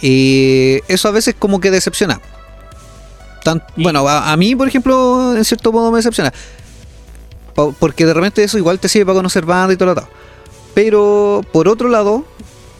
Y 0.03 0.81
eso 0.89 1.09
a 1.09 1.13
veces 1.13 1.35
como 1.39 1.61
que 1.61 1.71
decepciona. 1.71 2.21
Tan-. 3.45 3.63
Bueno, 3.77 4.07
a, 4.07 4.33
a 4.33 4.37
mí, 4.37 4.55
por 4.55 4.69
ejemplo, 4.69 5.35
en 5.37 5.45
cierto 5.45 5.73
modo 5.73 5.91
me 5.91 5.99
decepciona. 5.99 6.33
Porque 7.55 8.05
de 8.05 8.15
repente 8.15 8.43
eso 8.43 8.59
igual 8.59 8.79
te 8.79 8.89
sirve 8.89 9.07
para 9.07 9.17
conocer 9.17 9.45
bandas 9.45 9.75
y 9.75 9.77
todo 9.77 9.87
lo 9.87 9.93
otro. 9.93 10.09
Pero 10.75 11.43
por 11.53 11.69
otro 11.69 11.89
lado, 11.89 12.25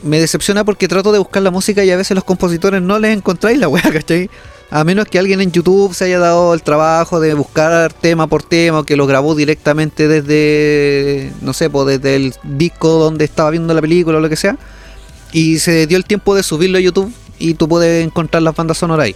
me 0.03 0.19
decepciona 0.19 0.63
porque 0.63 0.87
trato 0.87 1.11
de 1.11 1.19
buscar 1.19 1.41
la 1.41 1.51
música 1.51 1.83
y 1.83 1.91
a 1.91 1.97
veces 1.97 2.15
los 2.15 2.23
compositores 2.23 2.81
no 2.81 2.99
les 2.99 3.15
encontráis 3.15 3.57
la 3.57 3.67
weá, 3.67 3.83
¿cachai? 3.93 4.29
A 4.69 4.83
menos 4.83 5.05
que 5.05 5.19
alguien 5.19 5.39
en 5.39 5.51
YouTube 5.51 5.93
se 5.93 6.05
haya 6.05 6.17
dado 6.17 6.53
el 6.53 6.63
trabajo 6.63 7.19
de 7.19 7.35
buscar 7.35 7.93
tema 7.93 8.27
por 8.27 8.41
tema 8.41 8.79
o 8.79 8.83
que 8.83 8.97
lo 8.97 9.05
grabó 9.05 9.35
directamente 9.35 10.07
desde, 10.07 11.31
no 11.41 11.53
sé, 11.53 11.69
pues 11.69 11.99
desde 11.99 12.15
el 12.15 12.33
disco 12.43 12.89
donde 12.89 13.25
estaba 13.25 13.51
viendo 13.51 13.73
la 13.73 13.81
película 13.81 14.17
o 14.17 14.21
lo 14.21 14.29
que 14.29 14.35
sea. 14.35 14.57
Y 15.33 15.59
se 15.59 15.87
dio 15.87 15.97
el 15.97 16.05
tiempo 16.05 16.35
de 16.35 16.43
subirlo 16.43 16.77
a 16.77 16.81
YouTube 16.81 17.11
y 17.39 17.55
tú 17.55 17.67
puedes 17.67 18.05
encontrar 18.05 18.43
las 18.43 18.55
bandas 18.55 18.77
sonoras 18.77 19.05
ahí. 19.05 19.15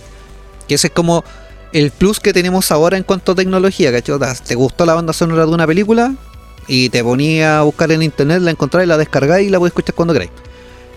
Que 0.68 0.76
ese 0.76 0.88
es 0.88 0.94
como 0.94 1.24
el 1.72 1.92
plus 1.92 2.20
que 2.20 2.34
tenemos 2.34 2.72
ahora 2.72 2.98
en 2.98 3.04
cuanto 3.04 3.34
a 3.34 3.36
tecnología, 3.36 3.92
¿cachai? 3.92 4.18
¿Te 4.46 4.56
gustó 4.56 4.86
la 4.86 4.96
banda 4.96 5.14
sonora 5.14 5.46
de 5.46 5.52
una 5.52 5.68
película? 5.68 6.16
Y 6.68 6.90
te 6.90 7.04
ponía 7.04 7.60
a 7.60 7.62
buscar 7.62 7.92
en 7.92 8.02
internet, 8.02 8.42
la 8.42 8.52
encontráis, 8.52 8.88
la 8.88 8.98
descargáis 8.98 9.48
y 9.48 9.52
la 9.52 9.60
puedes 9.60 9.72
escuchar 9.72 9.96
cuando 9.96 10.14
queráis. 10.14 10.32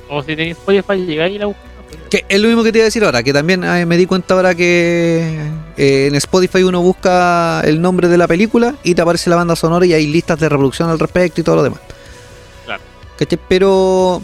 O 0.09 0.21
si 0.23 0.29
tenéis 0.29 0.57
Spotify, 0.57 1.07
llegáis 1.07 1.37
y 1.37 1.39
la 1.39 1.47
buscáis. 1.47 1.71
Que 2.09 2.25
es 2.29 2.41
lo 2.41 2.49
mismo 2.49 2.65
que 2.65 2.73
te 2.73 2.79
iba 2.79 2.85
a 2.85 2.87
decir 2.87 3.05
ahora, 3.05 3.23
que 3.23 3.33
también 3.33 3.63
eh, 3.63 3.87
me 3.87 3.97
di 3.97 4.07
cuenta 4.07 4.35
ahora 4.35 4.55
que 4.55 5.39
eh, 5.77 6.07
en 6.09 6.15
Spotify 6.17 6.63
uno 6.63 6.83
busca 6.83 7.63
el 7.65 7.81
nombre 7.81 8.09
de 8.09 8.19
la 8.19 8.27
película 8.27 8.75
y 8.83 8.95
te 8.95 9.03
aparece 9.03 9.31
la 9.31 9.37
banda 9.37 9.55
sonora 9.55 9.87
y 9.87 9.93
hay 9.93 10.07
listas 10.07 10.39
de 10.41 10.49
reproducción 10.49 10.89
al 10.89 10.99
respecto 10.99 11.41
y 11.41 11.45
todo 11.45 11.57
lo 11.57 11.63
demás. 11.63 11.81
Claro. 12.65 12.83
¿Cachai? 13.17 13.39
Pero 13.49 14.23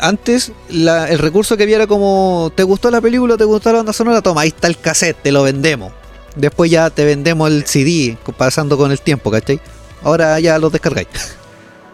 antes 0.00 0.52
la- 0.68 1.08
el 1.08 1.18
recurso 1.18 1.56
que 1.56 1.62
había 1.64 1.76
era 1.76 1.86
como, 1.86 2.50
¿te 2.54 2.62
gustó 2.62 2.90
la 2.90 3.00
película? 3.00 3.36
¿Te 3.36 3.44
gustó 3.44 3.70
la 3.72 3.78
banda 3.78 3.92
sonora? 3.92 4.22
Toma, 4.22 4.42
ahí 4.42 4.48
está 4.48 4.66
el 4.68 4.78
cassette, 4.78 5.16
te 5.22 5.32
lo 5.32 5.42
vendemos. 5.42 5.92
Después 6.36 6.70
ya 6.70 6.90
te 6.90 7.04
vendemos 7.04 7.50
el 7.50 7.64
CD, 7.64 8.16
pasando 8.36 8.76
con 8.76 8.90
el 8.92 9.00
tiempo, 9.00 9.30
¿cachai? 9.30 9.60
Ahora 10.02 10.38
ya 10.40 10.58
lo 10.58 10.70
descargáis. 10.70 11.08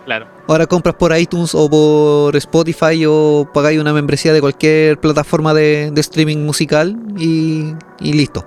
Claro. 0.05 0.27
Ahora 0.47 0.67
compras 0.67 0.97
por 0.97 1.17
iTunes 1.17 1.55
o 1.55 1.71
por 1.71 2.37
Spotify 2.37 3.07
o 3.09 3.49
pagáis 3.55 3.81
una 3.81 3.95
membresía 3.95 4.35
de 4.35 4.43
cualquier 4.43 4.99
plataforma 5.01 5.55
de, 5.55 5.91
de 5.91 6.01
streaming 6.03 6.45
musical 6.45 6.95
y, 7.17 7.75
y 8.01 8.13
listo. 8.13 8.45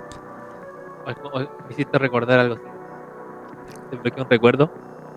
Me 1.08 1.74
hiciste 1.74 1.98
recordar 1.98 2.38
algo. 2.40 2.58
Te 3.90 3.96
bloqueé 3.98 4.24
un 4.24 4.30
recuerdo. 4.30 4.72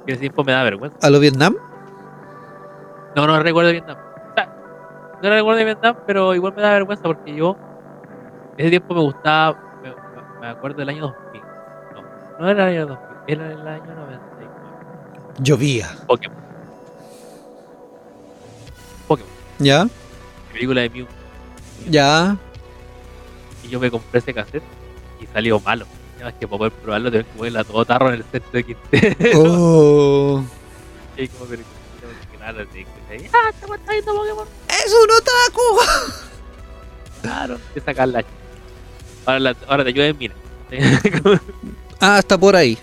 Que 0.06 0.12
ese 0.12 0.20
tiempo 0.20 0.42
me 0.44 0.52
da 0.52 0.62
vergüenza. 0.62 0.96
¿A 1.02 1.10
lo 1.10 1.20
Vietnam? 1.20 1.56
No, 3.14 3.26
no 3.26 3.42
recuerdo 3.42 3.70
Vietnam. 3.72 3.98
O 5.20 5.22
sea, 5.22 5.28
no 5.28 5.36
recuerdo 5.36 5.58
de 5.58 5.64
Vietnam, 5.66 5.96
pero 6.06 6.34
igual 6.34 6.54
me 6.56 6.62
da 6.62 6.70
vergüenza 6.70 7.02
porque 7.02 7.34
yo. 7.34 7.54
Ese 8.56 8.70
tiempo 8.70 8.94
me 8.94 9.00
gustaba. 9.00 9.60
Me, 10.40 10.46
acuerdo 10.48 10.78
del 10.78 10.88
año 10.88 11.02
2000. 11.02 11.42
No, 11.92 12.02
no 12.40 12.48
era 12.48 12.70
el 12.70 12.74
año 12.74 12.86
2000, 12.86 13.06
era 13.28 13.52
el 13.52 13.68
año 13.68 13.94
99. 13.94 14.54
Llovía. 15.40 15.88
Pokémon. 16.06 16.38
Pokémon. 19.06 19.30
¿Ya? 19.58 19.84
La 19.84 20.52
película 20.54 20.80
de 20.80 20.88
Mew. 20.88 21.06
¿Ya? 21.90 22.38
Y 23.62 23.68
yo 23.68 23.78
me 23.78 23.90
compré 23.90 24.20
ese 24.20 24.32
cassette 24.32 24.64
y 25.20 25.26
salió 25.26 25.60
malo. 25.60 25.84
Nada 26.14 26.30
más 26.30 26.40
que 26.40 26.48
para 26.48 26.58
poder 26.58 26.72
probarlo 26.72 27.10
tengo 27.10 27.24
que 27.24 27.36
ponerla 27.36 27.64
todo 27.64 27.84
tarro 27.84 28.08
en 28.08 28.14
el 28.14 28.24
centro 28.24 28.50
de 28.52 28.64
Quintero. 28.64 29.16
Oh. 29.36 30.44
Y 31.16 31.28
como 31.28 31.44
claro, 32.40 32.64
sí, 32.72 32.84
que 33.08 33.14
ahí, 33.14 33.30
ah, 33.32 33.50
estamos 33.54 33.78
trayendo 33.84 34.14
Pokémon. 34.14 34.46
¡Es 34.68 34.92
un 34.92 35.10
otaku! 35.10 36.20
Claro, 37.22 37.58
de 37.74 37.80
sacar 37.82 38.08
la 38.08 38.24
Ahora, 39.26 39.38
la- 39.40 39.56
ahora 39.68 39.84
te 39.84 39.92
llueve 39.92 40.14
mina. 40.14 40.34
Ah, 42.00 42.18
está 42.18 42.38
por 42.38 42.56
ahí. 42.56 42.78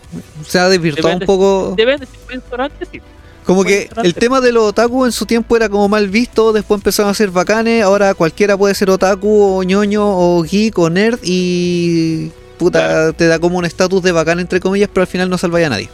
Se 0.47 0.59
ha 0.59 0.69
desvirtuado 0.69 1.17
un 1.17 1.25
poco. 1.25 1.73
Depende 1.75 2.05
si 2.05 2.17
fue 2.23 2.35
restaurante, 2.35 2.85
sí. 2.91 3.01
Como 3.45 3.63
que 3.63 3.89
el 4.03 4.13
tema 4.13 4.39
de 4.39 4.51
los 4.51 4.63
otaku 4.65 5.05
en 5.05 5.11
su 5.11 5.25
tiempo 5.25 5.55
era 5.57 5.69
como 5.69 5.87
mal 5.89 6.07
visto, 6.09 6.53
después 6.53 6.77
empezaron 6.79 7.09
a 7.09 7.13
ser 7.15 7.31
bacanes, 7.31 7.81
ahora 7.81 8.13
cualquiera 8.13 8.55
puede 8.57 8.75
ser 8.75 8.91
otaku 8.91 9.57
o 9.57 9.63
ñoño 9.63 10.03
o 10.05 10.43
geek 10.43 10.77
o 10.77 10.89
nerd 10.89 11.17
y 11.23 12.29
puta, 12.59 12.79
Claro. 12.79 13.13
te 13.13 13.25
da 13.27 13.39
como 13.39 13.57
un 13.57 13.65
estatus 13.65 14.03
de 14.03 14.11
bacán 14.11 14.39
entre 14.39 14.59
comillas, 14.59 14.89
pero 14.93 15.01
al 15.01 15.07
final 15.07 15.29
no 15.31 15.37
salva 15.39 15.65
a 15.65 15.69
nadie. 15.69 15.89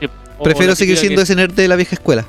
Sí, 0.00 0.08
Prefiero 0.42 0.74
seguir 0.74 0.96
siendo 0.96 1.18
que- 1.20 1.24
ese 1.24 1.36
nerd 1.36 1.52
de 1.52 1.68
la 1.68 1.76
vieja 1.76 1.94
escuela. 1.94 2.24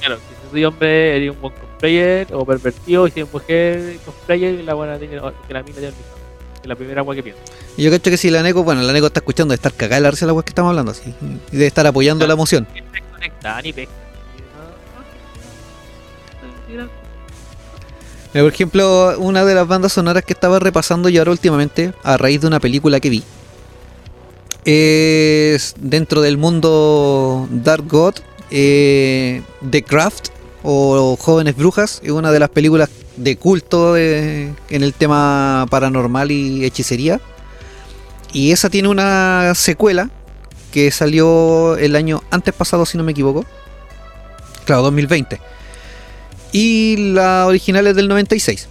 Claro, 0.00 0.16
si 0.16 0.50
soy 0.50 0.64
hombre, 0.64 1.16
eres 1.16 1.30
un 1.30 1.40
buen 1.40 1.54
cosplayer 1.54 2.26
o 2.32 2.44
pervertido, 2.44 3.06
y 3.06 3.10
si 3.10 3.20
eres 3.20 3.32
mujer, 3.32 3.98
cosplayer, 4.04 4.64
la 4.64 4.74
buena 4.74 4.98
tiene 4.98 5.14
que 5.14 5.54
la 5.54 5.62
mina 5.62 5.74
tiene 5.74 5.88
el 5.88 5.94
la 6.68 6.76
primera 6.76 7.00
agua 7.00 7.14
que 7.14 7.22
pienso. 7.22 7.40
Y 7.76 7.82
yo 7.82 7.90
cacho 7.90 8.10
que 8.10 8.16
si 8.16 8.30
la 8.30 8.42
Neko, 8.42 8.62
bueno, 8.62 8.82
la 8.82 8.92
Neko 8.92 9.06
está 9.08 9.20
escuchando 9.20 9.52
de 9.52 9.56
estar 9.56 9.72
cagada 9.72 9.96
de 9.96 10.02
la 10.02 10.10
risa 10.10 10.24
de 10.24 10.28
la 10.28 10.32
wea 10.34 10.44
que 10.44 10.50
estamos 10.50 10.70
hablando 10.70 10.92
así, 10.92 11.14
y 11.52 11.56
de 11.56 11.66
estar 11.66 11.86
apoyando 11.86 12.26
la 12.26 12.34
emoción. 12.34 12.66
Ni 13.62 13.72
pesca. 13.72 13.92
por 18.32 18.52
ejemplo, 18.52 19.14
una 19.18 19.44
de 19.44 19.54
las 19.54 19.66
bandas 19.66 19.92
sonoras 19.92 20.24
que 20.24 20.32
estaba 20.32 20.58
repasando 20.58 21.08
yo 21.08 21.20
ahora 21.20 21.32
últimamente, 21.32 21.92
a 22.02 22.16
raíz 22.16 22.40
de 22.40 22.46
una 22.46 22.60
película 22.60 23.00
que 23.00 23.10
vi, 23.10 23.22
es 24.64 25.74
dentro 25.78 26.22
del 26.22 26.38
mundo 26.38 27.46
Dark 27.50 27.86
God, 27.86 28.14
eh, 28.56 29.42
The 29.68 29.82
Craft 29.82 30.28
o 30.62 31.16
Jóvenes 31.20 31.56
Brujas, 31.56 32.00
es 32.04 32.10
una 32.10 32.30
de 32.30 32.38
las 32.38 32.48
películas 32.48 32.88
de 33.16 33.36
culto 33.36 33.96
en 33.96 34.54
el 34.70 34.94
tema 34.94 35.66
paranormal 35.68 36.30
y 36.30 36.64
hechicería. 36.64 37.20
Y 38.32 38.52
esa 38.52 38.70
tiene 38.70 38.88
una 38.88 39.52
secuela 39.54 40.10
que 40.72 40.90
salió 40.90 41.76
el 41.76 41.96
año 41.96 42.22
antes 42.30 42.54
pasado, 42.54 42.86
si 42.86 42.96
no 42.96 43.04
me 43.04 43.12
equivoco. 43.12 43.44
Claro, 44.64 44.82
2020 44.82 45.40
y 46.54 46.96
la 47.12 47.46
original 47.48 47.88
es 47.88 47.96
del 47.96 48.06
96. 48.06 48.68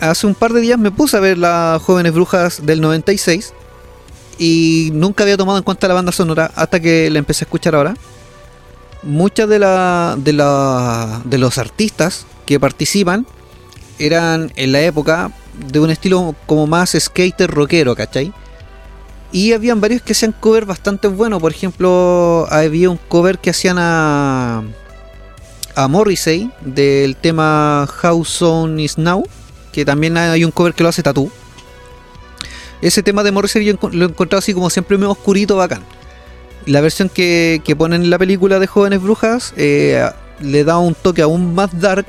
Hace 0.00 0.26
un 0.26 0.34
par 0.34 0.54
de 0.54 0.62
días 0.62 0.78
me 0.78 0.90
puse 0.90 1.18
a 1.18 1.20
ver 1.20 1.36
las 1.36 1.82
jóvenes 1.82 2.14
brujas 2.14 2.64
del 2.64 2.80
96 2.80 3.52
y 4.38 4.90
nunca 4.94 5.24
había 5.24 5.36
tomado 5.36 5.58
en 5.58 5.64
cuenta 5.64 5.86
la 5.86 5.92
banda 5.92 6.12
sonora 6.12 6.50
hasta 6.56 6.80
que 6.80 7.10
la 7.10 7.18
empecé 7.18 7.44
a 7.44 7.46
escuchar 7.46 7.74
ahora. 7.74 7.94
Muchas 9.06 9.48
de, 9.48 9.60
la, 9.60 10.16
de, 10.16 11.38
los 11.38 11.58
artistas 11.58 12.26
que 12.44 12.58
participan 12.58 13.24
eran 14.00 14.52
en 14.56 14.72
la 14.72 14.80
época 14.80 15.30
de 15.70 15.78
un 15.78 15.90
estilo 15.90 16.34
como 16.46 16.66
más 16.66 16.96
skater 16.98 17.48
rockero, 17.48 17.94
¿cachai? 17.94 18.32
Y 19.30 19.52
habían 19.52 19.80
varios 19.80 20.02
que 20.02 20.12
hacían 20.12 20.32
cover 20.32 20.66
bastante 20.66 21.06
buenos. 21.06 21.40
Por 21.40 21.52
ejemplo, 21.52 22.48
había 22.50 22.90
un 22.90 22.96
cover 22.96 23.38
que 23.38 23.50
hacían 23.50 23.76
a, 23.78 24.64
a 25.76 25.88
Morrissey 25.88 26.50
del 26.62 27.14
tema 27.14 27.88
How 28.02 28.24
Soon 28.24 28.80
Is 28.80 28.98
Now, 28.98 29.24
que 29.72 29.84
también 29.84 30.16
hay 30.16 30.44
un 30.44 30.50
cover 30.50 30.74
que 30.74 30.82
lo 30.82 30.88
hace 30.88 31.04
Tatú. 31.04 31.30
Ese 32.82 33.04
tema 33.04 33.22
de 33.22 33.30
Morrissey 33.30 33.64
yo 33.64 33.74
lo 33.92 34.06
he 34.06 34.08
encontrado 34.08 34.40
así 34.40 34.52
como 34.52 34.68
siempre 34.68 34.98
medio 34.98 35.12
oscurito, 35.12 35.56
bacán. 35.56 35.82
La 36.66 36.80
versión 36.80 37.08
que, 37.08 37.62
que 37.64 37.76
ponen 37.76 38.02
en 38.02 38.10
la 38.10 38.18
película 38.18 38.58
de 38.58 38.66
Jóvenes 38.66 39.00
Brujas 39.00 39.54
eh, 39.56 40.04
le 40.40 40.64
da 40.64 40.78
un 40.78 40.94
toque 40.94 41.22
aún 41.22 41.54
más 41.54 41.80
dark, 41.80 42.06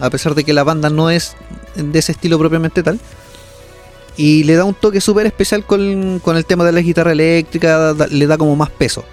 a 0.00 0.10
pesar 0.10 0.34
de 0.34 0.44
que 0.44 0.52
la 0.52 0.64
banda 0.64 0.88
no 0.88 1.10
es 1.10 1.36
de 1.74 1.98
ese 1.98 2.12
estilo 2.12 2.38
propiamente 2.38 2.82
tal. 2.82 2.98
Y 4.16 4.44
le 4.44 4.56
da 4.56 4.64
un 4.64 4.74
toque 4.74 5.00
súper 5.00 5.26
especial 5.26 5.64
con, 5.64 6.20
con 6.20 6.36
el 6.36 6.44
tema 6.44 6.64
de 6.64 6.72
la 6.72 6.80
guitarra 6.80 7.12
eléctrica, 7.12 7.94
le 8.10 8.26
da 8.26 8.36
como 8.36 8.56
más 8.56 8.70
peso. 8.70 9.04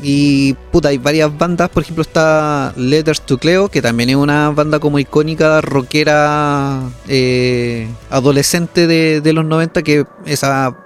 Y 0.00 0.54
puta, 0.70 0.90
hay 0.90 0.98
varias 0.98 1.36
bandas, 1.36 1.68
por 1.70 1.82
ejemplo 1.82 2.02
está 2.02 2.72
Letters 2.76 3.20
to 3.22 3.36
Cleo, 3.36 3.68
que 3.68 3.82
también 3.82 4.10
es 4.10 4.16
una 4.16 4.50
banda 4.50 4.78
como 4.78 5.00
icónica, 5.00 5.60
rockera, 5.60 6.82
eh, 7.08 7.88
adolescente 8.08 8.86
de, 8.86 9.20
de 9.20 9.32
los 9.32 9.44
90, 9.44 9.82
que 9.82 10.06
esa, 10.24 10.76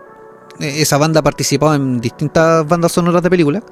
esa 0.61 0.99
banda 0.99 1.21
ha 1.21 1.23
participado 1.23 1.75
en 1.75 2.01
distintas 2.01 2.67
bandas 2.67 2.93
sonoras 2.93 3.23
de 3.23 3.31
películas. 3.31 3.63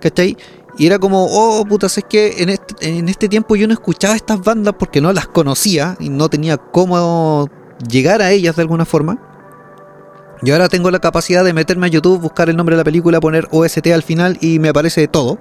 ¿Cachai? 0.00 0.36
Y 0.78 0.86
era 0.86 0.98
como, 0.98 1.26
oh 1.26 1.64
puta, 1.66 1.86
es 1.86 2.04
que 2.08 2.42
en 2.42 2.48
este, 2.48 2.98
en 2.98 3.08
este 3.08 3.28
tiempo 3.28 3.56
yo 3.56 3.66
no 3.66 3.74
escuchaba 3.74 4.16
estas 4.16 4.40
bandas 4.40 4.74
porque 4.78 5.00
no 5.00 5.12
las 5.12 5.26
conocía 5.26 5.96
y 6.00 6.08
no 6.08 6.28
tenía 6.28 6.56
cómo 6.56 7.48
llegar 7.88 8.22
a 8.22 8.30
ellas 8.30 8.56
de 8.56 8.62
alguna 8.62 8.84
forma. 8.84 9.18
Y 10.42 10.50
ahora 10.50 10.68
tengo 10.68 10.90
la 10.90 10.98
capacidad 10.98 11.44
de 11.44 11.52
meterme 11.52 11.86
a 11.86 11.90
YouTube, 11.90 12.20
buscar 12.20 12.48
el 12.48 12.56
nombre 12.56 12.74
de 12.74 12.80
la 12.80 12.84
película, 12.84 13.20
poner 13.20 13.46
OST 13.52 13.86
al 13.88 14.02
final 14.02 14.38
y 14.40 14.58
me 14.58 14.70
aparece 14.70 15.06
todo. 15.06 15.38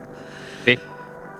Sí. 0.65 0.77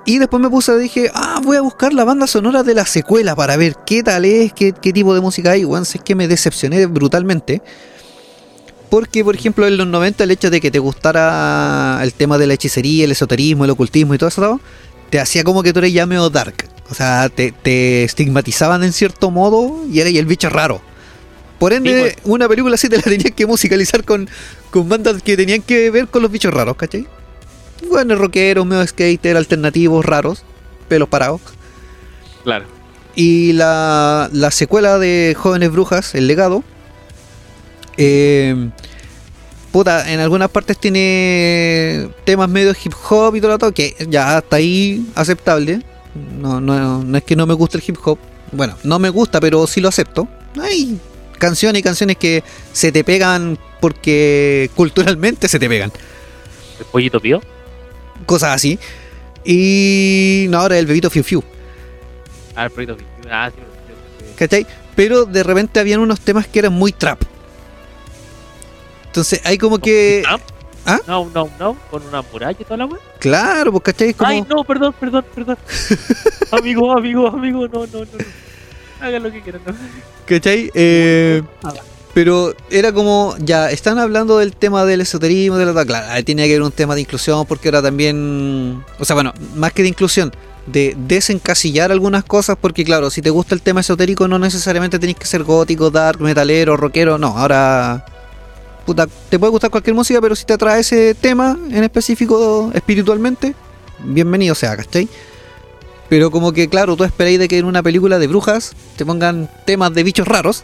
Y 0.06 0.18
después 0.18 0.41
me 0.41 0.49
puse, 0.49 0.76
dije, 0.80 1.12
ah, 1.14 1.39
voy 1.43 1.58
a 1.58 1.62
buscar 1.62 1.93
la 1.93 2.04
banda 2.04 2.26
sonora 2.26 2.64
de 2.64 2.74
la 2.74 2.86
secuela 2.86 3.36
para 3.36 3.56
ver 3.58 3.76
qué 3.86 4.02
tal 4.02 4.26
es, 4.26 4.52
qué, 4.54 4.72
qué 4.74 4.93
tipo 4.93 5.14
de 5.14 5.22
música 5.22 5.52
hay. 5.52 5.64
Si 5.86 5.99
es 5.99 6.04
que 6.04 6.16
me 6.16 6.28
decepcioné 6.28 6.88
brutalmente. 6.88 7.62
Porque, 8.92 9.24
por 9.24 9.34
ejemplo, 9.34 9.66
en 9.66 9.78
los 9.78 9.88
90 9.88 10.26
el 10.26 10.32
hecho 10.32 10.50
de 10.50 10.60
que 10.60 10.70
te 10.70 10.78
gustara 10.78 11.98
el 12.04 12.12
tema 12.14 12.38
de 12.38 12.46
la 12.46 12.56
hechicería, 12.56 13.06
el 13.06 13.12
esoterismo, 13.14 13.64
el 13.64 13.72
ocultismo 13.72 14.14
y 14.14 14.18
todo 14.18 14.28
eso, 14.28 14.60
te 15.10 15.18
hacía 15.18 15.46
como 15.46 15.64
que 15.64 15.72
tú 15.72 15.80
eres 15.80 15.94
ya 15.94 16.06
medio 16.06 16.30
dark. 16.30 16.68
O 16.89 16.94
sea, 16.94 17.30
te, 17.30 17.54
te 17.54 18.04
estigmatizaban 18.04 18.84
en 18.84 18.92
cierto 18.92 19.32
modo 19.32 19.86
y 19.89 20.02
eres 20.02 20.14
el 20.16 20.26
bicho 20.26 20.50
raro. 20.50 20.82
Por 21.58 21.72
ende, 21.72 22.10
Sí, 22.10 22.22
una 22.26 22.50
película 22.50 22.76
así 22.76 22.89
te 22.89 22.98
la 22.98 23.04
tenías 23.04 23.32
que 23.32 23.46
musicalizar 23.46 24.04
con, 24.04 24.30
con 24.72 24.89
bandas 24.89 25.24
que 25.24 25.38
tenían 25.38 25.62
que 25.62 25.89
ver 25.89 26.10
con 26.10 26.22
los 26.22 26.30
bichos 26.30 26.54
raros, 26.54 26.76
¿cachai? 26.76 27.08
Bueno, 27.89 28.16
rockeros, 28.16 28.66
medio 28.66 28.86
skater, 28.86 29.38
alternativos, 29.38 30.04
raros, 30.04 30.44
pelos 30.89 31.08
parados. 31.08 31.39
Claro. 32.44 32.66
Y 33.16 33.54
la, 33.54 34.30
la 34.34 34.52
secuela 34.52 35.00
de 35.00 35.34
Jóvenes 35.38 35.72
Brujas, 35.72 36.14
El 36.14 36.28
Legado, 36.28 36.62
eh, 37.98 38.72
puta, 39.72 40.11
en 40.11 40.19
algunas 40.19 40.49
partes 40.49 40.78
tiene 40.78 42.09
temas 42.24 42.49
medio 42.49 42.72
hip 42.72 42.93
hop 43.09 43.36
y 43.36 43.39
todo 43.39 43.49
lo 43.49 43.55
otro, 43.55 43.72
que 43.72 43.95
ya 44.09 44.38
hasta 44.38 44.57
ahí 44.57 45.05
aceptable. 45.15 45.82
No, 46.39 46.59
no, 46.59 47.03
no 47.03 47.17
es 47.17 47.24
que 47.24 47.36
no 47.36 47.45
me 47.45 47.53
guste 47.53 47.78
el 47.78 47.84
hip 47.88 47.97
hop. 48.03 48.19
Bueno, 48.51 48.78
no 48.84 48.99
me 48.99 49.09
gusta, 49.09 49.39
pero 49.39 49.65
sí 49.65 49.80
lo 49.80 49.88
acepto. 49.88 50.28
Hay 50.61 50.99
canciones 51.38 51.80
y 51.80 51.84
canciones 51.84 52.17
que 52.17 52.43
se 52.74 52.91
te 52.91 53.03
pegan 53.03 53.57
porque 53.80 54.69
culturalmente 54.76 55.47
se 55.47 55.57
te 55.57 55.69
pegan. 55.69 55.91
El 56.80 56.86
pollito 56.86 57.19
pío. 57.19 57.41
Cosas 58.26 58.55
así. 58.55 58.78
Y 59.43 60.45
no, 60.49 60.59
ahora 60.59 60.78
el 60.78 60.86
bebito 60.86 61.09
Fiu 61.09 61.24
Fiu. 61.24 61.43
Ah, 62.55 62.65
el 62.65 62.72
pollito 62.72 62.97
pío. 62.97 63.07
Ah, 63.32 63.49
sí, 63.49 63.61
sí, 63.61 63.93
sí. 64.19 64.34
¿Cachai? 64.36 64.67
Pero 64.95 65.26
de 65.26 65.43
repente 65.43 65.80
habían 65.80 66.01
unos 66.01 66.19
temas 66.19 66.45
que 66.45 66.59
eran 66.59 66.74
muy 66.74 66.91
trap. 66.91 67.22
Entonces 69.12 69.41
hay 69.43 69.57
como 69.57 69.78
que. 69.78 70.24
¿Ah? 70.86 70.99
No, 71.05 71.30
no, 71.36 71.49
no, 71.59 71.78
con 71.91 72.01
una 72.07 72.22
muralla 72.22 72.57
y 72.57 72.64
toda 72.64 72.78
la 72.78 72.86
wea. 72.86 72.99
Claro, 73.20 73.74
pues 73.74 73.84
¿cachai? 73.84 74.09
Es 74.12 74.16
como. 74.16 74.30
Ay, 74.30 74.41
no, 74.49 74.64
perdón, 74.64 74.95
perdón, 74.97 75.26
perdón. 75.36 75.57
amigo, 76.51 76.97
amigo, 76.97 77.28
amigo, 77.28 77.68
no, 77.68 77.86
no, 77.88 77.99
no. 77.99 78.05
Hagan 79.01 79.22
lo 79.22 79.32
que 79.32 79.41
quieran, 79.41 79.62
no. 79.66 79.74
¿Cachai? 80.26 80.72
Eh, 80.74 81.43
pero 82.14 82.55
era 82.70 82.93
como. 82.93 83.36
Ya, 83.39 83.70
están 83.70 83.99
hablando 83.99 84.38
del 84.38 84.55
tema 84.55 84.86
del 84.86 85.01
esoterismo, 85.01 85.57
de 85.57 85.66
la. 85.66 85.86
Claro, 85.86 86.07
ahí 86.09 86.24
tenía 86.24 86.45
que 86.45 86.53
haber 86.53 86.64
un 86.64 86.72
tema 86.72 86.95
de 86.95 87.01
inclusión 87.01 87.45
porque 87.45 87.68
ahora 87.68 87.82
también. 87.82 88.82
O 88.97 89.03
sea, 89.03 89.14
bueno, 89.14 89.34
más 89.55 89.74
que 89.74 89.82
de 89.82 89.89
inclusión. 89.89 90.32
De 90.68 90.95
desencasillar 90.95 91.91
algunas 91.91 92.24
cosas, 92.24 92.55
porque 92.59 92.86
claro, 92.86 93.09
si 93.09 93.22
te 93.22 93.30
gusta 93.30 93.55
el 93.55 93.62
tema 93.62 93.82
esotérico, 93.82 94.28
no 94.30 94.39
necesariamente 94.39 94.99
tenés 94.99 95.18
que 95.18 95.26
ser 95.26 95.43
gótico, 95.43 95.89
dark, 95.89 96.22
metalero, 96.22 96.78
rockero, 96.78 97.18
no, 97.18 97.36
ahora 97.38 98.05
puta, 98.86 99.08
te 99.30 99.40
puede 99.40 99.52
gustar 99.52 99.70
cualquier 99.70 99.96
música, 99.96 100.22
pero 100.22 100.36
si 100.36 100.46
te 100.46 100.54
atrae 100.54 100.82
ese 100.82 101.16
tema 101.16 101.58
en 101.72 101.84
específico 101.84 102.72
espiritualmente, 102.74 103.56
bienvenido 104.00 104.56
sea, 104.56 104.76
¿cachai? 104.76 105.08
Pero 106.10 106.30
como 106.30 106.52
que, 106.52 106.68
claro, 106.68 106.96
tú 106.98 107.04
esperáis 107.04 107.40
de 107.40 107.48
que 107.48 107.58
en 107.58 107.66
una 107.66 107.82
película 107.82 108.20
de 108.20 108.28
brujas 108.28 108.74
te 108.98 109.06
pongan 109.06 109.50
temas 109.66 109.94
de 109.94 110.04
bichos 110.04 110.28
raros 110.28 110.64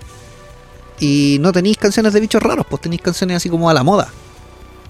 y 1.00 1.38
no 1.40 1.52
tenéis 1.54 1.78
canciones 1.78 2.14
de 2.14 2.20
bichos 2.20 2.44
raros, 2.44 2.66
pues 2.70 2.82
tenéis 2.82 3.02
canciones 3.02 3.38
así 3.38 3.50
como 3.50 3.70
a 3.70 3.74
la 3.74 3.84
moda. 3.84 4.10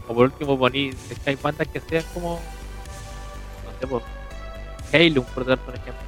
O 0.08 0.16
por 0.16 0.26
último, 0.26 0.58
que 0.72 0.96
hay 1.26 1.36
bandas 1.36 1.68
que 1.68 1.82
sean 1.88 2.04
como. 2.14 2.40
No 3.66 3.80
sé, 3.80 3.88
pues. 3.88 4.04
Halo, 4.94 5.24
por 5.24 5.46
dar 5.46 5.60
un 5.68 5.74
ejemplo. 5.74 6.02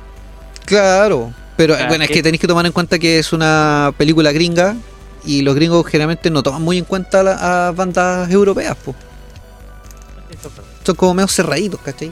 Claro, 0.65 1.33
pero 1.57 1.75
Ah, 1.75 1.85
bueno, 1.89 2.05
es 2.05 2.09
que 2.09 2.23
tenéis 2.23 2.39
que 2.39 2.47
tomar 2.47 2.65
en 2.65 2.71
cuenta 2.71 2.97
que 2.97 3.19
es 3.19 3.33
una 3.33 3.93
película 3.97 4.31
gringa 4.31 4.77
y 5.25 5.41
los 5.41 5.55
gringos 5.55 5.85
generalmente 5.87 6.29
no 6.29 6.41
toman 6.43 6.61
muy 6.61 6.77
en 6.77 6.85
cuenta 6.85 7.21
la- 7.23 7.67
a 7.67 7.71
bandas 7.71 8.29
europeas, 8.31 8.75
pues. 8.83 8.95
Son 10.85 10.95
como 10.95 11.13
medio 11.13 11.27
cerraditos, 11.27 11.79
¿cachai? 11.81 12.11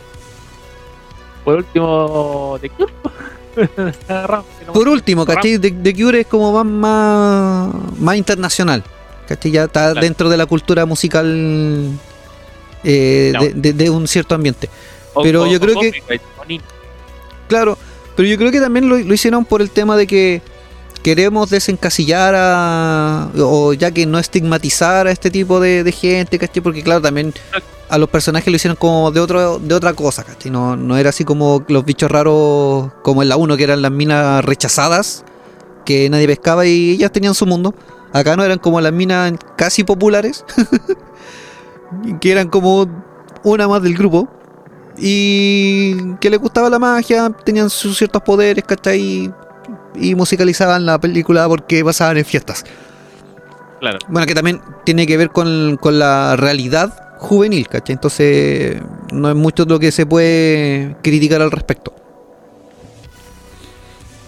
Por 1.43 1.55
último, 1.57 2.57
The 2.61 2.69
Cure. 2.69 2.93
Por 4.73 4.87
último, 4.87 5.25
¿cachai? 5.25 5.57
The, 5.57 5.71
The 5.71 5.93
Cure 5.95 6.19
es 6.21 6.27
como 6.27 6.51
más, 6.51 6.65
más, 6.65 7.99
más 7.99 8.15
internacional. 8.17 8.83
¿Cachai? 9.27 9.51
Ya 9.51 9.63
está 9.63 9.91
Claro. 9.91 10.01
dentro 10.01 10.29
de 10.29 10.37
la 10.37 10.45
cultura 10.45 10.85
musical 10.85 11.91
eh, 12.83 13.33
de, 13.39 13.53
de- 13.55 13.73
de 13.73 13.89
un 13.89 14.07
cierto 14.07 14.35
ambiente. 14.35 14.69
Pero 15.23 15.43
o- 15.43 15.47
yo 15.47 15.57
o 15.57 15.59
creo 15.61 15.79
que- 15.79 15.89
o. 16.07 16.57
Claro, 17.47 17.77
pero 18.15 18.27
yo 18.27 18.37
creo 18.37 18.51
que 18.51 18.59
también 18.59 18.87
lo, 18.89 18.97
lo 18.97 19.13
hicieron 19.13 19.43
por 19.45 19.61
el 19.61 19.71
tema 19.71 19.95
de 19.97 20.05
que 20.05 20.41
queremos 21.07 21.49
desencasillar 21.49 22.35
a, 22.35 23.29
o 23.39 23.71
ya 23.71 23.91
que 23.91 24.05
no 24.05 24.19
estigmatizar 24.19 25.07
a 25.07 25.11
este 25.11 25.31
tipo 25.31 25.61
de, 25.61 25.89
gente, 25.93 26.37
¿cachai? 26.37 26.61
Porque 26.61 26.83
claro, 26.83 27.01
también 27.01 27.33
a 27.87 27.97
los 27.97 28.09
personajes 28.09 28.51
lo 28.51 28.57
hicieron 28.57 28.75
como 28.75 29.09
de 29.11 29.21
otro 29.21 29.57
de 29.57 29.73
otra 29.73 29.93
cosa, 29.93 30.25
¿cachai? 30.25 30.51
No, 30.51 30.75
no 30.75 30.97
era 30.97 31.11
así 31.11 31.23
como 31.23 31.63
los 31.69 31.85
bichos 31.85 32.11
raros 32.11 32.91
como 33.03 33.21
en 33.23 33.29
la 33.29 33.37
1, 33.37 33.55
que 33.55 33.63
eran 33.63 33.81
las 33.81 33.91
minas 33.91 34.43
rechazadas, 34.43 35.23
que 35.85 36.09
nadie 36.09 36.27
pescaba 36.27 36.65
y 36.65 36.91
ellas 36.91 37.13
tenían 37.13 37.35
su 37.35 37.45
mundo. 37.45 37.73
Acá 38.11 38.35
no 38.35 38.43
eran 38.43 38.59
como 38.59 38.81
las 38.81 38.91
minas 38.91 39.31
casi 39.55 39.85
populares, 39.85 40.43
que 42.19 42.31
eran 42.33 42.49
como 42.49 42.85
una 43.43 43.65
más 43.69 43.81
del 43.81 43.95
grupo. 43.95 44.27
Y 44.97 46.15
que 46.15 46.29
les 46.29 46.39
gustaba 46.39 46.69
la 46.69 46.79
magia, 46.79 47.29
tenían 47.45 47.69
sus 47.69 47.97
ciertos 47.97 48.21
poderes, 48.23 48.65
¿cachai? 48.65 49.31
Y 49.99 50.15
musicalizaban 50.15 50.85
la 50.85 50.99
película 50.99 51.47
porque 51.47 51.83
pasaban 51.83 52.17
en 52.17 52.25
fiestas. 52.25 52.63
Claro. 53.79 53.99
Bueno, 54.07 54.25
que 54.25 54.35
también 54.35 54.61
tiene 54.85 55.05
que 55.05 55.17
ver 55.17 55.29
con, 55.29 55.77
con 55.77 55.99
la 55.99 56.35
realidad 56.35 57.17
juvenil, 57.17 57.67
¿cachai? 57.67 57.93
Entonces, 57.93 58.81
no 59.11 59.29
es 59.29 59.35
mucho 59.35 59.65
lo 59.65 59.79
que 59.79 59.91
se 59.91 60.05
puede 60.05 60.95
criticar 61.01 61.41
al 61.41 61.51
respecto. 61.51 61.93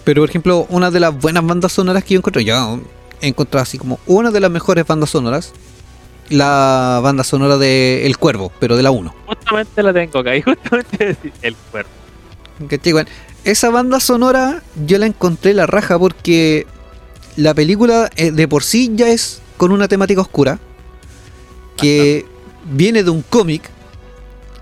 Pero, 0.04 0.22
por 0.22 0.30
ejemplo, 0.30 0.66
una 0.70 0.90
de 0.90 1.00
las 1.00 1.16
buenas 1.16 1.44
bandas 1.44 1.72
sonoras 1.72 2.04
que 2.04 2.14
yo 2.14 2.18
encontré, 2.18 2.44
yo 2.44 2.80
he 3.20 3.28
encontrado 3.28 3.62
así 3.62 3.78
como 3.78 4.00
una 4.06 4.30
de 4.30 4.40
las 4.40 4.50
mejores 4.50 4.86
bandas 4.86 5.10
sonoras, 5.10 5.52
la 6.30 7.00
banda 7.02 7.24
sonora 7.24 7.58
de 7.58 8.06
El 8.06 8.16
Cuervo, 8.18 8.52
pero 8.60 8.76
de 8.76 8.82
la 8.82 8.90
1. 8.90 9.14
Justamente 9.26 9.82
la 9.82 9.92
tengo 9.92 10.18
acá. 10.18 10.30
Justamente 10.42 11.16
el 11.42 11.56
cuerpo. 11.70 11.90
¿Cachai? 12.68 12.92
Bueno, 12.92 13.10
esa 13.44 13.70
banda 13.70 14.00
sonora 14.00 14.62
yo 14.86 14.98
la 14.98 15.06
encontré 15.06 15.54
la 15.54 15.66
raja 15.66 15.98
porque 15.98 16.66
la 17.36 17.54
película 17.54 18.10
eh, 18.16 18.32
de 18.32 18.48
por 18.48 18.62
sí 18.62 18.90
ya 18.94 19.08
es 19.08 19.40
con 19.56 19.72
una 19.72 19.88
temática 19.88 20.20
oscura 20.20 20.58
que 21.76 22.26
viene 22.70 23.02
de 23.02 23.10
un 23.10 23.22
cómic 23.22 23.70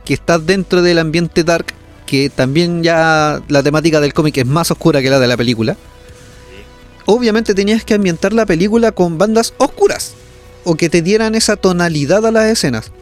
que 0.05 0.15
está 0.15 0.39
dentro 0.39 0.83
del 0.83 0.99
ambiente 0.99 1.45
dark 1.45 1.67
que 2.07 2.31
también 2.31 2.83
ya 2.83 3.43
la 3.49 3.63
temática 3.63 4.01
del 4.01 4.15
cómic 4.15 4.39
es 4.39 4.47
más 4.47 4.71
oscura 4.71 5.03
que 5.03 5.11
la 5.11 5.19
de 5.19 5.27
la 5.27 5.37
película. 5.37 5.77
Obviamente 7.05 7.55
tenías 7.55 7.85
que 7.85 7.95
ambientar 7.95 8.33
la 8.33 8.47
película 8.47 8.93
con 8.93 9.19
bandas 9.19 9.53
oscuras 9.59 10.15
o 10.65 10.75
que 10.75 10.89
te 10.89 11.03
dieran 11.03 11.35
esa 11.35 11.57
tonalidad 11.57 12.25
a 12.25 12.31
las 12.31 12.47
escenas. 12.47 12.93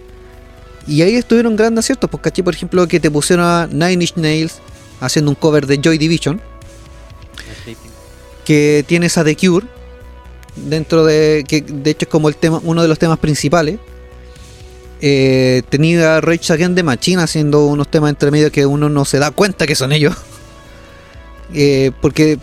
Y 0.88 1.02
ahí 1.02 1.14
estuvieron 1.14 1.54
grandes 1.54 1.84
aciertos, 1.84 2.10
porque 2.10 2.30
caché, 2.30 2.42
por 2.42 2.54
ejemplo, 2.54 2.86
que 2.88 2.98
te 2.98 3.10
pusieron 3.10 3.44
a 3.44 3.68
Nine 3.68 4.04
Inch 4.04 4.16
Nails 4.16 4.60
haciendo 5.00 5.30
un 5.30 5.34
cover 5.34 5.66
de 5.66 5.80
Joy 5.82 5.98
Division, 5.98 6.40
que 8.44 8.84
tienes 8.86 9.18
a 9.18 9.24
The 9.24 9.36
Cure 9.36 9.66
dentro 10.56 11.04
de 11.04 11.44
que 11.46 11.60
de 11.60 11.90
hecho 11.90 12.06
es 12.06 12.08
como 12.08 12.28
el 12.28 12.36
tema 12.36 12.60
uno 12.64 12.82
de 12.82 12.88
los 12.88 12.98
temas 12.98 13.18
principales. 13.18 13.78
Eh, 15.00 15.62
tenía 15.68 16.22
Rage 16.22 16.52
Against 16.52 16.76
the 16.76 16.82
Machine 16.82 17.22
haciendo 17.22 17.66
unos 17.66 17.90
temas 17.90 18.10
entre 18.10 18.30
medio 18.30 18.50
que 18.50 18.64
uno 18.64 18.88
no 18.88 19.04
se 19.04 19.18
da 19.18 19.30
cuenta 19.30 19.66
que 19.66 19.74
son 19.74 19.92
ellos. 19.92 20.14
Eh, 21.54 21.92
porque 22.02 22.40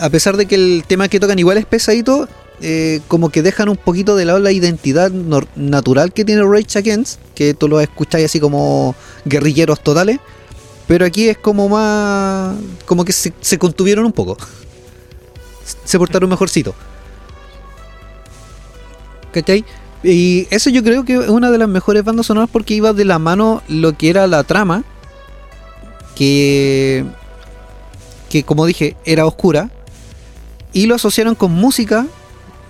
a 0.00 0.10
pesar 0.10 0.36
de 0.36 0.46
que 0.46 0.56
el 0.56 0.82
tema 0.84 1.06
que 1.06 1.20
tocan 1.20 1.38
igual 1.38 1.58
es 1.58 1.64
pesadito 1.64 2.28
eh, 2.60 3.00
como 3.06 3.30
que 3.30 3.40
dejan 3.40 3.68
un 3.68 3.76
poquito 3.76 4.16
de 4.16 4.24
lado 4.24 4.40
la 4.40 4.50
identidad 4.50 5.12
natural 5.54 6.12
que 6.12 6.24
tiene 6.24 6.42
Rage 6.42 6.76
Against 6.76 7.20
que 7.36 7.54
tú 7.54 7.68
lo 7.68 7.80
escucháis 7.80 8.24
así 8.24 8.40
como 8.40 8.96
guerrilleros 9.26 9.80
totales 9.80 10.18
pero 10.86 11.04
aquí 11.04 11.28
es 11.28 11.38
como 11.38 11.68
más 11.68 12.54
como 12.84 13.04
que 13.04 13.12
se, 13.12 13.32
se 13.40 13.58
contuvieron 13.58 14.04
un 14.04 14.12
poco 14.12 14.36
se 15.84 15.98
portaron 15.98 16.28
mejorcito. 16.30 16.74
¿Cachai? 19.32 19.64
Y 20.02 20.46
eso 20.50 20.70
yo 20.70 20.82
creo 20.84 21.04
que 21.04 21.14
es 21.14 21.28
una 21.28 21.50
de 21.50 21.58
las 21.58 21.68
mejores 21.68 22.04
bandas 22.04 22.26
sonoras 22.26 22.48
porque 22.52 22.74
iba 22.74 22.92
de 22.92 23.04
la 23.04 23.18
mano 23.18 23.62
lo 23.68 23.92
que 23.96 24.08
era 24.10 24.26
la 24.26 24.44
trama, 24.44 24.84
que, 26.14 27.04
que 28.30 28.44
como 28.44 28.64
dije, 28.66 28.96
era 29.04 29.26
oscura, 29.26 29.70
y 30.72 30.86
lo 30.86 30.94
asociaron 30.94 31.34
con 31.34 31.50
música 31.52 32.06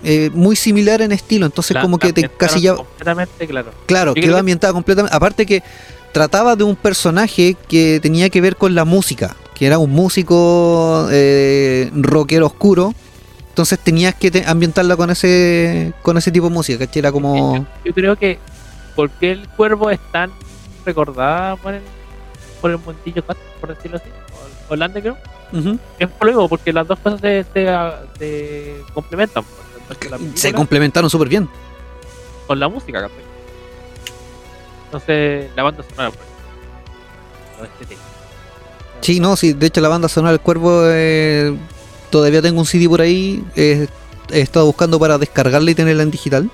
eh, 0.03 0.29
muy 0.33 0.55
similar 0.55 1.01
en 1.01 1.11
estilo, 1.11 1.45
entonces 1.45 1.75
La- 1.75 1.81
como 1.81 1.97
la 1.97 1.99
que 2.07 2.13
te 2.13 2.21
ambientaron 2.25 2.37
casillaba... 2.49 2.77
Completamente 2.77 3.47
claro. 3.47 3.71
Claro, 3.85 4.15
Yo 4.15 4.21
quedó 4.21 4.33
que- 4.33 4.39
ambientada 4.39 4.73
completamente. 4.73 5.15
Aparte 5.15 5.45
que 5.45 5.61
trataba 6.17 6.55
de 6.55 6.63
un 6.63 6.75
personaje 6.75 7.55
que 7.69 7.99
tenía 8.01 8.29
que 8.31 8.41
ver 8.41 8.55
con 8.55 8.73
la 8.73 8.85
música, 8.85 9.35
que 9.53 9.67
era 9.67 9.77
un 9.77 9.91
músico 9.91 11.07
eh, 11.11 11.91
rockero 11.93 12.47
oscuro. 12.47 12.95
Entonces 13.49 13.77
tenías 13.77 14.15
que 14.15 14.31
te- 14.31 14.43
ambientarla 14.47 14.95
con 14.97 15.11
ese 15.11 15.93
con 16.01 16.17
ese 16.17 16.31
tipo 16.31 16.47
de 16.47 16.53
música, 16.55 16.79
¿cachai? 16.79 16.99
Era 17.01 17.11
como... 17.11 17.55
Yo, 17.57 17.65
yo 17.85 17.93
creo 17.93 18.15
que 18.15 18.39
¿por 18.95 19.11
qué 19.11 19.31
el 19.33 19.47
cuervo 19.49 19.91
es 19.91 19.99
tan 20.11 20.31
recordada 20.85 21.55
por 21.55 21.75
el, 21.75 21.81
por 22.61 22.71
el 22.71 22.77
mundillo 22.79 23.23
por 23.61 23.75
decirlo 23.75 23.97
así? 23.97 24.09
O, 24.69 24.71
o 24.71 24.73
el 24.73 24.81
underground? 24.81 25.19
Ujú. 25.53 25.77
Es 25.99 26.07
por 26.09 26.25
lo 26.27 26.31
mismo, 26.33 26.49
porque 26.49 26.73
las 26.73 26.87
dos 26.87 26.97
cosas 26.99 27.21
se, 27.21 27.45
se, 27.53 27.67
se 28.19 28.75
complementan. 28.93 29.43
Se 30.35 30.51
complementaron 30.51 31.09
súper 31.11 31.29
bien. 31.29 31.47
con 32.47 32.59
la 32.59 32.67
música, 32.69 33.01
¿cachai? 33.01 33.26
Entonces, 34.87 35.49
la 35.55 35.63
banda 35.63 35.83
sonora, 35.83 36.11
pues. 36.11 37.69
este 37.71 37.85
tema. 37.85 38.01
Sí, 39.01 39.19
no, 39.19 39.35
sí, 39.35 39.53
de 39.53 39.67
hecho 39.67 39.79
la 39.81 39.89
banda 39.89 40.09
sonora 40.09 40.31
del 40.31 40.41
cuervo 40.41 40.81
eh, 40.85 41.55
todavía 42.09 42.41
tengo 42.41 42.59
un 42.59 42.65
CD 42.65 42.89
por 42.89 43.01
ahí. 43.01 43.43
eh, 43.55 43.87
he 44.29 44.41
estado 44.41 44.65
buscando 44.65 44.99
para 44.99 45.17
descargarla 45.17 45.71
y 45.71 45.75
tenerla 45.75 46.03
en 46.03 46.11
digital. 46.11 46.49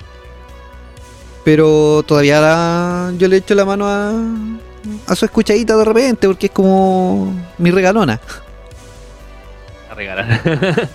Pero 1.44 2.04
todavía 2.08 2.40
la- 2.40 3.12
yo 3.18 3.28
le 3.28 3.38
echo 3.38 3.54
la 3.56 3.66
mano 3.66 3.88
a, 3.88 4.12
a 5.08 5.16
su 5.16 5.26
escuchadita 5.26 5.76
de 5.76 5.86
repente 5.86 6.28
porque 6.28 6.48
es 6.48 6.52
como 6.52 7.34
mi 7.58 7.72
regalona. 7.72 8.20
A 9.90 9.96
regalar. 9.96 10.90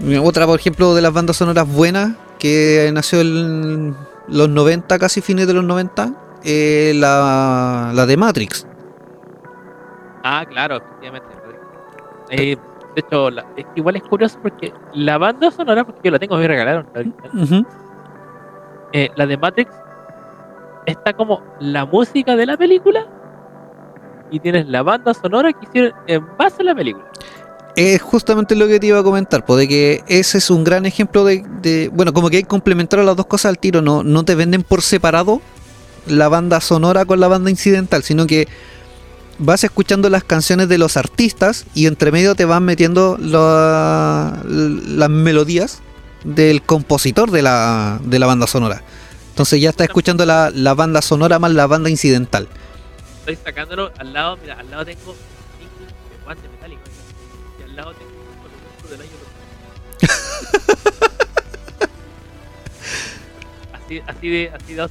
Otra, 0.22 0.46
por 0.46 0.60
ejemplo, 0.60 0.94
de 0.94 1.02
las 1.02 1.12
bandas 1.12 1.36
sonoras 1.36 1.66
buenas 1.68 2.12
que 2.38 2.88
nació 2.94 3.20
en 3.20 3.96
los 4.28 4.48
90, 4.48 4.96
casi 4.98 5.20
fines 5.20 5.46
de 5.48 5.54
los 5.54 5.64
90, 5.64 6.12
eh, 6.44 6.92
la, 6.96 7.92
la 7.94 8.06
de 8.06 8.16
Matrix. 8.16 8.66
ah, 10.24 10.44
claro, 10.48 10.76
efectivamente. 10.76 11.28
Eh, 12.30 12.56
de 12.94 13.00
hecho, 13.00 13.30
la- 13.30 13.46
es 13.56 13.64
que 13.64 13.70
igual 13.76 13.96
es 13.96 14.02
curioso 14.02 14.38
porque 14.42 14.72
la 14.92 15.18
banda 15.18 15.50
sonora, 15.50 15.84
porque 15.84 16.00
yo 16.04 16.10
la 16.10 16.18
tengo, 16.18 16.36
me 16.36 16.46
regalaron 16.48 16.86
la 16.94 17.04
eh, 18.92 19.10
la 19.16 19.26
de 19.26 19.36
Matrix 19.36 19.70
está 20.86 21.12
como 21.12 21.42
la 21.60 21.84
música 21.84 22.34
de 22.36 22.46
la 22.46 22.56
película 22.56 23.06
y 24.30 24.40
tienes 24.40 24.66
la 24.68 24.82
banda 24.82 25.12
sonora 25.14 25.52
que 25.52 25.66
hicieron 25.66 25.92
en 26.06 26.26
base 26.38 26.62
a 26.62 26.64
la 26.64 26.74
película. 26.74 27.04
Es 27.76 28.00
justamente 28.02 28.56
lo 28.56 28.66
que 28.66 28.80
te 28.80 28.86
iba 28.88 28.98
a 28.98 29.02
comentar, 29.02 29.44
pues 29.44 29.58
de 29.60 29.68
que 29.68 30.02
ese 30.08 30.38
es 30.38 30.50
un 30.50 30.64
gran 30.64 30.84
ejemplo 30.86 31.24
de, 31.24 31.44
de- 31.62 31.88
bueno, 31.92 32.12
como 32.12 32.28
que 32.30 32.38
hay 32.38 32.42
que 32.42 32.48
complementar 32.48 32.98
las 33.00 33.14
dos 33.16 33.26
cosas 33.26 33.50
al 33.50 33.58
tiro, 33.58 33.82
no, 33.82 34.02
no 34.02 34.24
te 34.24 34.34
venden 34.34 34.62
por 34.62 34.80
separado 34.82 35.40
la 36.10 36.28
banda 36.28 36.60
sonora 36.60 37.04
con 37.04 37.20
la 37.20 37.28
banda 37.28 37.50
incidental, 37.50 38.02
sino 38.02 38.26
que 38.26 38.48
vas 39.38 39.62
escuchando 39.64 40.10
las 40.10 40.24
canciones 40.24 40.68
de 40.68 40.78
los 40.78 40.96
artistas 40.96 41.64
y 41.74 41.86
entre 41.86 42.10
medio 42.12 42.34
te 42.34 42.44
van 42.44 42.64
metiendo 42.64 43.16
la- 43.20 44.42
las 44.44 45.10
melodías 45.10 45.80
del 46.24 46.62
compositor 46.62 47.30
de 47.30 47.42
la, 47.42 48.00
de 48.04 48.18
la 48.18 48.26
banda 48.26 48.46
sonora. 48.46 48.82
Entonces 49.30 49.60
ya 49.60 49.70
estás 49.70 49.86
escuchando 49.86 50.26
la, 50.26 50.50
la 50.52 50.74
banda 50.74 51.00
sonora 51.02 51.38
más 51.38 51.52
la 51.52 51.66
banda 51.68 51.88
incidental. 51.90 52.48
Estoy 53.20 53.36
sacándolo 53.44 53.92
al 53.98 54.12
lado, 54.12 54.36
mira, 54.42 54.56
al 54.58 54.68
lado 54.70 54.84
tengo 54.84 55.14
así, 63.88 64.02
así 64.06 64.28
de 64.28 64.50
así 64.54 64.74
de 64.74 64.84
y 64.84 64.88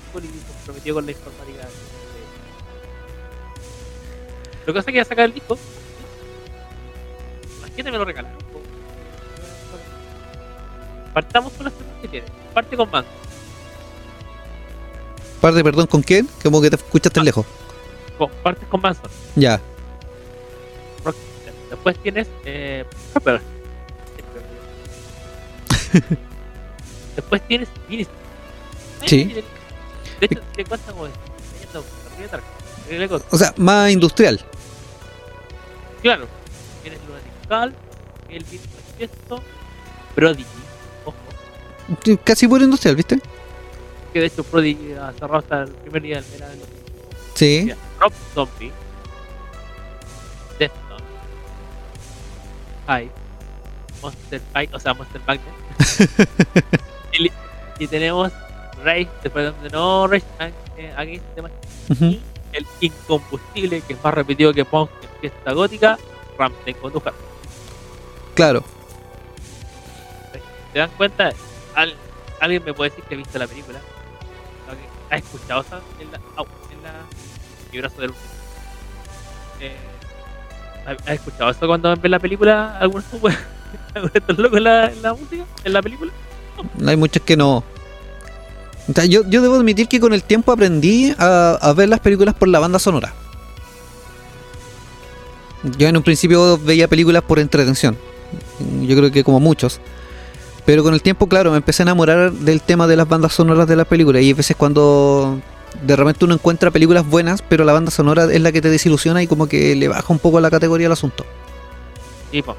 comprometido 0.48 0.96
con 0.96 1.06
la 1.06 1.12
informática. 1.12 1.68
Lo 4.66 4.74
que 4.74 4.80
pasa 4.80 4.80
es 4.80 4.86
que 4.86 4.92
voy 4.92 5.00
a 5.00 5.06
sacar 5.06 5.26
el 5.26 5.34
disco. 5.34 5.58
La 7.62 7.68
gente 7.68 7.92
me 7.92 7.98
lo 7.98 8.06
regalaron. 8.06 8.38
Partamos 11.14 11.54
con 11.54 11.66
las 11.66 11.74
cosas 11.74 11.88
que 12.02 12.08
tiene. 12.08 12.28
Parte 12.54 12.76
con 12.76 12.90
Manson. 12.92 13.14
Parte, 15.42 15.64
perdón, 15.64 15.88
¿con 15.88 16.02
quién? 16.02 16.28
Como 16.44 16.62
que 16.62 16.70
te 16.70 16.76
escuchaste 16.76 17.22
lejos. 17.24 17.46
Con- 18.18 18.30
Partes 18.44 18.68
con 18.68 18.82
Manson. 18.82 19.10
Ya. 19.36 19.62
Después 21.70 21.98
tienes. 22.00 22.28
Eh, 22.46 22.86
Pepper. 23.14 23.42
Después 27.16 27.42
tienes 27.48 27.70
Ministry. 27.90 28.27
Sí. 29.08 29.26
De 29.26 29.44
hecho, 30.26 30.42
te 30.56 30.66
cuenta 30.66 30.92
como. 30.92 31.06
Le. 31.06 31.12
O 33.32 33.38
sea, 33.38 33.54
más 33.58 33.92
industrial. 33.92 34.40
Claro. 36.02 36.28
Tienes 36.82 37.00
Luna 37.06 37.20
Discal, 37.40 37.76
el 38.30 38.44
Beat 38.46 38.62
Manifiesto, 38.74 39.44
Prodigy. 40.16 40.46
Ojo. 41.06 41.16
Casi 42.24 42.48
puro 42.48 42.64
industrial, 42.64 42.96
¿viste? 42.96 43.20
Que 44.14 44.22
de 44.22 44.26
hecho 44.28 44.44
Prodigy 44.44 44.94
ha 44.94 45.12
cerrado 45.14 45.38
hasta 45.38 45.64
el 45.64 45.72
primer 45.72 46.02
nivel. 46.02 46.24
Era 46.36 46.52
el 46.52 46.60
Sí. 47.34 47.62
Mira, 47.66 47.78
Rob 48.00 48.14
Zombie, 48.34 48.72
Death 50.58 50.72
Note, 50.90 51.04
Hype, 52.88 53.12
Monster 54.02 54.42
Fight, 54.54 54.74
o 54.74 54.80
sea, 54.80 54.94
Monster 54.94 55.22
Magnet. 55.28 55.54
y, 57.20 57.32
y 57.80 57.88
tenemos 57.88 58.32
Después 59.24 59.54
de 59.62 59.70
no 59.70 60.08
Rage 60.08 60.26
Ag- 60.40 60.54
eh, 60.78 60.94
Against 60.96 61.26
the 61.36 61.42
Machine. 61.42 61.60
Ujú. 61.90 62.06
Y 62.06 62.22
el 62.54 62.66
incombustible, 62.82 63.82
que 63.82 63.94
es 63.94 64.04
más 64.04 64.14
repetido 64.14 64.54
que 64.54 64.64
Punk 64.66 64.90
en 65.04 65.10
fiesta 65.22 65.52
gótica, 65.54 65.98
Ramstein 66.38 66.78
con 66.78 66.94
Dujas. 66.94 67.14
Claro. 68.34 68.64
¿Se 70.74 70.80
dan 70.80 70.90
cuenta? 70.98 71.32
Al- 71.76 71.96
¿Alguien 72.40 72.64
me 72.64 72.74
puede 72.74 72.92
decir 72.92 73.04
que 73.06 73.16
ha 73.16 73.18
visto 73.18 73.38
la 73.40 73.48
película? 73.48 73.80
¿Alguien 74.70 74.88
¿Ha 75.10 75.18
escuchado 75.18 75.62
esa 75.62 75.80
en 76.00 76.12
la, 76.12 76.20
au, 76.36 76.46
en 76.72 76.84
la 76.84 76.92
librazo 77.72 78.02
del 78.02 78.12
eh, 79.60 79.76
¿ha- 80.86 80.92
¿Has 80.92 81.10
escuchado 81.16 81.50
eso 81.50 81.66
cuando 81.68 81.96
ven 81.96 82.12
la 82.12 82.20
película? 82.20 82.78
¿Algunos 82.80 83.06
estos 84.14 84.38
locos 84.38 84.58
en 84.58 84.64
la, 84.64 84.86
en 84.92 85.02
la 85.02 85.14
música? 85.14 85.46
¿En 85.64 85.74
la 85.74 85.82
película? 85.82 86.12
Hay 86.86 86.96
muchos 86.96 87.22
que 87.24 87.36
no. 87.38 87.64
O 88.90 88.94
sea, 88.94 89.06
yo, 89.06 89.24
yo 89.28 89.42
debo 89.42 89.56
admitir 89.56 89.88
que 89.88 90.00
con 90.00 90.14
el 90.14 90.24
tiempo 90.24 90.52
aprendí 90.52 91.14
a, 91.18 91.58
a 91.62 91.74
ver 91.74 91.90
las 91.90 92.00
películas 92.00 92.36
por 92.36 92.48
la 92.48 92.60
banda 92.60 92.80
sonora. 92.80 93.14
Yo 95.78 95.88
en 95.88 95.98
un 95.98 96.04
principio 96.04 96.58
veía 96.58 96.88
películas 96.88 97.24
por 97.24 97.40
entretención. 97.40 97.98
Yo 98.82 98.96
creo 98.96 99.12
que 99.12 99.24
como 99.24 99.40
muchos. 99.40 99.82
Pero 100.66 100.84
con 100.84 100.94
el 100.94 101.02
tiempo, 101.02 101.28
claro, 101.28 101.52
me 101.52 101.58
empecé 101.58 101.84
a 101.84 101.86
enamorar 101.86 102.32
del 102.32 102.62
tema 102.62 102.88
de 102.88 102.98
las 102.98 103.08
bandas 103.08 103.34
sonoras 103.34 103.68
de 103.68 103.76
las 103.76 103.88
películas. 103.88 104.22
Y 104.22 104.28
hay 104.28 104.34
veces 104.34 104.56
cuando 104.56 105.42
de 105.82 105.96
repente 105.96 106.26
uno 106.26 106.34
encuentra 106.34 106.72
películas 106.72 107.08
buenas, 107.08 107.42
pero 107.42 107.64
la 107.64 107.74
banda 107.74 107.92
sonora 107.92 108.26
es 108.32 108.42
la 108.42 108.52
que 108.52 108.62
te 108.62 108.70
desilusiona 108.70 109.22
y 109.24 109.28
como 109.28 109.48
que 109.48 109.76
le 109.76 109.88
baja 109.88 110.06
un 110.10 110.20
poco 110.20 110.40
la 110.40 110.50
categoría 110.50 110.88
al 110.88 110.94
asunto. 110.94 111.26
Sí, 112.32 112.42
po. 112.42 112.56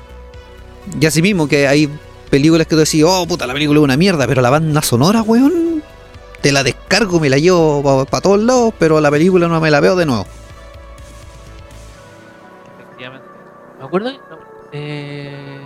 Y 0.99 1.05
así 1.05 1.21
mismo 1.21 1.49
que 1.49 1.67
hay 1.67 1.89
películas 2.31 2.67
que 2.67 2.75
tú 2.75 2.81
decís, 2.81 3.05
oh 3.07 3.27
puta, 3.27 3.47
la 3.47 3.53
película 3.53 3.79
es 3.81 3.85
una 3.85 3.97
mierda, 3.97 4.27
pero 4.27 4.41
la 4.41 4.51
banda 4.51 4.83
sonora, 4.83 5.23
weón, 5.23 5.83
te 6.41 6.53
la 6.53 6.63
descargo, 6.63 7.19
me 7.21 7.29
la 7.29 7.39
llevo 7.39 7.83
para 8.09 8.21
todos 8.21 8.41
lados, 8.41 8.73
pero 8.79 9.01
la 9.01 9.11
película 9.11 9.49
no 9.49 9.61
me 9.61 9.71
la 9.71 9.81
veo 9.81 9.97
de 9.97 10.07
nuevo. 10.07 10.27
efectivamente. 12.81 13.27
Me 13.79 13.85
acuerdo, 13.85 14.11
no, 14.13 14.39
eh, 14.73 15.61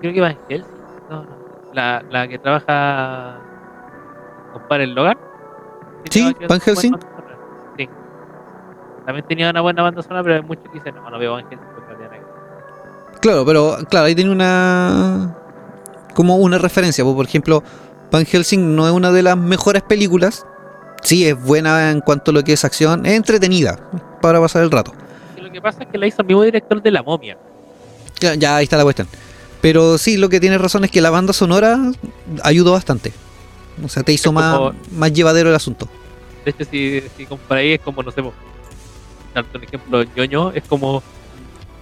creo 0.00 0.12
que 0.12 0.20
va 0.20 0.30
en 0.30 0.38
Hellsing. 0.48 0.70
No, 1.10 1.22
no. 1.24 1.28
La, 1.72 2.02
la 2.10 2.28
que 2.28 2.38
trabaja 2.38 3.38
con 4.52 4.62
Padre 4.68 4.86
Logan. 4.88 5.18
Sí, 6.10 6.34
Van 6.48 6.60
Helsing. 6.60 6.96
Sí. 7.76 7.88
También 9.06 9.26
tenía 9.26 9.50
una 9.50 9.60
buena 9.60 9.82
banda 9.82 10.02
sonora, 10.02 10.22
pero 10.22 10.34
hay 10.36 10.42
muchos 10.42 10.64
que 10.64 10.78
dicen, 10.78 10.94
no, 10.94 11.08
no 11.10 11.18
veo 11.18 11.32
Van 11.34 11.44
Helsing 11.48 11.66
porque 11.74 11.94
ver". 11.94 12.20
Claro, 13.20 13.44
pero 13.44 13.76
claro, 13.88 14.06
ahí 14.06 14.14
tiene 14.14 14.30
una. 14.30 15.36
como 16.14 16.36
una 16.36 16.58
referencia. 16.58 17.04
pues, 17.04 17.14
Por 17.16 17.26
ejemplo, 17.26 17.62
Van 18.10 18.24
Helsing 18.26 18.74
no 18.76 18.86
es 18.86 18.92
una 18.92 19.10
de 19.12 19.22
las 19.22 19.36
mejores 19.36 19.82
películas. 19.82 20.44
Sí, 21.02 21.26
es 21.26 21.40
buena 21.40 21.90
en 21.90 22.00
cuanto 22.00 22.30
a 22.30 22.34
lo 22.34 22.42
que 22.44 22.52
es 22.52 22.64
acción, 22.64 23.06
es 23.06 23.12
entretenida 23.14 23.88
para 24.20 24.40
pasar 24.40 24.62
el 24.62 24.70
rato. 24.70 24.92
Y 25.36 25.40
lo 25.40 25.50
que 25.50 25.60
pasa 25.60 25.82
es 25.84 25.88
que 25.88 25.96
la 25.98 26.06
hizo 26.06 26.20
el 26.22 26.28
mismo 26.28 26.42
director 26.42 26.82
de 26.82 26.90
La 26.90 27.02
Momia. 27.02 27.38
Ya, 28.20 28.34
ya 28.34 28.56
ahí 28.56 28.64
está 28.64 28.76
la 28.76 28.82
cuestión. 28.82 29.08
Pero 29.62 29.96
sí, 29.98 30.16
lo 30.16 30.28
que 30.28 30.40
tienes 30.40 30.60
razón 30.60 30.84
es 30.84 30.90
que 30.90 31.00
la 31.00 31.10
banda 31.10 31.32
sonora 31.32 31.78
ayudó 32.42 32.72
bastante. 32.72 33.12
O 33.82 33.88
sea, 33.88 34.02
te 34.02 34.12
hizo 34.12 34.32
más, 34.32 34.56
como- 34.56 34.72
más 34.92 35.12
llevadero 35.12 35.48
el 35.48 35.54
asunto. 35.54 35.88
De 36.44 36.50
hecho, 36.50 36.64
si, 36.70 37.02
si 37.16 37.26
comparáis, 37.26 37.78
es 37.78 37.84
como, 37.84 38.02
no 38.02 38.10
sé, 38.10 38.22
darte 39.34 39.56
un 39.58 39.64
ejemplo 39.64 40.02
ñoño, 40.16 40.50
es 40.52 40.64
como 40.64 41.02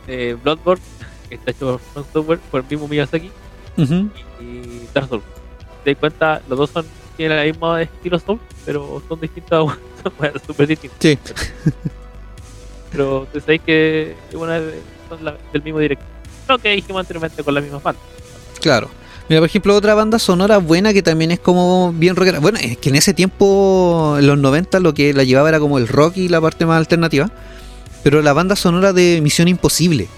eh, 0.07 0.37
Bloodborne, 0.43 0.83
que 1.29 1.37
está 1.37 1.51
hecho 1.53 1.81
por 1.95 2.05
Software, 2.13 2.39
por 2.51 2.61
el 2.61 2.67
mismo 2.69 2.87
Miyazaki, 2.89 3.31
Ujú. 3.77 4.11
y 4.41 4.87
Dark 4.95 5.09
Souls. 5.09 5.25
Te 5.89 5.95
das 5.95 6.01
cuenta, 6.01 6.43
los 6.49 6.59
dos 6.59 6.71
son 6.71 6.87
tienen 7.17 7.39
el 7.39 7.49
mismo 7.53 7.77
estilo 7.77 8.19
Soul, 8.19 8.39
pero 8.65 9.03
son 9.09 9.21
distintos, 9.21 9.73
son 10.03 10.13
weas 10.21 10.35
súper 10.47 10.67
distintos. 10.69 10.99
Sí. 11.01 11.19
Pero 12.93 13.27
tú 13.33 13.41
sabéis 13.41 13.61
que 13.67 14.15
de- 14.31 14.81
son 15.09 15.25
la- 15.25 15.37
del 15.53 15.63
mismo 15.63 15.79
director. 15.81 16.07
Lo 16.49 16.59
que 16.59 16.71
dijimos 16.71 17.01
anteriormente 17.01 17.43
con 17.43 17.55
la 17.55 17.61
misma 17.61 17.79
banda. 17.79 18.01
Claro. 18.61 18.89
Mira, 19.29 19.41
por 19.43 19.47
ejemplo, 19.49 19.75
otra 19.77 19.95
banda 19.95 20.19
sonora 20.19 20.57
buena 20.59 20.93
que 20.95 21.03
también 21.03 21.31
es 21.31 21.41
como 21.41 21.93
bien 21.93 22.17
rockera. 22.17 22.39
Bueno, 22.41 22.59
es 22.63 22.79
que 22.79 22.89
en 22.89 22.95
ese 22.97 23.13
tiempo, 23.13 24.17
en 24.19 24.27
los 24.27 24.39
90, 24.39 24.81
lo 24.81 24.95
que 24.95 25.13
la 25.13 25.25
llevaba 25.25 25.51
era 25.51 25.61
como 25.61 25.77
el 25.77 25.87
rock 25.87 26.17
y 26.17 26.29
la 26.29 26.41
parte 26.41 26.65
más 26.65 26.79
alternativa. 26.79 27.31
Pero 28.03 28.23
la 28.23 28.33
banda 28.33 28.57
sonora 28.57 28.93
de 28.95 29.21
Misión 29.23 29.49
Imposible. 29.49 30.09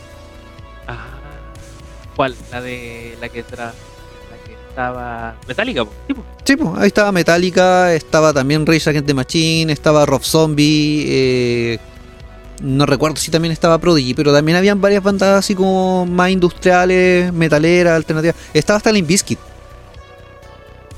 Ah, 0.87 1.07
¿Cuál? 2.14 2.37
La 2.53 2.61
de 2.61 3.16
la 3.21 3.29
que 3.31 3.43
que 3.43 3.57
estaba 4.71 5.37
Metallica. 5.47 5.85
Sí. 6.09 6.14
Sí, 6.45 6.57
pues, 6.57 6.71
ahí 6.79 6.87
estaba 6.89 7.12
Metallica, 7.12 7.93
estaba 7.95 8.33
también 8.33 8.64
Rage 8.66 8.89
Against 8.91 9.07
the 9.07 9.14
Machine, 9.14 9.73
estaba 9.73 10.07
Rob 10.07 10.23
Zombie, 10.25 11.05
eh, 11.07 11.79
no 12.62 12.87
recuerdo 12.87 13.16
si 13.16 13.31
también 13.31 13.53
estaba 13.53 13.79
Prodigy, 13.79 14.14
pero 14.14 14.33
también 14.33 14.57
habían 14.57 14.81
varias 14.81 15.03
bandas 15.03 15.39
así 15.39 15.55
como 15.55 16.07
más 16.07 16.31
industriales, 16.31 17.33
metaleras, 17.33 17.95
alternativas. 17.95 18.37
Estaba 18.55 18.79
hasta 18.79 18.91
Limp 18.93 19.07
Bizkit. 19.09 19.39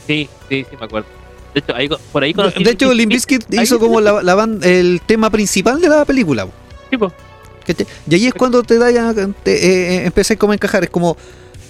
Sí, 0.07 0.29
sí, 0.49 0.67
sí, 0.69 0.77
me 0.79 0.85
acuerdo. 0.87 1.07
De 1.55 1.61
hecho, 1.61 1.75
ahí, 1.75 1.89
por 2.11 2.23
ahí 2.23 2.33
conocí 2.35 2.65
De 2.65 2.71
hecho, 2.71 2.87
Limp 2.87 2.99
Limp 2.99 3.13
Bizkit. 3.13 3.39
Bizkit 3.41 3.59
Ahí 3.59 3.65
hizo 3.65 3.79
como 3.79 4.01
la, 4.01 4.23
la 4.23 4.35
ban- 4.35 4.65
el 4.65 5.01
tema 5.07 5.31
principal 5.31 5.81
de 5.81 5.89
la 5.89 6.05
película. 6.05 6.47
po, 6.47 6.53
sí, 6.91 6.97
po. 6.97 7.13
¿cachai? 7.67 7.87
Y 8.09 8.15
ahí 8.15 8.27
es 8.27 8.35
cuando 8.35 8.63
te 8.63 8.79
da 8.79 8.91
ya, 8.91 9.13
te, 9.15 9.23
eh, 9.23 9.97
eh, 9.99 10.07
empecé 10.07 10.37
como 10.37 10.53
a 10.53 10.55
encajar. 10.55 10.83
Es 10.85 10.91
como 10.91 11.17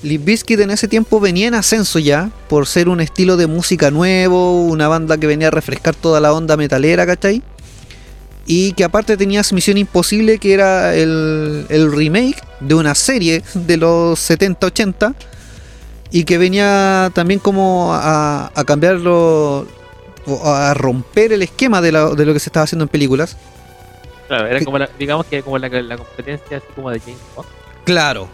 Limp 0.03 0.25
Bizkit 0.25 0.59
en 0.61 0.71
ese 0.71 0.89
tiempo 0.89 1.21
venía 1.21 1.47
en 1.49 1.55
ascenso 1.55 1.99
ya, 1.99 2.31
por 2.49 2.67
ser 2.67 2.89
un 2.89 3.01
estilo 3.01 3.37
de 3.37 3.47
música 3.47 3.91
nuevo, 3.91 4.63
una 4.63 4.89
banda 4.89 5.17
que 5.17 5.27
venía 5.29 5.49
a 5.49 5.51
refrescar 5.53 5.95
toda 5.95 6.21
la 6.21 6.33
onda 6.33 6.57
metalera, 6.57 7.07
¿cachai? 7.07 7.43
Y 8.45 8.73
que 8.73 8.83
aparte 8.83 9.17
tenías 9.17 9.53
Misión 9.53 9.79
Imposible, 9.79 10.39
que 10.39 10.55
era 10.55 10.95
el, 10.97 11.67
el 11.69 11.93
remake 11.93 12.43
de 12.59 12.75
una 12.75 12.95
serie 12.97 13.45
de 13.55 13.77
los 13.77 14.19
70-80, 14.29 15.15
y 16.11 16.25
que 16.25 16.37
venía 16.39 17.11
también 17.15 17.39
como 17.39 17.95
a, 17.95 18.51
a 18.53 18.65
cambiarlo, 18.65 19.67
a 20.45 20.75
romper 20.75 21.33
el 21.33 21.43
esquema 21.43 21.81
de, 21.81 21.93
la- 21.93 22.11
de 22.11 22.27
lo 22.27 22.33
que 22.33 22.41
se 22.41 22.49
estaba 22.49 22.65
haciendo 22.65 22.83
en 22.83 22.89
películas. 22.89 23.37
Claro, 24.27 24.47
era 24.49 24.65
como 24.65 24.79
la, 24.79 24.91
digamos 24.99 25.27
que 25.27 25.43
como 25.43 25.59
la, 25.59 25.69
la 25.69 25.97
competencia 25.97 26.57
así 26.57 26.67
como 26.75 26.91
de 26.91 26.99
James 26.99 27.19
Bond. 27.37 27.49
Claro, 27.85 28.29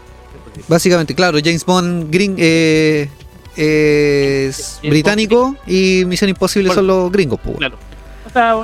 básicamente, 0.67 1.13
claro, 1.15 1.37
James 1.43 1.65
Bond 1.65 2.11
Green 2.11 2.35
eh, 2.37 3.09
es 3.55 4.75
James 4.81 4.89
británico 4.91 5.55
y 5.67 6.03
Misión 6.05 6.29
Imposible 6.29 6.67
Por- 6.69 6.75
son 6.75 6.87
los 6.87 7.11
gringos, 7.11 7.39
pues, 7.43 7.57
Claro. 7.57 7.77
O 8.25 8.29
sea, 8.31 8.55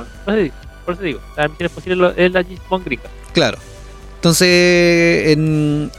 por 0.84 0.94
eso 0.94 1.02
digo, 1.02 1.20
la 1.36 1.48
misión 1.48 1.70
posible 1.70 1.96
lo- 1.96 2.10
es 2.16 2.32
la 2.32 2.42
James 2.42 2.60
Bond 2.68 2.84
gringa. 2.84 3.02
Claro. 3.32 3.58
Entonces, 4.16 5.28
en, 5.32 5.90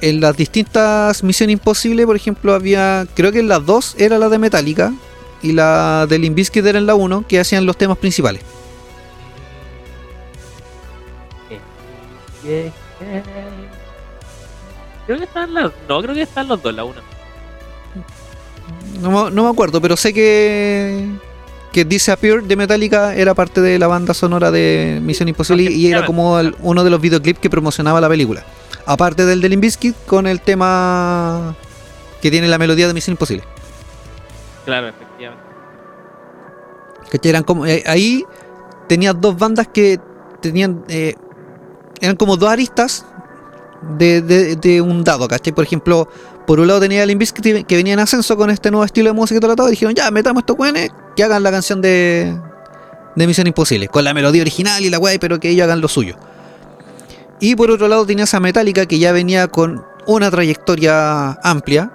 en 0.00 0.20
las 0.20 0.36
distintas 0.36 1.22
Misión 1.24 1.50
Imposible, 1.50 2.06
por 2.06 2.16
ejemplo, 2.16 2.54
había, 2.54 3.06
creo 3.14 3.32
que 3.32 3.40
en 3.40 3.48
las 3.48 3.64
dos 3.66 3.94
era 3.98 4.18
la 4.18 4.28
de 4.28 4.38
Metallica 4.38 4.92
y 5.42 5.52
la 5.52 6.06
de 6.08 6.18
Limp 6.18 6.36
Bizkit 6.36 6.64
era 6.64 6.78
en 6.78 6.86
la 6.86 6.94
1, 6.94 7.26
que 7.26 7.40
hacían 7.40 7.66
los 7.66 7.76
temas 7.76 7.98
principales. 7.98 8.42
Yeah, 12.44 12.64
yeah. 12.64 12.72
Creo 15.06 15.18
que 15.18 15.24
están 15.24 15.52
las. 15.54 15.72
No, 15.88 16.00
creo 16.02 16.14
que 16.14 16.22
están 16.22 16.48
los 16.48 16.62
dos, 16.62 16.74
la 16.74 16.84
una. 16.84 17.00
No, 19.00 19.10
me- 19.10 19.30
no 19.30 19.44
me 19.44 19.50
acuerdo, 19.50 19.80
pero 19.80 19.96
sé 19.96 20.12
que 20.12 21.08
que 21.72 21.86
Disappear 21.86 22.42
de 22.42 22.54
Metallica 22.54 23.14
era 23.14 23.32
parte 23.32 23.62
de 23.62 23.78
la 23.78 23.86
banda 23.86 24.12
sonora 24.12 24.50
de 24.50 25.00
Misión 25.02 25.28
Imposible 25.30 25.62
y 25.72 25.86
era 25.86 26.04
como 26.04 26.38
el- 26.38 26.54
uno 26.60 26.84
de 26.84 26.90
los 26.90 27.00
videoclips 27.00 27.40
que 27.40 27.48
promocionaba 27.48 27.98
la 27.98 28.10
película. 28.10 28.44
Aparte 28.84 29.24
del 29.24 29.40
de 29.40 29.48
Limp 29.48 29.62
Bizkit 29.62 29.96
con 30.04 30.26
el 30.26 30.42
tema 30.42 31.54
que 32.20 32.30
tiene 32.30 32.46
la 32.48 32.58
melodía 32.58 32.86
de 32.88 32.92
Misión 32.92 33.12
Imposible. 33.14 33.42
Claro, 34.66 34.88
efectivamente. 34.88 35.42
¿Cachai? 37.10 37.30
Eran 37.30 37.42
como, 37.42 37.64
eh, 37.66 37.82
ahí 37.86 38.22
tenías 38.86 39.18
dos 39.18 39.36
bandas 39.38 39.66
que 39.68 39.98
tenían. 40.42 40.84
eh, 40.88 41.14
eran 42.02 42.16
como 42.16 42.36
dos 42.36 42.50
aristas 42.50 43.06
de, 43.98 44.80
un 44.80 45.04
dado, 45.04 45.28
¿cachai? 45.28 45.52
Por 45.52 45.64
ejemplo, 45.64 46.08
por 46.46 46.60
un 46.60 46.66
lado 46.68 46.80
tenía 46.80 47.02
el 47.02 47.18
que 47.66 47.76
venía 47.76 47.94
en 47.94 48.00
ascenso 48.00 48.36
con 48.36 48.50
este 48.50 48.70
nuevo 48.70 48.84
estilo 48.84 49.10
de 49.10 49.14
música 49.14 49.38
y 49.38 49.40
todo, 49.40 49.56
todo, 49.56 49.68
y 49.68 49.72
dijeron, 49.72 49.94
ya, 49.94 50.10
metamos 50.10 50.42
estos 50.42 50.58
weones 50.58 50.90
que 51.16 51.24
hagan 51.24 51.42
la 51.42 51.50
canción 51.50 51.80
de, 51.80 52.36
de 53.16 53.26
Misión 53.26 53.46
Imposible, 53.46 53.88
con 53.88 54.04
la 54.04 54.14
melodía 54.14 54.42
original 54.42 54.84
y 54.84 54.90
la 54.90 54.98
weá, 54.98 55.18
pero 55.18 55.38
que 55.40 55.50
ellos 55.50 55.64
hagan 55.64 55.80
lo 55.80 55.88
suyo. 55.88 56.16
Y 57.40 57.56
por 57.56 57.70
otro 57.70 57.88
lado 57.88 58.06
tenías 58.06 58.32
a 58.34 58.40
Metallica 58.40 58.86
que 58.86 58.98
ya 58.98 59.10
venía 59.10 59.48
con 59.48 59.84
una 60.06 60.30
trayectoria 60.30 61.32
amplia. 61.42 61.90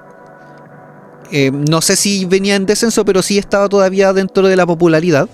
Eh, 1.31 1.51
no 1.51 1.81
sé 1.81 1.95
si 1.95 2.25
venía 2.25 2.55
en 2.55 2.65
descenso, 2.65 3.05
pero 3.05 3.21
sí 3.21 3.37
estaba 3.37 3.69
todavía 3.69 4.11
dentro 4.13 4.47
de 4.47 4.55
la 4.55 4.65
popularidad. 4.65 5.29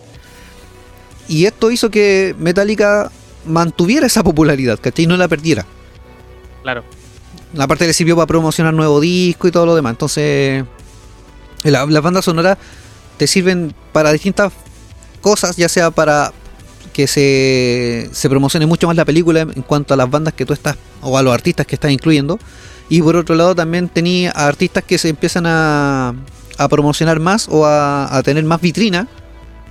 Y 1.27 1.45
esto 1.45 1.71
hizo 1.71 1.89
que 1.89 2.35
Metallica 2.37 3.11
mantuviera 3.45 4.05
esa 4.05 4.23
popularidad, 4.23 4.79
¿cachai? 4.79 5.05
Y 5.05 5.07
no 5.07 5.17
la 5.17 5.27
perdiera. 5.27 5.65
Claro. 6.63 6.83
Aparte 7.57 7.85
le 7.85 7.93
sirvió 7.93 8.15
para 8.15 8.25
promocionar 8.25 8.73
nuevo 8.73 8.99
disco 8.99 9.47
y 9.47 9.51
todo 9.51 9.65
lo 9.67 9.75
demás. 9.75 9.91
Entonces, 9.91 10.63
la- 11.63 11.85
las 11.85 12.01
bandas 12.03 12.25
sonoras 12.25 12.57
te 13.17 13.27
sirven 13.27 13.73
para 13.91 14.11
distintas 14.11 14.51
cosas, 15.21 15.55
ya 15.55 15.69
sea 15.69 15.91
para 15.91 16.31
que 16.93 17.07
se, 17.07 18.09
se 18.11 18.29
promocione 18.29 18.65
mucho 18.65 18.87
más 18.87 18.95
la 18.95 19.05
película 19.05 19.41
en 19.41 19.61
cuanto 19.63 19.93
a 19.93 19.97
las 19.97 20.09
bandas 20.09 20.33
que 20.33 20.45
tú 20.45 20.53
estás, 20.53 20.77
o 21.01 21.17
a 21.17 21.21
los 21.23 21.33
artistas 21.33 21.65
que 21.65 21.75
estás 21.75 21.91
incluyendo. 21.91 22.39
Y 22.89 23.01
por 23.01 23.15
otro 23.15 23.35
lado 23.35 23.55
también 23.55 23.87
tenía 23.89 24.31
artistas 24.31 24.83
que 24.83 24.97
se 24.97 25.09
empiezan 25.09 25.45
a, 25.47 26.13
a 26.57 26.67
promocionar 26.69 27.19
más 27.19 27.47
o 27.49 27.65
a, 27.65 28.15
a 28.15 28.21
tener 28.23 28.43
más 28.43 28.61
vitrina 28.61 29.07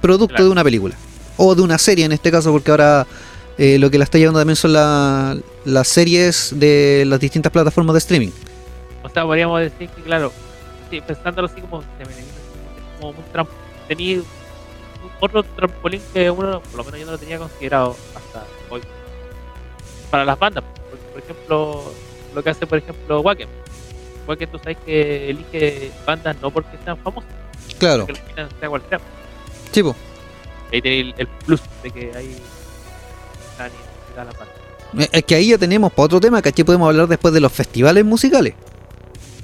producto 0.00 0.34
Claro. 0.34 0.44
de 0.46 0.50
una 0.50 0.64
película. 0.64 0.94
O 1.36 1.54
de 1.54 1.62
una 1.62 1.78
serie 1.78 2.04
en 2.04 2.12
este 2.12 2.30
caso, 2.30 2.50
porque 2.52 2.70
ahora 2.70 3.06
eh, 3.58 3.78
lo 3.78 3.90
que 3.90 3.98
la 3.98 4.04
está 4.04 4.18
llevando 4.18 4.40
también 4.40 4.56
son 4.56 4.72
la- 4.72 5.36
las 5.64 5.88
series 5.88 6.52
de 6.58 7.04
las 7.06 7.20
distintas 7.20 7.52
plataformas 7.52 7.94
de 7.94 7.98
streaming. 7.98 8.30
O 9.02 9.08
sea, 9.08 9.24
podríamos 9.24 9.60
decir 9.60 9.88
que, 9.90 10.02
claro, 10.02 10.32
sí, 10.90 11.00
pensándolo 11.00 11.46
así 11.48 11.60
como 11.60 11.82
como 13.00 13.10
un 13.10 13.24
tramp 13.32 13.48
tenía 13.88 14.18
un- 14.18 14.24
otro 15.20 15.42
trampolín 15.42 16.00
que 16.12 16.30
uno, 16.30 16.60
por 16.60 16.74
lo 16.78 16.84
menos 16.84 17.00
yo 17.00 17.06
no 17.06 17.12
lo 17.12 17.18
tenía 17.18 17.38
considerado 17.38 17.96
hasta 18.14 18.44
hoy. 18.70 18.80
Para 20.10 20.24
las 20.24 20.38
bandas, 20.38 20.64
porque, 20.90 21.04
por 21.12 21.22
ejemplo, 21.22 21.92
lo 22.34 22.42
que 22.42 22.50
hace, 22.50 22.66
por 22.66 22.78
ejemplo, 22.78 23.20
Wacken. 23.20 23.48
Wacken, 24.26 24.50
tú 24.50 24.58
sabes 24.58 24.78
que 24.84 25.30
elige 25.30 25.90
bandas 26.06 26.36
no 26.40 26.50
porque 26.50 26.76
sean 26.84 26.96
famosas, 26.98 27.30
Claro, 27.78 28.06
que 28.06 28.12
eliminan 28.12 28.48
sea 28.60 29.00
chivo. 29.72 29.96
Ahí 30.72 30.80
tiene 30.82 31.14
el, 31.16 31.26
plus 31.44 31.60
de 31.82 31.90
que 31.90 32.12
hay 32.16 32.36
las 34.16 34.38
bandas. 34.38 34.51
Es 35.12 35.24
que 35.24 35.34
ahí 35.34 35.48
ya 35.48 35.58
tenemos 35.58 35.92
para 35.92 36.04
otro 36.06 36.20
tema, 36.20 36.42
¿cachai? 36.42 36.64
Podemos 36.64 36.88
hablar 36.88 37.08
después 37.08 37.32
de 37.32 37.40
los 37.40 37.52
festivales 37.52 38.04
musicales. 38.04 38.54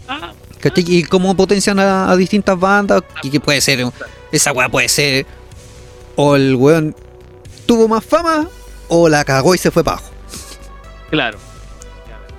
Ah, 0.06 0.32
¿Cachai? 0.60 0.84
Y 0.86 1.02
cómo 1.04 1.34
potencian 1.34 1.78
a, 1.78 2.10
a 2.10 2.16
distintas 2.16 2.58
bandas. 2.58 3.02
Y 3.22 3.30
que 3.30 3.40
puede 3.40 3.60
ser, 3.60 3.86
esa 4.30 4.52
weá 4.52 4.68
puede 4.68 4.88
ser. 4.88 5.26
O 6.16 6.36
el 6.36 6.54
weón 6.56 6.94
tuvo 7.66 7.88
más 7.88 8.04
fama, 8.04 8.48
o 8.88 9.08
la 9.08 9.24
cagó 9.24 9.54
y 9.54 9.58
se 9.58 9.70
fue 9.70 9.84
para 9.84 9.98
abajo. 9.98 10.12
claro. 11.10 11.38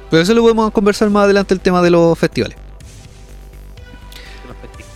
Pero 0.09 0.23
eso 0.23 0.33
lo 0.33 0.41
podemos 0.41 0.71
conversar 0.71 1.07
más 1.11 1.25
adelante 1.25 1.53
el 1.53 1.59
tema 1.59 1.83
de 1.83 1.91
los 1.91 2.17
festivales. 2.17 2.57
Los 4.47 4.57
festivales. 4.57 4.87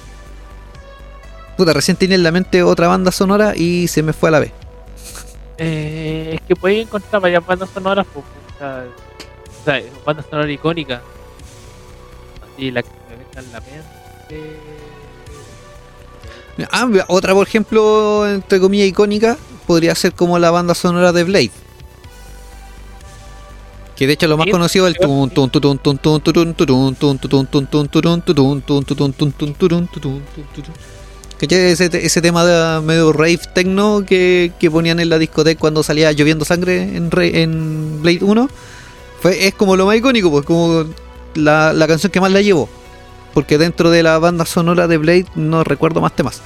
Puta, 1.56 1.72
recién 1.74 1.98
tenía 1.98 2.16
en 2.16 2.24
la 2.24 2.32
mente 2.32 2.64
otra 2.64 2.88
banda 2.88 3.12
sonora 3.12 3.54
y 3.56 3.88
se 3.88 4.02
me 4.02 4.12
fue 4.12 4.30
a 4.30 4.32
la 4.32 4.40
vez. 4.40 4.52
Eh, 5.58 6.32
es 6.36 6.42
que 6.42 6.56
podéis 6.56 6.88
encontrar 6.88 7.22
varias 7.22 7.46
bandas 7.46 7.70
sonoras, 7.70 8.06
pues, 8.14 8.26
o 8.26 8.58
sea, 8.58 8.86
o 9.62 9.64
sea, 9.64 9.82
bandas 10.06 10.26
sonoras 10.30 10.52
icónicas. 10.52 11.02
Así 12.42 12.72
la 12.72 12.82
que 12.84 12.90
me 13.10 13.16
venga 13.16 13.40
en 13.40 13.52
la 13.52 13.62
mente. 13.62 14.60
Ah, 16.72 16.88
otra, 17.08 17.34
por 17.34 17.48
ejemplo, 17.48 18.28
entre 18.30 18.60
comillas 18.60 18.88
icónica, 18.88 19.38
podría 19.66 19.96
ser 19.96 20.14
como 20.14 20.38
la 20.40 20.52
banda 20.52 20.76
sonora 20.76 21.12
de 21.12 21.24
Blade. 21.24 21.52
Que 23.96 24.08
de 24.08 24.14
hecho 24.14 24.28
lo 24.28 24.38
más 24.38 24.48
conocido 24.50 24.88
es 24.88 24.96
el 24.96 25.06
¿Cachai? 31.40 31.60
Ese, 31.72 31.90
ese 31.94 32.22
tema 32.22 32.46
de 32.46 32.82
medio 32.82 33.12
rave 33.12 33.40
techno 33.54 34.04
que, 34.06 34.52
que 34.60 34.72
ponían 34.72 35.00
en 35.00 35.10
la 35.10 35.18
discoteca 35.18 35.60
cuando 35.60 35.84
salía 35.84 36.12
lloviendo 36.12 36.46
sangre 36.46 36.82
en, 36.96 37.10
en 37.14 38.02
Blade 38.02 38.20
1 38.22 38.50
fue, 39.22 39.48
es 39.48 39.54
como 39.54 39.76
lo 39.76 39.86
más 39.86 39.96
icónico, 39.96 40.30
pues 40.32 40.46
como 40.46 40.86
la, 41.36 41.74
la 41.74 41.88
canción 41.88 42.12
que 42.12 42.22
más 42.22 42.32
la 42.32 42.42
llevo. 42.42 42.70
Porque 43.34 43.58
dentro 43.58 43.90
de 43.90 44.04
la 44.04 44.20
banda 44.20 44.46
sonora 44.46 44.88
de 44.88 44.98
Blade 44.98 45.26
no 45.36 45.64
recuerdo 45.64 46.02
más 46.02 46.16
temas. 46.16 46.42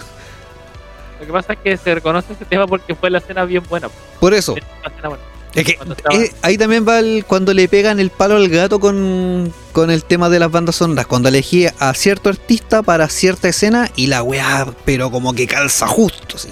Lo 1.20 1.26
que 1.26 1.32
pasa 1.34 1.54
es 1.54 1.60
que 1.60 1.78
se 1.78 1.96
reconoce 1.96 2.34
ese 2.34 2.46
tema 2.46 2.68
porque 2.68 2.96
fue 2.96 3.10
la 3.10 3.18
escena 3.18 3.44
bien 3.46 3.64
buena. 3.68 3.90
pues, 3.90 4.00
Por 4.20 4.34
eso. 4.34 4.56
buena. 5.04 5.18
Es 5.58 5.66
que 5.66 5.78
eh, 6.12 6.32
ahí 6.44 6.58
también 6.58 6.88
va 6.88 7.00
el- 7.00 7.26
cuando 7.26 7.54
le 7.54 7.68
pegan 7.68 8.00
el 8.00 8.12
palo 8.12 8.36
al 8.36 8.48
gato 8.48 8.80
con, 8.80 9.52
con 9.74 9.90
el 9.90 10.04
tema 10.04 10.30
de 10.30 10.38
las 10.40 10.52
bandas 10.52 10.76
sonoras. 10.76 11.08
Cuando 11.08 11.30
elegí 11.30 11.66
a 11.80 11.94
cierto 11.96 12.30
artista 12.30 12.84
para 12.84 13.10
cierta 13.10 13.48
escena 13.50 13.90
y 13.96 14.06
la 14.08 14.22
weá, 14.22 14.68
pero 14.86 15.10
como 15.10 15.34
que 15.34 15.48
calza 15.48 15.88
justo, 15.88 16.38
sí. 16.38 16.50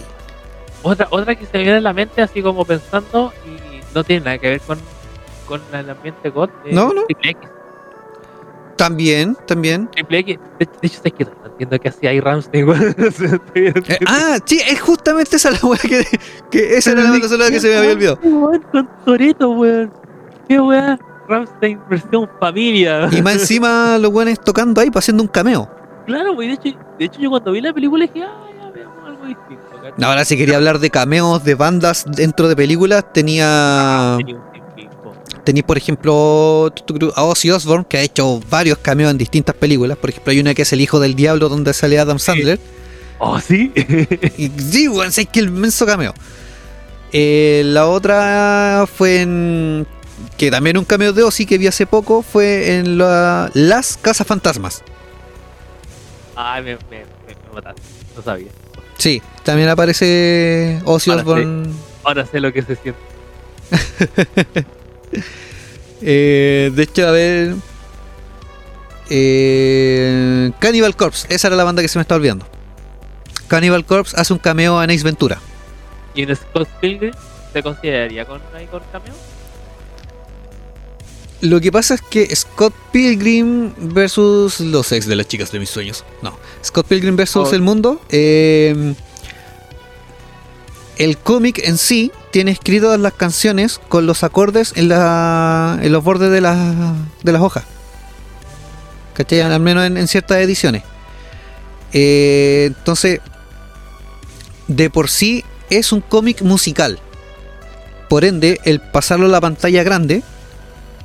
Otra, 0.81 1.07
otra 1.11 1.35
que 1.35 1.45
se 1.45 1.51
me 1.57 1.63
viene 1.63 1.77
a 1.77 1.81
la 1.81 1.93
mente 1.93 2.21
así 2.21 2.41
como 2.41 2.65
pensando 2.65 3.31
y 3.45 3.79
no 3.93 4.03
tiene 4.03 4.25
nada 4.25 4.37
que 4.39 4.49
ver 4.49 4.61
con, 4.61 4.79
con 5.47 5.61
el 5.71 5.89
ambiente 5.89 6.29
God. 6.29 6.49
eh, 6.65 6.73
No, 6.73 6.91
no. 6.93 7.03
Triple 7.05 7.31
X. 7.31 7.49
También, 8.75 9.37
también. 9.47 9.89
Triple 9.91 10.19
X. 10.19 10.39
De, 10.59 10.67
hecho, 10.81 11.01
es 11.03 11.13
que 11.13 11.25
no 11.25 11.31
entiendo 11.45 11.79
qué 11.79 11.89
hacía 11.89 12.09
ahí 12.09 12.19
Ramstein. 12.19 12.65
Eh, 13.55 13.73
ah, 14.05 14.37
sí, 14.45 14.59
es 14.67 14.81
justamente 14.81 15.37
esa 15.37 15.51
la 15.51 15.59
weá 15.63 15.79
que, 15.79 16.05
que 16.51 16.77
esa 16.77 16.91
era 16.91 17.03
la 17.03 17.11
banda 17.11 17.29
sonora 17.29 17.49
que 17.49 17.59
se 17.59 17.69
me 17.69 17.77
había 17.77 17.91
olvidado. 17.91 18.19
Weón, 18.21 18.61
Con 18.71 18.89
Toreto, 19.05 19.51
weón. 19.51 19.91
Qué 20.47 20.59
weón. 20.59 20.99
Ramstein 21.27 21.79
versión 21.89 22.29
familia. 22.39 23.09
Y 23.11 23.21
más 23.21 23.33
encima 23.41 23.97
los 23.97 24.11
weones 24.11 24.39
tocando 24.39 24.81
ahí, 24.81 24.91
pues, 24.91 25.05
haciendo 25.05 25.23
un 25.23 25.29
cameo. 25.29 25.69
Claro, 26.05 26.33
wey. 26.33 26.49
De 26.49 26.53
hecho, 26.55 26.77
de 26.99 27.05
hecho, 27.05 27.19
yo 27.19 27.29
cuando 27.29 27.51
vi 27.51 27.61
la 27.61 27.73
película 27.73 28.05
dije, 28.05 28.23
ah, 28.23 28.47
ya 28.59 28.69
veamos 28.71 29.05
algo 29.05 29.25
distinto. 29.25 29.63
Ahora, 30.01 30.25
si 30.25 30.37
quería 30.37 30.57
hablar 30.57 30.79
de 30.79 30.89
cameos 30.89 31.43
de 31.43 31.55
bandas 31.55 32.05
dentro 32.07 32.47
de 32.47 32.55
películas, 32.55 33.05
tenía. 33.13 34.15
Tenía 34.17 34.35
un 34.35 34.51
tiempo. 34.51 34.54
Tenéis, 35.45 35.63
por 35.63 35.77
ejemplo, 35.77 36.73
a 37.15 37.23
Ozzy 37.23 37.51
Osbourne, 37.51 37.85
que 37.87 37.97
ha 37.97 38.01
hecho 38.01 38.41
varios 38.49 38.79
cameos 38.79 39.11
en 39.11 39.17
distintas 39.17 39.55
películas. 39.55 39.97
Por 39.97 40.09
ejemplo, 40.09 40.31
hay 40.31 40.39
una 40.39 40.53
que 40.55 40.63
es 40.63 40.73
El 40.73 40.81
Hijo 40.81 40.99
del 40.99 41.15
Diablo, 41.15 41.49
donde 41.49 41.71
sale 41.73 41.99
Adam 41.99 42.17
Sandler. 42.19 42.59
Oh, 43.19 43.39
sí. 43.39 43.71
Y 44.37 44.49
sí, 44.59 44.87
weón, 44.87 45.11
sé 45.11 45.25
que 45.27 45.39
el 45.39 45.45
inmenso 45.47 45.85
cameo. 45.85 46.13
Eh, 47.13 47.61
la 47.65 47.87
otra 47.87 48.85
fue 48.93 49.21
en. 49.21 49.87
Que 50.37 50.49
también 50.51 50.77
un 50.77 50.83
cameo 50.85 51.13
de 51.13 51.23
Ozzy 51.23 51.45
que 51.45 51.57
vi 51.57 51.67
hace 51.67 51.85
poco 51.85 52.21
fue 52.23 52.77
en 52.77 52.97
la- 52.97 53.49
Las 53.53 53.97
Casas 53.97 54.25
Fantasmas. 54.27 54.83
Ay, 56.35 56.63
me, 56.63 56.71
me, 56.75 56.79
me, 56.89 57.05
me 57.47 57.53
mataste. 57.53 57.81
No 58.17 58.21
sabía. 58.23 58.47
Sí, 58.97 59.21
también 59.43 59.69
aparece 59.69 60.81
Ozzy 60.85 61.11
Ahora 61.11 61.21
Osbourne. 61.21 61.69
Ahora 62.03 62.25
sé 62.25 62.39
lo 62.39 62.51
que 62.51 62.63
se 62.63 62.75
siente. 62.75 62.99
Eh, 66.01 66.71
de 66.73 66.83
hecho, 66.83 67.07
a 67.07 67.11
ver. 67.11 67.55
Eh, 69.09 70.51
Cannibal 70.59 70.95
Corpse, 70.95 71.27
esa 71.29 71.47
era 71.47 71.55
la 71.55 71.63
banda 71.63 71.81
que 71.81 71.87
se 71.87 71.97
me 71.97 72.01
está 72.01 72.15
olvidando. 72.15 72.47
Cannibal 73.47 73.85
Corpse 73.85 74.15
hace 74.19 74.33
un 74.33 74.39
cameo 74.39 74.81
en 74.81 74.89
Ace 74.91 75.03
Ventura. 75.03 75.39
¿Y 76.15 76.23
en 76.23 76.35
Scott 76.35 76.67
Pilgrim 76.81 77.13
se 77.53 77.61
consideraría 77.61 78.25
con, 78.25 78.39
con 78.71 78.81
cameo? 78.91 79.13
Lo 81.41 81.61
que 81.61 81.71
pasa 81.71 81.95
es 81.95 82.01
que 82.01 82.33
Scott 82.35 82.73
Pilgrim 82.91 83.71
versus 83.77 84.59
los 84.61 84.91
ex 84.91 85.05
de 85.05 85.15
las 85.15 85.27
chicas 85.27 85.51
de 85.51 85.59
mis 85.59 85.69
sueños. 85.69 86.03
No, 86.23 86.37
Scott 86.63 86.87
Pilgrim 86.87 87.15
versus 87.15 87.49
Oh. 87.51 87.55
el 87.55 87.61
mundo. 87.61 88.01
eh, 88.09 88.95
el 90.97 91.17
cómic 91.17 91.59
en 91.63 91.77
sí 91.77 92.11
tiene 92.31 92.51
escritas 92.51 92.99
las 92.99 93.13
canciones 93.13 93.79
con 93.87 94.05
los 94.05 94.23
acordes 94.23 94.73
en, 94.75 94.89
la, 94.89 95.79
en 95.81 95.91
los 95.91 96.03
bordes 96.03 96.31
de, 96.31 96.41
la- 96.41 96.95
de 97.23 97.31
las 97.31 97.41
hojas. 97.41 97.63
¿Cachai? 99.13 99.41
Al 99.41 99.59
menos 99.59 99.85
en, 99.85 99.97
en 99.97 100.07
ciertas 100.07 100.37
ediciones. 100.37 100.83
Eh, 101.93 102.65
entonces, 102.67 103.21
de 104.67 104.89
por 104.89 105.09
sí 105.09 105.43
es 105.69 105.91
un 105.91 106.01
cómic 106.01 106.41
musical. 106.41 106.99
Por 108.09 108.25
ende, 108.25 108.59
el 108.65 108.81
pasarlo 108.81 109.25
a 109.27 109.29
la 109.29 109.41
pantalla 109.41 109.83
grande 109.83 110.21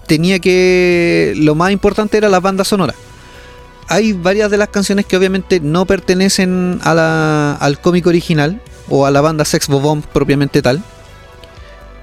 tenía 0.07 0.39
que. 0.41 1.33
Lo 1.37 1.55
más 1.55 1.71
importante 1.73 2.17
era 2.19 2.29
la 2.29 2.41
banda 2.41 2.65
sonora. 2.65 2.95
Hay 3.89 4.13
varias 4.13 4.51
de 4.51 4.57
las 4.57 4.69
canciones 4.69 5.07
que 5.07 5.17
obviamente 5.17 5.61
no 5.61 5.87
pertenecen 5.87 6.81
a 6.83 6.95
la- 6.95 7.53
al 7.55 7.81
cómic 7.81 8.07
original 8.07 8.61
o 8.91 9.07
a 9.07 9.11
la 9.11 9.21
banda 9.21 9.45
Sex 9.45 9.69
Bomb 9.69 10.05
propiamente 10.05 10.61
tal. 10.61 10.83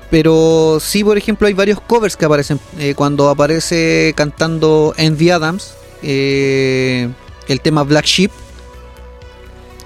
Pero 0.10 0.80
sí, 0.82 1.04
por 1.04 1.18
ejemplo, 1.18 1.48
hay 1.48 1.54
varios 1.54 1.82
covers 1.82 2.16
que 2.16 2.26
aparecen. 2.26 2.60
Eh, 2.80 2.94
cuando 2.96 3.30
aparece 3.30 4.14
cantando 4.16 4.94
Envy 4.98 5.30
Adams, 5.30 5.74
eh, 6.02 7.10
el 7.48 7.62
tema 7.62 7.84
Black 7.84 8.06
Sheep, 8.06 8.32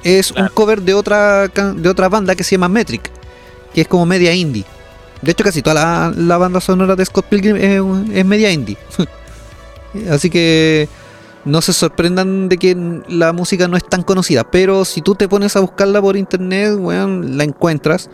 es 0.04 0.32
un 0.32 0.48
cover 0.50 0.82
de 0.82 0.94
otra, 0.94 1.48
de 1.48 1.90
otra 1.90 2.08
banda 2.08 2.36
que 2.36 2.44
se 2.44 2.52
llama 2.52 2.70
Metric, 2.70 3.10
que 3.74 3.82
es 3.82 3.88
como 3.88 4.06
media 4.06 4.34
indie. 4.34 4.66
De 5.22 5.32
hecho, 5.32 5.44
casi 5.44 5.62
toda 5.62 5.76
la, 5.76 6.14
la 6.16 6.38
banda 6.38 6.62
sonora 6.62 6.96
de 6.96 7.06
Scott 7.06 7.26
Pilgrim 7.26 7.56
es, 7.56 8.16
es 8.16 8.26
media 8.26 8.52
indie. 8.52 8.78
Así 10.10 10.30
que 10.30 10.88
no 11.46 11.62
se 11.62 11.74
sorprendan 11.74 12.50
de 12.50 12.58
que 12.58 13.02
la 13.08 13.34
música 13.34 13.68
no 13.68 13.78
es 13.78 13.84
tan 13.84 14.04
conocida. 14.04 14.44
Pero 14.50 14.86
si 14.86 15.02
tú 15.02 15.16
te 15.16 15.28
pones 15.28 15.56
a 15.56 15.60
buscarla 15.60 16.02
por 16.02 16.16
internet, 16.18 16.76
weón, 16.78 17.38
la 17.38 17.44
encuentras. 17.44 18.10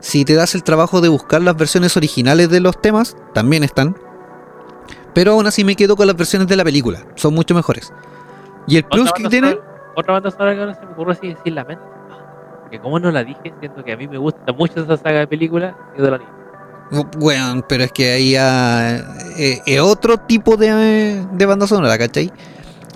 Si 0.00 0.24
te 0.24 0.34
das 0.34 0.54
el 0.54 0.62
trabajo 0.62 1.00
de 1.00 1.08
buscar 1.08 1.40
las 1.42 1.56
versiones 1.56 1.96
originales 1.96 2.50
de 2.50 2.60
los 2.60 2.80
temas, 2.80 3.16
también 3.34 3.64
están. 3.64 3.96
Pero 5.14 5.32
aún 5.32 5.46
así 5.46 5.64
me 5.64 5.74
quedo 5.74 5.96
con 5.96 6.06
las 6.06 6.16
versiones 6.16 6.46
de 6.46 6.56
la 6.56 6.64
película. 6.64 7.00
Son 7.16 7.34
mucho 7.34 7.54
mejores. 7.54 7.92
Y 8.68 8.76
el 8.76 8.84
plus 8.84 9.10
que 9.12 9.22
banda 9.24 9.30
tiene... 9.30 9.50
sonora- 9.50 9.92
Otra 9.96 10.12
banda 10.14 10.30
sonora 10.30 10.54
que 10.54 10.60
ahora 10.60 10.74
se 10.74 10.86
me 10.86 10.92
ocurre 10.92 11.12
así 11.12 11.28
decir 11.28 11.52
la 11.52 11.64
mente. 11.64 11.82
Que 12.70 12.78
como 12.78 13.00
no 13.00 13.10
la 13.10 13.24
dije, 13.24 13.52
siento 13.58 13.82
que 13.82 13.92
a 13.92 13.96
mí 13.96 14.06
me 14.06 14.18
gusta 14.18 14.52
mucho 14.52 14.80
esa 14.84 14.96
saga 14.98 15.20
de 15.20 15.26
películas 15.26 15.74
y 15.98 16.02
de 16.02 16.10
la 16.10 16.18
niña. 16.18 16.30
Weón, 17.18 17.64
pero 17.68 17.84
es 17.84 17.92
que 17.92 18.12
ahí 18.12 18.30
ya, 18.32 18.96
eh, 19.36 19.60
es 19.66 19.80
otro 19.80 20.16
tipo 20.18 20.56
de, 20.56 21.26
de 21.32 21.46
banda 21.46 21.66
sonora, 21.66 21.98
¿cachai? 21.98 22.32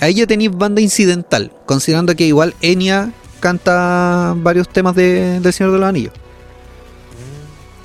Ahí 0.03 0.15
ya 0.15 0.27
tenéis 0.27 0.51
banda 0.51 0.81
incidental, 0.81 1.53
considerando 1.65 2.17
que 2.17 2.27
igual 2.27 2.57
Enya 2.61 3.13
canta 3.39 4.35
varios 4.37 4.69
temas 4.69 4.97
de, 4.97 5.39
del 5.39 5.53
Señor 5.53 5.73
de 5.73 5.79
los 5.79 5.89
Anillos, 5.89 6.13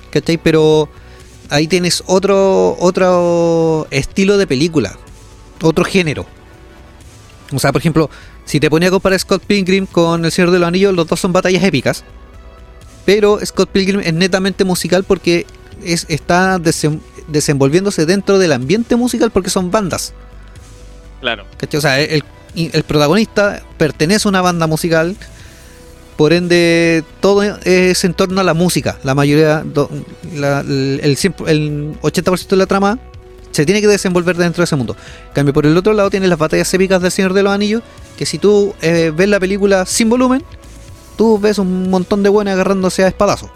¿cachai? 0.09 0.39
Pero 0.39 0.89
ahí 1.51 1.67
tienes 1.67 2.03
otro, 2.07 2.75
otro 2.79 3.85
estilo 3.91 4.39
de 4.39 4.47
película, 4.47 4.97
otro 5.61 5.85
género. 5.85 6.25
O 7.53 7.59
sea, 7.59 7.71
por 7.71 7.81
ejemplo, 7.81 8.09
si 8.45 8.59
te 8.59 8.71
ponía 8.71 8.87
a 8.87 8.91
comparar 8.91 9.19
Scott 9.19 9.43
Pilgrim 9.45 9.85
con 9.85 10.25
El 10.25 10.31
Señor 10.31 10.49
de 10.49 10.57
los 10.57 10.67
Anillos, 10.67 10.95
los 10.95 11.05
dos 11.05 11.19
son 11.19 11.33
batallas 11.33 11.63
épicas. 11.63 12.03
Pero 13.05 13.39
Scott 13.45 13.69
Pilgrim 13.69 13.99
es 13.99 14.15
netamente 14.15 14.63
musical 14.63 15.03
porque 15.03 15.45
es, 15.85 16.07
está 16.09 16.59
desenvolviéndose 17.27 18.07
dentro 18.07 18.39
del 18.39 18.53
ambiente 18.53 18.95
musical 18.95 19.29
porque 19.29 19.51
son 19.51 19.69
bandas. 19.69 20.15
Claro. 21.21 21.45
¿cachai? 21.57 21.77
O 21.77 21.81
sea, 21.81 21.99
el, 21.99 22.23
el 22.55 22.83
protagonista 22.83 23.61
pertenece 23.77 24.27
a 24.27 24.29
una 24.29 24.41
banda 24.41 24.67
musical. 24.67 25.15
Por 26.15 26.33
ende, 26.33 27.03
todo 27.19 27.43
es 27.43 28.03
en 28.03 28.13
torno 28.15 28.41
a 28.41 28.43
la 28.43 28.53
música. 28.55 28.97
La 29.03 29.13
mayoría, 29.13 29.63
la- 30.35 30.61
el, 30.61 30.99
el 31.03 31.15
100 31.17 31.35
el 31.45 31.93
80% 32.01 32.47
de 32.47 32.55
la 32.55 32.65
trama 32.65 32.97
se 33.51 33.65
tiene 33.67 33.81
que 33.81 33.87
desenvolver 33.87 34.35
dentro 34.35 34.61
de 34.61 34.65
ese 34.65 34.75
mundo. 34.75 34.95
En 35.27 35.33
cambio, 35.33 35.53
por 35.53 35.65
el 35.67 35.77
otro 35.77 35.93
lado 35.93 36.09
tienes 36.09 36.29
las 36.29 36.39
batallas 36.39 36.71
épicas 36.73 37.01
del 37.03 37.11
Señor 37.11 37.33
de 37.33 37.43
los 37.43 37.53
Anillos, 37.53 37.83
que 38.17 38.25
si 38.25 38.39
tú 38.39 38.73
eh, 38.81 39.11
ves 39.15 39.29
la 39.29 39.39
película 39.39 39.85
sin 39.85 40.09
volumen, 40.09 40.43
tú 41.17 41.37
ves 41.39 41.59
un 41.59 41.89
montón 41.89 42.23
de 42.23 42.29
buenos 42.29 42.53
agarrándose 42.53 43.03
a 43.03 43.07
espadazos. 43.07 43.49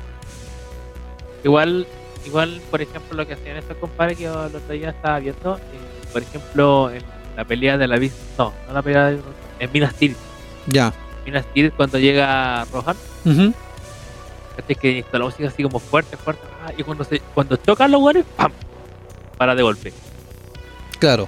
Igual, 1.44 1.88
igual, 2.26 2.62
por 2.70 2.82
ejemplo, 2.82 3.18
lo 3.18 3.26
que 3.28 3.34
hacían 3.34 3.58
estos 3.58 3.78
compadres 3.78 4.18
que 4.18 4.26
yo 4.26 4.46
el 4.46 4.56
otro 4.56 4.74
día 4.74 4.90
estaba 4.92 5.20
viendo, 5.20 5.58
eh, 5.58 6.10
por 6.14 6.22
ejemplo, 6.22 6.92
en 6.92 7.04
la 7.36 7.46
pelea 7.46 7.78
de 7.78 7.88
la 7.88 7.98
no, 7.98 8.54
no 8.68 8.74
la 8.74 8.82
pelea 8.82 9.06
de 9.12 9.20
en 9.60 9.72
Minas 9.72 9.94
Tirith. 9.96 10.18
Ya. 10.68 10.94
Minas 11.26 11.46
Tirith 11.54 11.74
cuando 11.76 12.00
llega 12.00 12.66
Rohan, 12.66 12.96
Ujú. 13.26 13.54
¿cachai? 14.58 14.76
que 14.76 15.00
está 15.00 15.20
la 15.20 15.26
música 15.26 15.48
así 15.48 15.64
como 15.64 15.80
fuerte, 15.80 16.18
fuerte, 16.18 16.42
ah, 16.66 16.72
y 16.78 16.84
cuando 16.84 17.04
se, 17.04 17.20
cuando 17.34 17.56
chocan 17.58 17.92
los 17.92 18.02
guanes, 18.02 18.26
¡pam! 18.36 18.52
para 19.38 19.56
de 19.56 19.64
golpe. 19.64 19.94
Claro. 21.00 21.28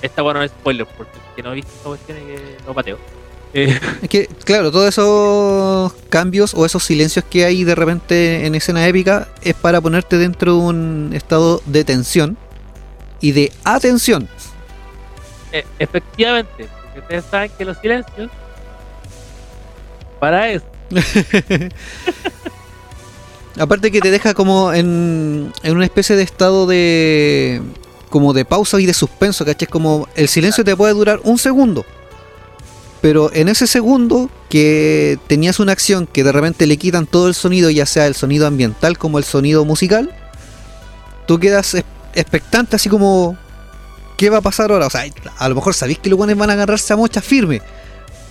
Esta 0.00 0.22
bueno 0.22 0.40
no 0.40 0.44
es 0.44 0.52
spoiler, 0.52 0.86
porque 0.86 1.12
el 1.18 1.34
que 1.34 1.42
no 1.42 1.50
ha 1.50 1.54
visto 1.54 1.70
esta 1.72 1.88
cuestión 1.88 2.18
es 2.18 2.24
que 2.24 2.56
no 2.66 2.74
pateo. 2.74 2.98
Eh, 3.54 3.80
Es 4.02 4.08
que, 4.08 4.26
claro, 4.44 4.70
todos 4.70 4.88
esos 4.88 5.92
cambios 6.08 6.54
o 6.54 6.64
esos 6.66 6.84
silencios 6.84 7.24
que 7.28 7.44
hay 7.44 7.64
de 7.64 7.74
repente 7.74 8.46
en 8.46 8.54
escena 8.54 8.86
épica 8.86 9.28
es 9.42 9.54
para 9.54 9.80
ponerte 9.80 10.18
dentro 10.18 10.52
de 10.54 10.58
un 10.60 11.10
estado 11.14 11.62
de 11.66 11.84
tensión 11.84 12.36
y 13.20 13.32
de 13.32 13.52
atención. 13.64 14.28
Eh, 15.52 15.64
efectivamente, 15.78 16.68
porque 16.82 17.00
ustedes 17.00 17.24
saben 17.30 17.50
que 17.56 17.64
los 17.64 17.78
silencios, 17.78 18.30
para 20.20 20.50
eso, 20.50 20.66
Aparte 23.58 23.90
que 23.90 24.00
te 24.00 24.10
deja 24.10 24.34
como 24.34 24.72
en, 24.72 25.52
en 25.62 25.76
una 25.76 25.84
especie 25.84 26.16
de 26.16 26.22
estado 26.22 26.66
de 26.66 27.60
como 28.08 28.32
de 28.32 28.44
pausa 28.44 28.80
y 28.80 28.86
de 28.86 28.94
suspenso, 28.94 29.44
¿cachai? 29.44 29.68
Como 29.68 30.08
el 30.14 30.28
silencio 30.28 30.64
te 30.64 30.76
puede 30.76 30.94
durar 30.94 31.20
un 31.24 31.38
segundo. 31.38 31.84
Pero 33.00 33.32
en 33.32 33.48
ese 33.48 33.66
segundo 33.66 34.30
que 34.48 35.18
tenías 35.26 35.60
una 35.60 35.72
acción 35.72 36.06
que 36.06 36.24
de 36.24 36.32
repente 36.32 36.66
le 36.66 36.78
quitan 36.78 37.06
todo 37.06 37.28
el 37.28 37.34
sonido, 37.34 37.68
ya 37.70 37.86
sea 37.86 38.06
el 38.06 38.14
sonido 38.14 38.46
ambiental 38.46 38.96
como 38.96 39.18
el 39.18 39.24
sonido 39.24 39.64
musical, 39.64 40.14
tú 41.26 41.38
quedas 41.38 41.76
expectante 42.14 42.76
así 42.76 42.88
como 42.88 43.36
¿qué 44.18 44.28
va 44.28 44.38
a 44.38 44.42
pasar 44.42 44.70
ahora? 44.70 44.88
O 44.88 44.90
sea, 44.90 45.06
a 45.38 45.48
lo 45.48 45.54
mejor 45.54 45.72
sabéis 45.72 45.98
que 46.00 46.10
los 46.10 46.18
buenos 46.18 46.36
van 46.36 46.50
a 46.50 46.52
agarrarse 46.52 46.92
a 46.92 46.96
mocha 46.96 47.22
firme, 47.22 47.62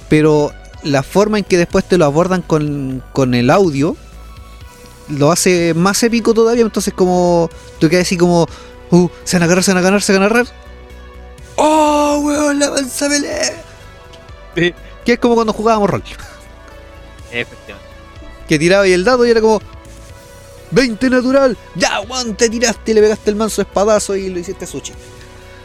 pero 0.10 0.54
la 0.84 1.02
forma 1.02 1.40
en 1.40 1.44
que 1.44 1.58
después 1.58 1.86
te 1.86 1.98
lo 1.98 2.06
abordan 2.06 2.44
con, 2.44 3.02
con 3.14 3.34
el 3.34 3.50
audio 3.50 3.96
lo 5.10 5.32
hace 5.32 5.74
más 5.74 6.04
épico 6.04 6.34
todavía. 6.34 6.64
Entonces, 6.64 6.94
como 6.94 7.50
tú 7.80 7.90
quedas 7.90 8.06
así 8.06 8.18
como, 8.18 8.48
uh, 8.92 9.10
se 9.24 9.38
van 9.38 9.44
a 9.44 9.46
agarrar, 9.46 9.64
se 9.64 9.72
van 9.72 9.78
a 9.78 9.80
agarrar, 9.80 10.02
se 10.02 10.14
van 10.14 10.22
a 10.22 10.26
agarrar. 10.26 10.48
¡Oh, 11.56 12.20
weón, 12.24 12.60
la 12.60 12.72
pelea! 12.72 13.64
Sí. 14.56 14.74
Que 15.06 15.14
es 15.14 15.20
como 15.20 15.36
cuando 15.36 15.54
jugábamos 15.54 15.90
rol, 15.90 16.04
efectivamente. 17.32 17.88
que 18.48 18.60
tiraba 18.60 18.86
y 18.88 18.92
el 18.92 19.06
dado 19.06 19.26
y 19.26 19.32
era 19.32 19.40
como 19.40 19.62
20 20.72 21.10
natural, 21.10 21.58
ya, 21.76 22.02
weón, 22.02 22.36
te 22.36 22.50
tiraste 22.50 22.92
y 22.92 22.94
le 22.94 23.02
pegaste 23.02 23.30
el 23.30 23.38
manso 23.38 23.62
espadazo 23.62 24.16
y 24.18 24.30
lo 24.30 24.40
hiciste 24.40 24.68
sushi. 24.68 24.94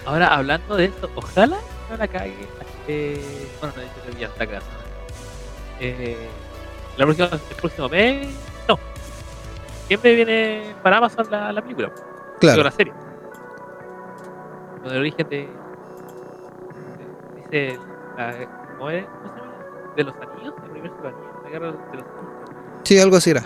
Ahora, 0.05 0.29
hablando 0.29 0.77
de 0.77 0.87
eso, 0.87 1.09
ojalá 1.15 1.59
no 1.91 1.97
la 1.97 2.09
cague. 2.09 2.35
Eh, 2.89 3.49
bueno, 3.61 3.75
no, 3.77 3.83
de 3.83 3.87
hecho, 3.89 4.19
ya 4.19 4.27
está 4.27 4.45
acá. 4.45 4.59
Eh, 5.81 6.17
la 6.97 7.05
próxima, 7.05 7.29
el 7.33 7.57
próximo 7.57 7.89
mes, 7.89 8.29
no. 8.69 8.79
Siempre 9.87 10.15
viene 10.15 10.75
para 10.83 10.99
Amazon 10.99 11.27
la, 11.31 11.53
la 11.53 11.63
película, 11.63 11.93
Claro, 12.41 12.63
la 12.65 12.71
serie. 12.71 12.93
Con 14.83 14.93
el 14.93 14.99
origen 14.99 15.29
de. 15.29 15.49
dice. 17.37 17.79
La, 18.17 18.35
¿Cómo 18.79 18.91
es? 18.91 19.07
¿Cómo 19.07 19.33
se 19.35 19.41
llama? 19.41 19.53
De 19.97 20.05
los 20.05 20.15
anillos, 20.17 20.55
el 20.65 20.83
los 20.83 21.05
anillos, 21.05 21.43
la 21.45 21.51
guerra 21.51 21.67
de 21.67 21.73
los 21.73 21.81
anillos. 21.89 22.07
sí, 22.85 22.99
algo 22.99 23.17
así 23.17 23.31
era. 23.31 23.45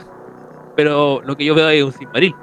Pero 0.77 1.21
lo 1.23 1.37
que 1.37 1.45
yo 1.45 1.55
veo 1.55 1.69
es 1.69 1.83
un 1.83 1.93
Silmaril. 1.93 2.35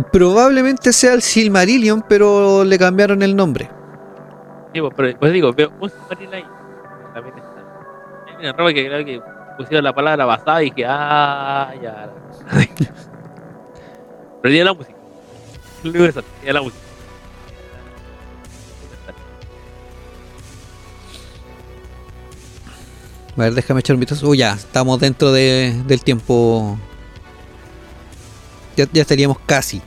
Probablemente 0.00 0.92
sea 0.92 1.14
el 1.14 1.22
Silmarillion, 1.22 2.02
pero 2.08 2.64
le 2.64 2.78
cambiaron 2.78 3.22
el 3.22 3.34
nombre. 3.36 3.70
Sí, 4.72 4.80
pues, 4.80 4.92
pero 4.96 5.18
pues 5.18 5.32
digo, 5.32 5.52
veo 5.52 5.72
un 5.80 5.88
Silmaril 5.90 6.34
ahí. 6.34 6.44
También 7.14 7.36
está. 7.38 7.50
Ay, 8.28 8.34
Mira, 8.38 8.52
roba 8.52 8.72
que 8.72 8.86
creo 8.86 9.04
que 9.04 9.20
pusieron 9.56 9.84
la 9.84 9.92
palabra 9.92 10.24
basada 10.24 10.62
y 10.62 10.70
dije, 10.70 10.84
ah, 10.86 11.72
ya. 11.82 12.10
pero 14.42 14.54
ya 14.54 14.64
la 14.64 14.74
música. 14.74 14.94
Que 15.82 16.12
sale, 16.12 16.26
ya 16.44 16.52
la 16.52 16.62
música. 16.62 16.80
A 23.36 23.40
ver, 23.40 23.54
déjame 23.54 23.80
echar 23.80 23.94
un 23.94 24.00
vistazo. 24.00 24.28
Uy, 24.28 24.38
ya, 24.38 24.52
estamos 24.52 25.00
dentro 25.00 25.32
de- 25.32 25.74
del 25.86 26.02
tiempo. 26.02 26.78
Ya, 28.76 28.86
ya 28.92 29.02
estaríamos 29.02 29.38
casi. 29.46 29.80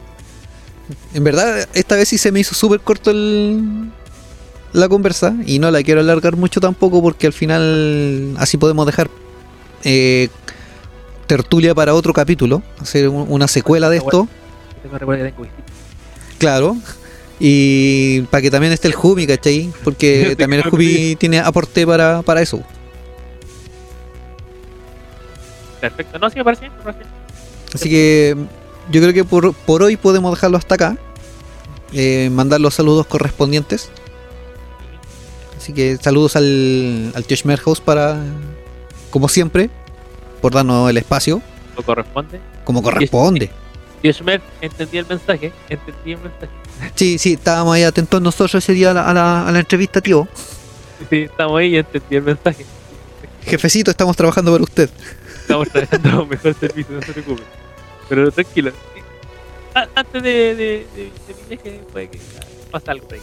En 1.14 1.24
verdad, 1.24 1.68
esta 1.74 1.96
vez 1.96 2.08
sí 2.10 2.18
se 2.18 2.32
me 2.32 2.40
hizo 2.40 2.56
súper 2.56 2.80
corto 2.80 3.12
el, 3.12 3.90
la 4.74 4.88
conversa. 4.88 5.36
Y 5.46 5.60
no 5.60 5.70
la 5.72 5.84
quiero 5.84 6.00
alargar 6.02 6.36
mucho 6.38 6.60
tampoco 6.60 7.02
porque 7.02 7.28
al 7.28 7.34
final 7.34 8.36
así 8.38 8.58
podemos 8.58 8.86
dejar 8.86 9.10
eh, 9.84 10.30
tertulia 11.28 11.76
para 11.76 11.94
otro 11.94 12.14
capítulo. 12.14 12.62
Hacer 12.80 13.10
un- 13.10 13.26
una 13.30 13.48
secuela 13.48 13.90
de 13.90 13.98
esto. 13.98 14.28
Claro. 16.38 16.78
Y 17.40 18.22
para 18.32 18.42
que 18.42 18.50
también 18.50 18.72
esté 18.74 18.88
el 18.88 18.94
Jumi, 18.96 19.28
¿cachai? 19.28 19.72
Porque 19.84 20.36
también 20.40 20.62
el 20.64 20.70
Jumi 20.72 21.16
tiene 21.18 21.40
aporte 21.40 21.86
para, 21.86 22.22
para 22.22 22.42
eso. 22.42 22.64
Perfecto. 25.82 26.18
No, 26.20 26.30
sí 26.30 26.38
me 26.38 26.44
parece 26.44 26.62
bien, 26.62 26.74
me 26.78 26.84
parece 26.84 27.00
bien. 27.04 27.12
Así 27.74 27.90
que 27.90 28.36
yo 28.92 29.02
creo 29.02 29.14
que 29.14 29.24
por, 29.24 29.54
por 29.54 29.84
hoy 29.84 29.98
podemos 29.98 30.34
dejarlo 30.36 30.58
hasta 30.58 30.76
acá. 30.76 30.98
Eh, 31.94 32.30
mandar 32.32 32.60
los 32.60 32.74
saludos 32.76 33.06
correspondientes. 33.08 33.90
Así 35.58 35.74
que 35.74 35.98
saludos 35.98 36.36
al, 36.36 37.12
al 37.16 37.24
Josh 37.24 37.44
Merhouse 37.46 37.82
para, 37.82 38.18
como 39.10 39.28
siempre, 39.28 39.70
por 40.42 40.54
darnos 40.54 40.90
el 40.90 40.98
espacio, 40.98 41.42
Lo 41.76 41.84
corresponde. 41.84 42.40
como 42.64 42.82
corresponde. 42.84 43.50
Tío 44.02 44.14
Schmer, 44.14 44.42
entendí 44.62 45.00
el 45.00 45.08
mensaje, 45.08 45.52
entendí 45.70 46.12
el 46.12 46.20
mensaje. 46.20 46.50
Sí, 46.94 47.18
sí, 47.18 47.34
estábamos 47.34 47.74
ahí 47.74 47.84
atentos 47.84 48.22
nosotros 48.22 48.64
ese 48.64 48.74
día 48.74 48.92
a 48.92 48.94
la, 48.94 49.10
a 49.10 49.14
la- 49.14 49.48
a 49.48 49.52
la 49.52 49.60
entrevista, 49.60 50.00
tío. 50.02 50.28
Sí, 51.10 51.22
estamos 51.24 51.58
ahí 51.60 51.74
y 51.74 51.78
entendí 51.78 52.16
el 52.16 52.22
mensaje. 52.24 52.66
Jefecito, 53.44 53.90
estamos 53.90 54.16
trabajando 54.16 54.52
para 54.52 54.64
usted. 54.64 54.90
Estamos 55.42 55.70
trabajando 55.70 56.26
mejor 56.30 56.54
servicio, 56.60 56.94
no 56.96 57.02
se 57.02 57.14
preocupe. 57.14 57.42
Pero 58.10 58.32
tranquilo. 58.32 58.72
A- 59.76 59.88
Antes 59.96 60.24
de, 60.24 60.30
de, 60.30 60.56
de, 60.56 61.12
de 61.28 61.36
mi 61.42 61.56
viaje 61.56 61.82
puede 61.92 62.10
que 62.10 62.20
pase 62.72 62.92
algo 62.92 63.08
ahí. 63.12 63.20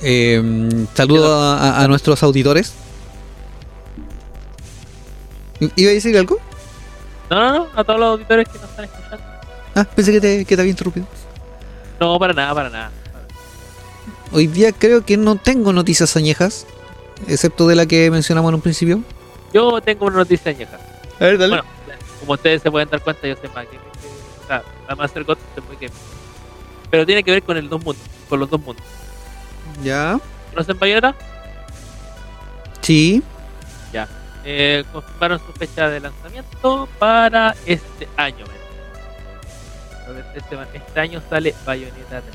Eh, 0.00 0.86
saludo 0.94 1.34
a, 1.42 1.82
a- 1.82 1.88
nuestros 1.88 2.22
auditores. 2.22 2.72
¿Iba 5.74 5.90
a 5.90 5.94
decir 5.94 6.16
algo? 6.16 6.38
No, 7.30 7.40
no, 7.40 7.52
no, 7.58 7.68
a 7.74 7.84
todos 7.84 7.98
los 7.98 8.08
auditores 8.10 8.48
que 8.48 8.58
nos 8.58 8.70
están 8.70 8.84
escuchando. 8.84 9.24
Ah, 9.74 9.84
pensé 9.84 10.12
que 10.12 10.20
te, 10.20 10.44
que 10.44 10.54
te 10.56 10.62
había 10.62 10.70
interrumpido. 10.70 11.06
No, 12.00 12.18
para 12.18 12.32
nada, 12.32 12.54
para 12.54 12.70
nada. 12.70 12.90
Hoy 14.32 14.46
día 14.46 14.72
creo 14.72 15.04
que 15.04 15.16
no 15.16 15.36
tengo 15.36 15.72
noticias 15.72 16.16
añejas, 16.16 16.64
excepto 17.26 17.66
de 17.66 17.74
la 17.74 17.86
que 17.86 18.10
mencionamos 18.10 18.50
en 18.50 18.54
un 18.56 18.60
principio. 18.60 19.02
Yo 19.52 19.80
tengo 19.80 20.06
una 20.06 20.18
noticia 20.18 20.52
añeja. 20.52 20.78
A 21.18 21.24
ver, 21.24 21.38
dale. 21.38 21.56
Bueno, 21.56 21.68
como 22.20 22.32
ustedes 22.32 22.62
se 22.62 22.70
pueden 22.70 22.88
dar 22.88 23.02
cuenta, 23.02 23.26
yo 23.26 23.36
soy 23.36 23.50
más 23.54 23.66
que- 23.66 23.76
O 23.78 24.46
sea, 24.46 24.62
la 24.88 24.96
Master 24.96 25.24
God 25.24 25.38
es 25.56 25.64
muy 25.64 25.76
gaming. 25.76 25.92
Pero 26.90 27.04
tiene 27.06 27.22
que 27.22 27.30
ver 27.30 27.42
con 27.42 27.56
el 27.56 27.68
dos 27.68 27.84
mundos, 27.84 28.04
con 28.28 28.40
los 28.40 28.48
dos 28.50 28.60
mundos. 28.60 28.84
ya. 29.82 30.18
¿Conocen 30.50 30.78
Bayonetta? 30.78 31.14
Sí. 32.80 33.22
Eh, 34.44 34.82
confirmaron 34.92 35.38
su 35.40 35.52
fecha 35.52 35.90
de 35.90 36.00
lanzamiento 36.00 36.88
para 36.98 37.54
este 37.66 38.08
año. 38.16 38.46
Este, 40.34 40.56
este 40.74 41.00
año 41.00 41.20
sale 41.28 41.54
Bayonetta 41.66 42.22
3. 42.22 42.34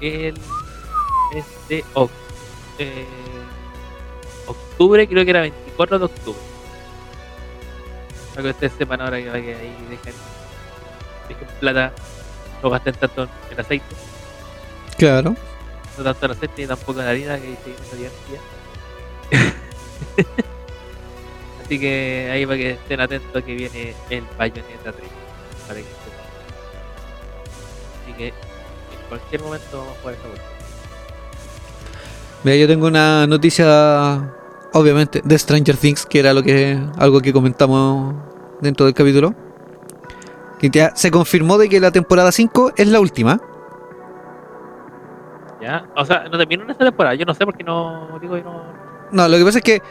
El 0.00 0.40
eh, 2.78 3.06
octubre, 4.46 5.06
creo 5.06 5.24
que 5.24 5.30
era 5.30 5.42
24 5.42 5.98
de 6.00 6.04
octubre. 6.06 6.40
Para 8.34 8.42
que 8.42 8.50
ustedes 8.50 8.72
sepan 8.76 9.00
ahora 9.00 9.16
que, 9.18 9.24
que 9.24 9.30
ahí 9.54 9.76
dejen, 9.90 10.14
dejen 11.28 11.48
plata, 11.60 11.92
no 12.62 12.70
gasten 12.70 12.94
tanto 12.94 13.28
en 13.50 13.60
aceite, 13.60 13.94
Claro. 14.98 15.34
no 15.98 16.04
tanto 16.04 16.26
en 16.26 16.32
aceite 16.32 16.62
ni 16.62 16.66
tampoco 16.68 17.00
en 17.00 17.06
harina, 17.08 17.38
que 17.38 17.46
dice 17.48 17.74
esa 17.86 17.96
divertida. 17.96 18.40
Así 21.64 21.80
que 21.80 22.28
ahí 22.32 22.44
para 22.44 22.58
que 22.58 22.70
estén 22.72 23.00
atentos 23.00 23.42
que 23.42 23.54
viene 23.54 23.94
el 24.10 24.24
Bayonetta 24.36 24.92
3. 24.92 25.08
Para 25.66 25.80
que. 25.80 25.86
Así 28.02 28.12
que 28.18 28.28
en 28.28 28.34
cualquier 29.08 29.40
momento 29.42 29.78
vamos 29.78 29.96
a 29.96 30.00
jugar 30.00 30.14
esa 30.14 30.26
vuelta. 30.28 30.44
Mira, 32.44 32.56
yo 32.58 32.66
tengo 32.66 32.86
una 32.86 33.26
noticia, 33.26 34.30
obviamente, 34.74 35.22
de 35.24 35.38
Stranger 35.38 35.76
Things, 35.76 36.04
que 36.06 36.18
era 36.20 36.32
lo 36.34 36.42
que 36.42 36.78
algo 36.98 37.20
que 37.20 37.32
comentamos 37.32 38.14
dentro 38.60 38.84
del 38.86 38.94
capítulo. 38.94 39.34
Que 40.58 40.68
ya 40.70 40.92
se 40.94 41.10
confirmó 41.10 41.58
de 41.58 41.68
que 41.68 41.80
la 41.80 41.90
temporada 41.90 42.30
5 42.30 42.72
es 42.76 42.88
la 42.88 43.00
última. 43.00 43.40
¿Ya? 45.60 45.86
O 45.96 46.04
sea, 46.04 46.24
no 46.30 46.36
terminó 46.38 46.64
en 46.64 46.70
esta 46.70 46.84
temporada. 46.84 47.14
Yo 47.14 47.24
no 47.24 47.34
sé 47.34 47.44
por 47.44 47.56
qué 47.56 47.64
no 47.64 48.18
digo 48.20 48.36
yo 48.36 48.44
no. 48.44 48.62
No, 49.12 49.28
lo 49.28 49.38
que 49.38 49.44
pasa 49.44 49.58
es 49.58 49.64
que 49.64 49.82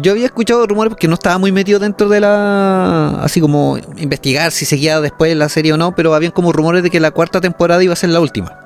yo 0.00 0.12
había 0.12 0.26
escuchado 0.26 0.66
rumores 0.66 0.90
porque 0.90 1.08
no 1.08 1.14
estaba 1.14 1.38
muy 1.38 1.52
metido 1.52 1.78
dentro 1.78 2.08
de 2.08 2.20
la. 2.20 3.20
Así 3.22 3.40
como 3.40 3.78
investigar 3.96 4.50
si 4.52 4.64
seguía 4.64 5.00
después 5.00 5.34
la 5.36 5.48
serie 5.48 5.72
o 5.72 5.76
no, 5.76 5.92
pero 5.94 6.14
habían 6.14 6.32
como 6.32 6.52
rumores 6.52 6.82
de 6.82 6.90
que 6.90 7.00
la 7.00 7.10
cuarta 7.12 7.40
temporada 7.40 7.82
iba 7.82 7.92
a 7.92 7.96
ser 7.96 8.10
la 8.10 8.20
última. 8.20 8.56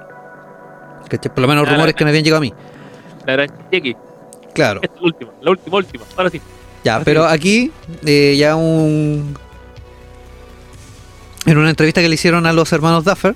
Por 1.09 1.39
lo 1.39 1.49
menos 1.49 1.69
rumores 1.69 1.95
la- 1.95 1.97
que 1.99 2.05
me 2.05 2.11
habían 2.11 2.25
llegado 2.25 2.39
a 2.39 2.41
mí. 2.41 2.53
La 3.27 3.33
gran 3.35 3.49
Chiqui. 3.71 3.97
Claro. 4.55 4.81
Esta 4.83 4.95
es 4.95 5.01
la 5.01 5.07
última, 5.07 5.33
la 5.43 5.51
última, 5.51 5.77
última. 5.77 6.05
Ahora 6.17 6.31
sí. 6.31 6.41
Ya, 6.85 6.97
Así 6.97 7.05
pero 7.05 7.27
aquí 7.27 7.73
eh, 8.05 8.37
ya 8.39 8.57
un... 8.57 9.37
En 11.47 11.59
una 11.59 11.71
entrevista 11.71 12.01
que 12.01 12.09
le 12.09 12.15
hicieron 12.15 12.47
a 12.47 12.53
los 12.53 12.73
hermanos 12.73 13.05
Duffer, 13.05 13.35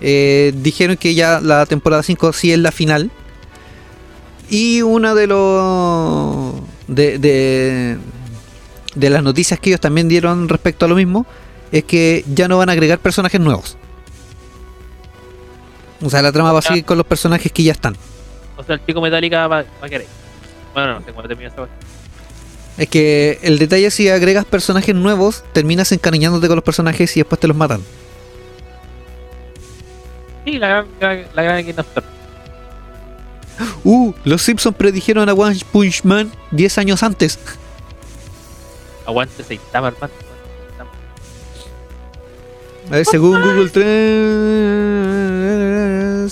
eh, 0.00 0.52
dijeron 0.56 0.96
que 0.96 1.14
ya 1.14 1.40
la 1.40 1.66
temporada 1.66 2.02
5 2.02 2.32
sí 2.32 2.52
es 2.52 2.58
la 2.58 2.72
final. 2.72 3.10
Y 4.48 4.82
una 4.82 5.14
de 5.14 5.26
los... 5.26 6.54
De, 6.86 7.18
de, 7.18 7.98
de 8.94 9.10
las 9.10 9.22
noticias 9.22 9.58
que 9.60 9.70
ellos 9.70 9.80
también 9.80 10.08
dieron 10.08 10.48
respecto 10.48 10.86
a 10.86 10.88
lo 10.88 10.94
mismo 10.94 11.26
es 11.72 11.84
que 11.84 12.24
ya 12.32 12.46
no 12.48 12.58
van 12.58 12.68
a 12.68 12.72
agregar 12.72 12.98
personajes 13.00 13.40
nuevos. 13.40 13.76
O 16.02 16.10
sea, 16.10 16.22
la 16.22 16.32
trama 16.32 16.52
va 16.52 16.60
a 16.60 16.62
seguir 16.62 16.84
con 16.84 16.96
los 16.96 17.06
personajes 17.06 17.50
que 17.52 17.62
ya 17.62 17.72
están. 17.72 17.96
O 18.56 18.62
sea, 18.62 18.76
el 18.76 18.84
chico 18.86 19.00
Metallica 19.00 19.46
va, 19.46 19.62
va 19.62 19.86
a 19.86 19.88
querer. 19.88 20.06
Bueno, 20.76 21.00
no 21.00 21.06
sé 21.06 21.10
cuándo 21.10 21.28
termina 21.28 21.48
esta. 21.48 21.66
Es 22.76 22.88
que 22.90 23.38
el 23.40 23.58
detalle 23.58 23.86
es 23.86 23.94
si 23.94 24.10
agregas 24.10 24.44
personajes 24.44 24.94
nuevos, 24.94 25.42
terminas 25.54 25.90
encariñándote 25.90 26.48
con 26.48 26.56
los 26.56 26.64
personajes 26.64 27.16
y 27.16 27.20
después 27.20 27.40
te 27.40 27.48
los 27.48 27.56
matan. 27.56 27.80
Sí, 30.44 30.58
la 30.58 30.68
gran, 30.68 30.86
la, 31.00 31.14
la 31.34 31.42
gran 31.42 31.66
Game 31.66 31.80
of. 31.80 31.86
Uh, 33.84 34.12
los 34.24 34.42
Simpsons 34.42 34.76
predijeron 34.76 35.30
a 35.30 35.32
One 35.32 35.58
Punch 35.72 36.04
Man 36.04 36.30
10 36.50 36.76
años 36.76 37.02
antes. 37.02 37.38
Aguante 39.06 39.42
Saitama, 39.44 39.88
hermano. 39.88 40.25
A 42.88 42.96
ver, 42.96 43.04
según 43.04 43.42
Google 43.42 43.68
Trends, 43.70 43.86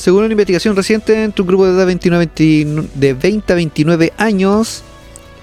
según 0.01 0.23
una 0.25 0.33
investigación 0.33 0.77
reciente 0.77 1.25
entre 1.25 1.43
un 1.43 1.49
grupo 1.49 1.67
de 1.67 1.73
edad 1.73 1.85
29, 1.87 2.27
29 2.27 2.89
de 2.95 3.15
20 3.15 3.53
a 3.53 3.57
29 3.57 4.13
años, 4.19 4.85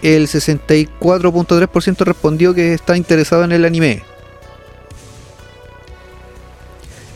el 0.01 0.27
64.3% 0.27 2.05
respondió 2.05 2.53
que 2.53 2.73
está 2.73 2.95
interesado 2.95 3.43
en 3.43 3.51
el 3.51 3.65
anime. 3.65 4.03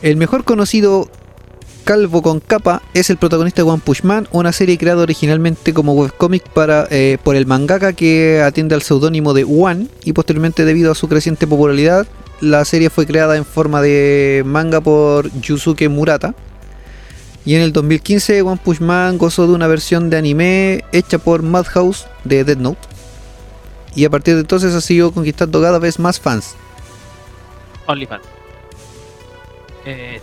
El 0.02 0.18
mejor 0.18 0.44
conocido 0.44 1.10
calvo 1.86 2.22
con 2.22 2.42
capa 2.42 2.82
es 2.94 3.10
el 3.10 3.16
protagonista 3.16 3.64
de 3.64 3.70
One 3.70 3.82
Punch 3.84 4.04
Man, 4.04 4.28
una 4.32 4.52
serie 4.52 4.78
creada 4.78 5.04
originalmente 5.04 5.74
como 5.74 5.94
webcomic 5.94 6.50
para, 6.50 6.86
eh, 6.90 7.18
por 7.24 7.38
el 7.38 7.46
mangaka 7.46 7.94
que 7.94 8.42
atiende 8.42 8.76
al 8.76 8.82
seudónimo 8.82 9.34
de 9.34 9.46
One 9.46 9.88
y 10.04 10.12
posteriormente 10.12 10.66
debido 10.66 10.92
a 10.92 10.96
su 10.96 11.08
creciente 11.08 11.48
popularidad 11.48 12.06
la 12.42 12.66
serie 12.66 12.90
fue 12.90 13.06
creada 13.06 13.38
en 13.38 13.46
forma 13.46 13.82
de 13.82 14.44
manga 14.46 14.82
por 14.82 15.32
Yusuke 15.42 15.90
Murata. 15.90 16.34
Y 17.46 17.56
en 17.56 17.62
el 17.62 17.74
2015 17.74 18.42
One 18.42 18.60
Punch 18.64 18.80
Man 18.80 19.18
gozó 19.18 19.48
de 19.48 19.54
una 19.54 19.68
versión 19.68 20.10
de 20.10 20.18
anime 20.18 20.84
hecha 20.92 21.20
por 21.20 21.44
Madhouse 21.44 22.08
de 22.24 22.44
Dead 22.44 22.58
Note. 22.58 22.80
Y 23.96 24.04
a 24.06 24.10
partir 24.10 24.34
de 24.34 24.42
entonces 24.42 24.74
ha 24.74 24.82
seguido 24.82 25.12
conquistando 25.12 25.62
cada 25.62 25.80
vez 25.80 26.00
más 26.00 26.20
fans. 26.20 26.56
OnlyFans. 27.86 28.24
Eh, 29.86 30.20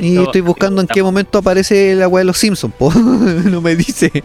Y 0.00 0.16
estoy 0.16 0.40
buscando 0.40 0.80
en 0.80 0.86
qué 0.86 1.02
momento 1.02 1.38
aparece 1.38 1.94
la 1.94 2.08
weá 2.08 2.20
de 2.20 2.26
los 2.26 2.38
Simpsons, 2.38 2.74
po. 2.78 2.92
no 2.94 3.60
me 3.60 3.76
dice. 3.76 4.10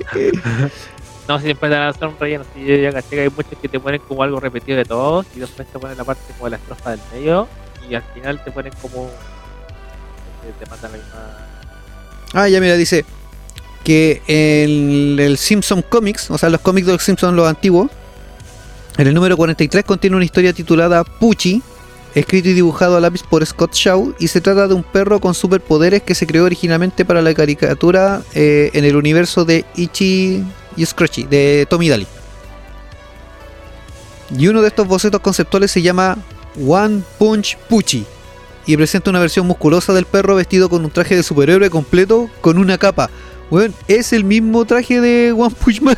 No, 1.27 1.37
si 1.39 1.45
siempre 1.45 1.69
te 1.69 1.75
van 1.75 1.87
a 1.87 1.89
hacer 1.89 2.07
un 2.07 2.17
relleno. 2.19 2.45
Si 2.53 2.65
yo 2.65 2.75
ya 2.75 2.91
caché 2.91 3.09
que 3.09 3.21
hay 3.21 3.29
muchos 3.29 3.59
que 3.61 3.67
te 3.67 3.79
ponen 3.79 4.01
como 4.07 4.23
algo 4.23 4.39
repetido 4.39 4.77
de 4.77 4.85
todos 4.85 5.25
y 5.35 5.39
después 5.39 5.67
te 5.67 5.77
ponen 5.77 5.97
la 5.97 6.03
parte 6.03 6.21
como 6.33 6.45
de 6.45 6.51
la 6.51 6.57
estrofa 6.57 6.91
del 6.91 6.99
medio 7.13 7.47
y 7.89 7.95
al 7.95 8.03
final 8.13 8.43
te 8.43 8.51
ponen 8.51 8.73
como. 8.81 9.09
Te, 10.41 10.65
te 10.65 10.69
matan 10.69 10.91
la 10.91 10.97
misma. 10.97 11.37
Ah, 12.33 12.47
ya 12.47 12.59
mira, 12.61 12.75
dice 12.75 13.05
que 13.83 14.21
en 14.27 15.17
el 15.19 15.37
Simpson 15.37 15.81
Comics, 15.81 16.29
o 16.31 16.37
sea, 16.37 16.49
los 16.49 16.61
cómics 16.61 16.87
de 16.87 16.93
los 16.93 17.03
Simpsons, 17.03 17.33
los 17.33 17.47
antiguos, 17.47 17.89
en 18.97 19.07
el 19.07 19.13
número 19.13 19.37
43 19.37 19.85
contiene 19.85 20.15
una 20.15 20.25
historia 20.25 20.51
titulada 20.51 21.03
Pucci, 21.03 21.61
escrito 22.15 22.49
y 22.49 22.53
dibujado 22.53 22.97
a 22.97 22.99
lápiz 22.99 23.23
por 23.23 23.45
Scott 23.45 23.73
Shaw, 23.73 24.15
y 24.19 24.27
se 24.27 24.41
trata 24.41 24.67
de 24.67 24.73
un 24.73 24.83
perro 24.83 25.21
con 25.21 25.33
superpoderes 25.33 26.01
que 26.01 26.15
se 26.15 26.27
creó 26.27 26.43
originalmente 26.45 27.05
para 27.05 27.21
la 27.21 27.33
caricatura 27.33 28.21
eh, 28.33 28.71
en 28.73 28.83
el 28.83 28.95
universo 28.95 29.45
de 29.45 29.63
Ichi 29.75 30.43
y 30.77 30.85
Scratchy, 30.85 31.23
de 31.23 31.67
Tommy 31.69 31.89
Daly. 31.89 32.07
Y 34.37 34.47
uno 34.47 34.61
de 34.61 34.67
estos 34.67 34.87
bocetos 34.87 35.21
conceptuales 35.21 35.71
se 35.71 35.81
llama 35.81 36.17
One 36.65 37.01
Punch 37.17 37.57
Pucci 37.69 38.05
y 38.65 38.75
presenta 38.75 39.09
una 39.09 39.19
versión 39.19 39.47
musculosa 39.47 39.93
del 39.93 40.05
perro 40.05 40.35
vestido 40.35 40.69
con 40.69 40.83
un 40.83 40.91
traje 40.91 41.15
de 41.15 41.23
superhéroe 41.23 41.69
completo 41.69 42.29
con 42.41 42.57
una 42.57 42.77
capa. 42.77 43.09
Bueno, 43.49 43.73
es 43.87 44.11
el 44.11 44.25
mismo 44.25 44.65
traje 44.65 44.99
de 44.99 45.31
One 45.31 45.55
Punch 45.55 45.81
Man. 45.81 45.97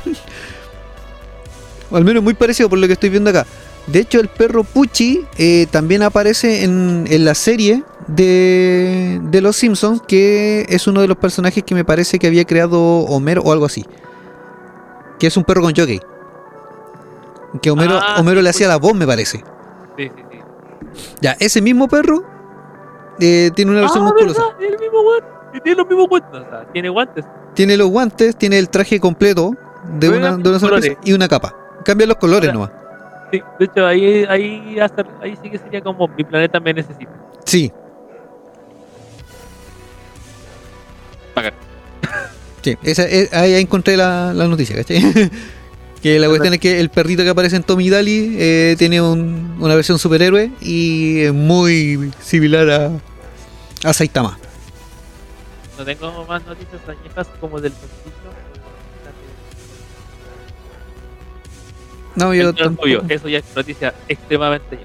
O 1.89 1.95
al 1.97 2.06
menos 2.06 2.23
muy 2.23 2.35
parecido 2.35 2.69
por 2.69 2.77
lo 2.77 2.88
que 2.88 2.93
estoy 2.93 3.10
viendo 3.10 3.31
acá. 3.31 3.45
De 3.88 3.99
hecho, 3.99 4.19
el 4.19 4.27
perro 4.27 4.64
Pucci 4.64 5.26
eh, 5.39 5.65
también 5.72 6.03
aparece 6.03 6.64
en, 6.64 7.06
en 7.10 7.26
la 7.26 7.34
serie 7.34 7.84
de, 8.06 9.19
de 9.23 9.41
Los 9.41 9.56
Simpsons, 9.56 10.03
que 10.07 10.68
es 10.69 10.85
uno 10.85 11.01
de 11.01 11.07
los 11.07 11.18
personajes 11.18 11.64
que 11.64 11.73
me 11.73 11.84
parece 11.84 12.19
que 12.19 12.27
había 12.27 12.45
creado 12.45 12.80
Homero 12.80 13.41
o 13.41 13.51
algo 13.51 13.65
así. 13.65 13.84
Que 15.19 15.27
es 15.27 15.37
un 15.37 15.43
perro 15.43 15.61
con 15.61 15.73
jockey. 15.75 15.99
Que 17.61 17.71
Homero, 17.71 17.99
Ah, 18.01 18.15
Homero 18.19 18.39
sí, 18.39 18.43
le 18.43 18.49
hacía 18.49 18.67
la 18.67 18.77
voz, 18.77 18.93
me 18.95 19.05
parece. 19.07 19.37
Sí, 19.97 20.09
sí, 20.15 20.23
sí. 20.31 20.39
Ya, 21.21 21.35
ese 21.39 21.61
mismo 21.61 21.87
perro 21.87 22.23
eh, 23.19 23.51
tiene 23.55 23.71
una 23.71 23.81
versión 23.81 24.03
ah, 24.03 24.07
musculosa. 24.11 24.41
¿verdad? 24.43 24.61
El 24.61 24.79
mismo. 24.79 24.99
Y 25.53 25.59
tiene 25.61 25.77
los 25.77 25.87
mismos 25.87 26.07
guantes. 26.09 26.41
O 26.41 26.49
sea, 26.49 26.65
tiene 26.71 26.89
guantes. 26.89 27.25
Tiene 27.55 27.75
los 27.77 27.89
guantes, 27.89 28.35
tiene 28.35 28.59
el 28.59 28.69
traje 28.69 28.99
completo 28.99 29.51
de 29.97 30.09
una, 30.09 30.37
de 30.37 30.49
una 30.49 30.59
sola 30.59 30.79
pieza 30.79 30.99
y 31.03 31.13
una 31.13 31.27
capa. 31.27 31.55
Cambian 31.83 32.09
los 32.09 32.17
colores 32.17 32.49
Ahora- 32.49 32.53
nomás. 32.53 32.71
Sí, 33.31 33.41
de 33.59 33.65
hecho, 33.65 33.85
ahí, 33.85 34.25
ahí, 34.27 34.79
hace- 34.79 35.05
ahí 35.21 35.37
sí 35.41 35.49
que 35.51 35.57
sería 35.59 35.81
como 35.81 36.07
mi 36.07 36.23
planeta 36.23 36.59
me 36.59 36.73
necesita. 36.73 37.11
Sí. 37.45 37.71
Bacán. 41.35 41.53
Sí, 42.71 42.77
esa, 42.91 43.03
eh, 43.07 43.29
ahí 43.31 43.53
encontré 43.55 43.95
la, 43.97 44.33
la 44.33 44.47
noticia, 44.47 44.75
¿cachai? 44.75 45.01
que 46.01 46.17
la 46.19 46.27
cuestión 46.27 46.53
es 46.53 46.59
que 46.59 46.79
el 46.79 46.89
perrito 46.89 47.23
que 47.23 47.29
aparece 47.29 47.55
en 47.57 47.63
Tommy 47.63 47.89
Daly 47.89 48.35
eh, 48.39 48.75
tiene 48.77 49.01
un- 49.01 49.55
una 49.59 49.75
versión 49.75 49.99
superhéroe 49.99 50.51
y 50.61 51.19
es 51.21 51.33
muy 51.33 52.11
similar 52.21 52.69
a, 52.69 52.91
a 53.89 53.93
Saitama. 53.93 54.37
No 55.77 55.85
tengo 55.85 56.25
más 56.25 56.45
noticias 56.45 56.81
añejas 56.87 57.27
como 57.39 57.59
del 57.61 57.71
Tontito. 57.73 58.09
No, 62.15 62.33
yo 62.33 62.53
tampoco. 62.53 62.87
Eso 63.07 63.29
ya 63.29 63.37
es 63.39 63.45
noticia 63.55 63.93
extremadamente. 64.07 64.79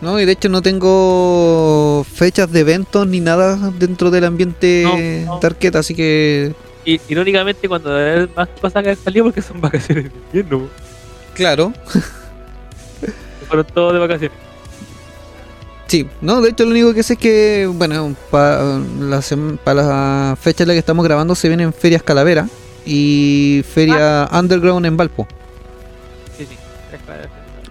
No, 0.00 0.18
y 0.18 0.24
de 0.24 0.32
hecho 0.32 0.48
no 0.48 0.62
tengo 0.62 2.04
fechas 2.10 2.50
de 2.50 2.60
eventos 2.60 3.06
ni 3.06 3.20
nada 3.20 3.70
dentro 3.78 4.10
del 4.10 4.24
ambiente 4.24 4.82
No, 5.26 5.40
no. 5.40 5.78
así 5.78 5.94
que 5.94 6.54
Y 6.86 6.98
irónicamente, 7.08 7.68
cuando 7.68 7.90
más 8.34 8.48
cosas 8.60 8.82
que 8.82 8.90
han 8.90 8.96
salido 8.96 9.26
porque 9.26 9.42
son 9.42 9.60
vacaciones 9.60 10.04
de 10.04 10.10
invierno. 10.38 10.68
claro. 11.34 11.72
Fueron 13.48 13.66
todos 13.74 13.92
de 13.92 13.98
vacaciones. 13.98 14.38
Sí, 15.88 16.08
no, 16.20 16.40
de 16.40 16.50
hecho 16.50 16.64
lo 16.64 16.70
único 16.70 16.94
que 16.94 17.02
sé 17.02 17.14
es 17.14 17.18
que, 17.18 17.68
bueno, 17.72 18.14
para 18.30 18.78
la, 19.00 19.18
sem- 19.18 19.58
pa 19.58 19.74
la 19.74 20.36
fecha 20.40 20.62
en 20.62 20.68
la 20.68 20.74
que 20.74 20.78
estamos 20.78 21.04
grabando 21.04 21.34
se 21.34 21.48
vienen 21.48 21.72
ferias 21.72 22.02
Calavera 22.02 22.46
y 22.86 23.64
feria 23.74 24.28
Underground 24.32 24.86
en 24.86 24.96
Valpo. 24.96 25.26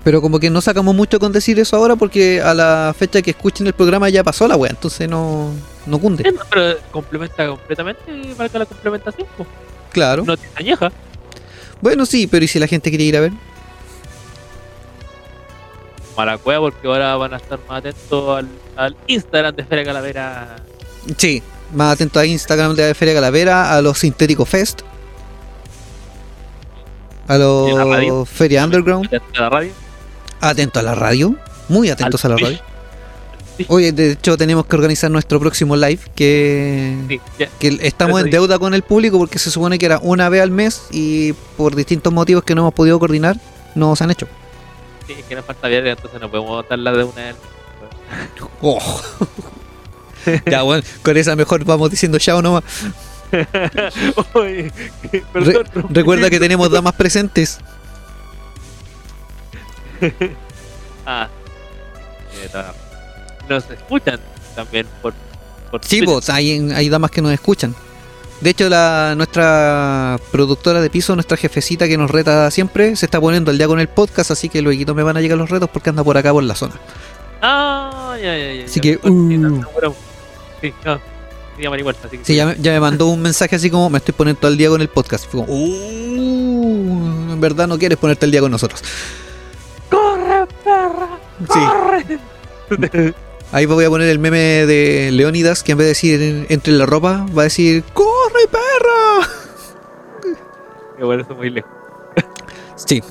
Pero 0.03 0.21
como 0.21 0.39
que 0.39 0.49
no 0.49 0.61
sacamos 0.61 0.95
mucho 0.95 1.19
con 1.19 1.31
decir 1.31 1.59
eso 1.59 1.76
ahora 1.76 1.95
porque 1.95 2.41
a 2.41 2.53
la 2.53 2.95
fecha 2.97 3.21
que 3.21 3.31
escuchen 3.31 3.67
el 3.67 3.73
programa 3.73 4.09
ya 4.09 4.23
pasó 4.23 4.47
la 4.47 4.55
wea, 4.55 4.71
entonces 4.71 5.09
no, 5.09 5.51
no 5.85 5.99
cunde. 5.99 6.23
Sí, 6.23 6.35
Pero 6.49 6.77
complementa 6.91 7.47
completamente, 7.47 8.01
marca 8.38 8.59
la 8.59 8.65
complementación. 8.65 9.27
po. 9.38 9.45
Claro. 9.91 10.23
Noticia 10.23 10.51
añeja. 10.55 10.91
Bueno, 11.81 12.05
sí, 12.05 12.27
pero 12.27 12.45
¿y 12.45 12.47
si 12.47 12.59
la 12.59 12.67
gente 12.67 12.89
quiere 12.89 13.03
ir 13.03 13.17
a 13.17 13.21
ver? 13.21 13.31
Mala 16.15 16.38
cueva 16.38 16.61
porque 16.61 16.88
ahora 16.88 17.15
van 17.15 17.34
a 17.34 17.38
estar 17.38 17.59
más 17.67 17.80
atentos 17.80 18.38
al, 18.38 18.47
al 18.76 18.95
Instagram 19.07 19.55
de 19.55 19.63
Feria 19.65 19.85
Calavera. 19.85 20.55
Sí, 21.17 21.41
más 21.73 21.93
atento 21.93 22.19
a 22.19 22.26
Instagram 22.26 22.76
de 22.76 22.93
Feria 22.93 23.13
Calavera, 23.13 23.73
a 23.73 23.81
los 23.81 23.99
Sintético 23.99 24.45
Fest, 24.45 24.81
a 27.27 27.38
los. 27.38 28.27
Feria 28.27 28.65
Underground, 28.65 29.09
la 29.35 29.49
radio. 29.49 29.71
Atento 30.41 30.79
a 30.79 30.83
la 30.83 30.95
radio, 30.95 31.35
muy 31.67 31.89
atentos 31.89 32.23
a 32.25 32.29
la 32.29 32.37
radio. 32.37 32.59
Sí, 33.57 33.65
Oye, 33.67 33.91
de 33.91 34.11
hecho 34.13 34.37
tenemos 34.37 34.65
que 34.65 34.75
organizar 34.77 35.11
nuestro 35.11 35.37
próximo 35.39 35.75
live 35.75 35.99
que, 36.15 36.95
sí, 37.09 37.19
ya. 37.37 37.49
que 37.59 37.77
estamos 37.81 38.17
Eso 38.19 38.19
en 38.19 38.25
sí. 38.25 38.31
deuda 38.31 38.57
con 38.57 38.73
el 38.73 38.83
público 38.83 39.17
porque 39.17 39.37
se 39.37 39.51
supone 39.51 39.77
que 39.77 39.85
era 39.85 39.99
una 40.01 40.29
vez 40.29 40.41
al 40.41 40.51
mes 40.51 40.83
y 40.91 41.33
por 41.57 41.75
distintos 41.75 42.13
motivos 42.13 42.43
que 42.43 42.55
no 42.55 42.61
hemos 42.61 42.73
podido 42.73 42.97
coordinar 42.99 43.35
no 43.75 43.95
se 43.97 44.05
han 44.05 44.11
hecho. 44.11 44.27
Sí, 45.07 45.13
es 45.19 45.25
que 45.25 45.35
nos 45.35 45.43
falta 45.43 45.67
viernes, 45.67 45.97
entonces 45.97 46.21
no 46.21 46.31
podemos 46.31 46.65
darla 46.69 46.91
de 46.93 47.03
una 47.03 47.15
vez. 47.23 47.35
Oh. 48.61 49.01
ya 50.49 50.61
bueno, 50.61 50.83
con 51.03 51.17
esa 51.17 51.35
mejor 51.35 51.63
vamos 51.65 51.91
diciendo 51.91 52.17
chao 52.17 52.41
nomás. 52.41 52.63
Oye, 54.33 54.71
Re- 55.33 55.63
recuerda 55.89 56.29
que 56.29 56.39
tenemos 56.39 56.71
damas 56.71 56.93
presentes. 56.93 57.59
Ah, 61.05 61.27
eh, 62.35 62.49
nos 63.49 63.67
escuchan 63.71 64.19
también 64.55 64.85
por, 65.01 65.13
por 65.71 65.84
Sí, 65.84 66.01
pues, 66.03 66.30
hay, 66.30 66.69
hay 66.76 66.89
damas 66.89 67.09
que 67.09 67.21
nos 67.21 67.31
escuchan. 67.31 67.73
De 68.41 68.51
hecho, 68.51 68.69
la, 68.69 69.15
nuestra 69.17 70.17
productora 70.31 70.81
de 70.81 70.89
piso, 70.89 71.15
nuestra 71.15 71.35
jefecita 71.35 71.88
que 71.88 71.97
nos 71.97 72.11
reta 72.11 72.49
siempre, 72.51 72.95
se 72.95 73.05
está 73.05 73.19
poniendo 73.19 73.49
al 73.51 73.57
día 73.57 73.67
con 73.67 73.80
el 73.80 73.88
podcast, 73.89 74.31
así 74.31 74.49
que 74.49 74.61
luego 74.61 74.93
me 74.93 75.03
van 75.03 75.17
a 75.17 75.21
llegar 75.21 75.38
los 75.38 75.49
retos 75.49 75.69
porque 75.71 75.89
anda 75.89 76.03
por 76.03 76.15
acá 76.17 76.31
por 76.31 76.43
la 76.43 76.55
zona. 76.55 76.76
Ah, 77.41 78.15
ya, 78.21 78.38
ya, 78.38 78.53
ya. 78.53 78.65
Así 78.65 78.76
ya, 78.76 78.81
que, 78.81 79.09
uh. 79.09 79.30
Sí, 80.61 80.73
no. 80.85 80.99
Igual, 81.57 81.95
así 82.05 82.17
que 82.17 82.23
Sí, 82.26 82.35
ya, 82.35 82.45
me- 82.45 82.55
ya 82.59 82.71
me 82.71 82.80
mandó 82.80 83.07
un 83.07 83.21
mensaje 83.21 83.55
así 83.55 83.69
como, 83.69 83.89
me 83.89 83.97
estoy 83.97 84.13
poniendo 84.13 84.47
al 84.47 84.55
día 84.55 84.69
con 84.69 84.80
el 84.81 84.88
podcast. 84.89 85.26
Fue 85.30 85.41
como, 85.45 85.51
"Uh, 85.53 87.34
en 87.34 87.41
verdad 87.41 87.67
no 87.67 87.77
quieres 87.77 87.97
ponerte 87.97 88.26
al 88.26 88.31
día 88.31 88.39
con 88.41 88.51
nosotros. 88.51 88.81
¡Corre, 90.39 90.47
perra! 90.63 91.19
Sí, 91.39 91.59
¡Corre! 92.77 93.13
ahí 93.51 93.65
voy 93.65 93.85
a 93.85 93.89
poner 93.89 94.09
el 94.09 94.19
meme 94.19 94.37
de 94.37 95.09
Leónidas 95.11 95.63
que 95.63 95.73
en 95.73 95.77
vez 95.79 95.85
de 95.85 95.89
decir 95.89 96.45
entre 96.49 96.73
la 96.73 96.85
ropa, 96.85 97.25
va 97.37 97.41
a 97.41 97.45
decir, 97.45 97.83
¡corre, 97.93 98.47
perra! 98.51 99.27
Bueno, 100.99 101.21
eso 101.21 101.31
es 101.33 101.37
muy 101.37 101.49
lejos. 101.49 101.71
Sí. 102.75 103.03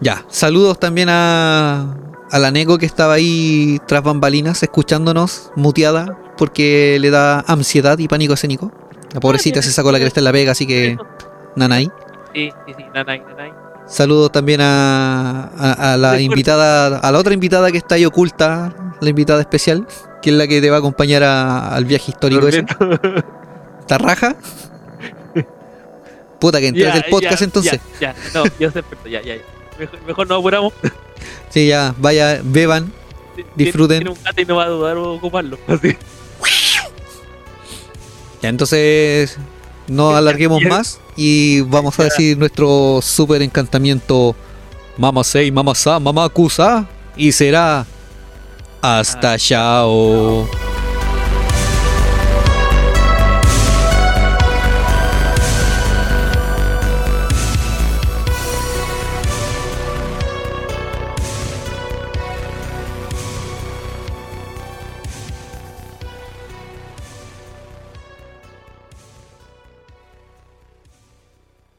Ya, 0.00 0.24
saludos 0.28 0.78
también 0.78 1.08
a, 1.10 1.96
a 2.30 2.38
la 2.38 2.50
Neko 2.50 2.78
que 2.78 2.86
estaba 2.86 3.14
ahí 3.14 3.80
tras 3.86 4.02
bambalinas 4.02 4.62
escuchándonos, 4.62 5.50
muteada, 5.56 6.18
porque 6.36 6.98
le 7.00 7.10
da 7.10 7.40
ansiedad 7.40 7.98
y 7.98 8.06
pánico 8.08 8.34
escénico. 8.34 8.72
La 9.12 9.20
pobrecita 9.20 9.62
se 9.62 9.72
sacó 9.72 9.92
la 9.92 9.98
cresta 9.98 10.20
en 10.20 10.24
la 10.24 10.32
pega, 10.32 10.52
así 10.52 10.66
que 10.66 10.96
nanay. 11.56 11.90
Sí, 12.34 12.50
sí, 12.66 12.74
sí, 12.76 12.84
nanay, 12.92 13.20
nanay. 13.20 13.63
Saludos 13.86 14.32
también 14.32 14.60
a, 14.62 15.50
a- 15.56 15.92
a 15.92 15.96
la 15.96 16.20
invitada, 16.20 16.98
a 16.98 17.12
la 17.12 17.18
otra 17.18 17.34
invitada 17.34 17.70
que 17.70 17.78
está 17.78 17.96
ahí 17.96 18.04
oculta, 18.04 18.74
la 19.00 19.08
invitada 19.10 19.40
especial, 19.40 19.86
que 20.22 20.30
es 20.30 20.36
la 20.36 20.46
que 20.46 20.60
te 20.60 20.70
va 20.70 20.76
a 20.76 20.78
acompañar 20.78 21.22
a- 21.22 21.74
al 21.74 21.84
viaje 21.84 22.10
histórico 22.12 22.48
ese. 22.48 22.64
¿Tarraja? 23.86 24.36
Puta 26.40 26.60
que 26.60 26.68
entres 26.68 26.86
Ya, 26.86 26.92
del 26.94 27.04
podcast 27.10 27.40
ya, 27.40 27.44
entonces. 27.44 27.80
Ya, 28.00 28.14
ya, 28.14 28.30
no, 28.34 28.44
yo 28.58 28.70
sé, 28.70 28.82
perfecto, 28.82 29.08
ya, 29.08 29.20
ya. 29.22 29.36
ya. 29.36 29.42
Mejor, 29.78 30.02
mejor 30.06 30.28
no 30.28 30.34
apuramos. 30.36 30.72
Sí, 31.50 31.66
ya, 31.68 31.94
vaya, 31.98 32.40
beban. 32.42 32.92
Disfruten. 33.56 33.98
Tiene 33.98 34.10
un 34.10 34.22
gato 34.24 34.40
y 34.40 34.44
no 34.44 34.56
va 34.56 34.64
a 34.64 34.68
dudar 34.68 34.96
o 34.96 35.12
ocuparlo. 35.14 35.58
Así. 35.68 35.96
Ya, 38.42 38.50
entonces 38.50 39.38
no 39.88 40.14
alarguemos 40.16 40.62
más 40.62 41.00
y 41.16 41.60
vamos 41.62 41.98
a 41.98 42.04
decir 42.04 42.38
nuestro 42.38 43.00
super 43.02 43.42
encantamiento. 43.42 44.34
Mama 44.96 45.24
Sei, 45.24 45.50
Mama 45.50 45.74
Sa, 45.74 45.98
Mama 45.98 46.28
Kusa 46.28 46.86
y 47.16 47.32
será 47.32 47.84
hasta 48.80 49.36
chao. 49.38 50.73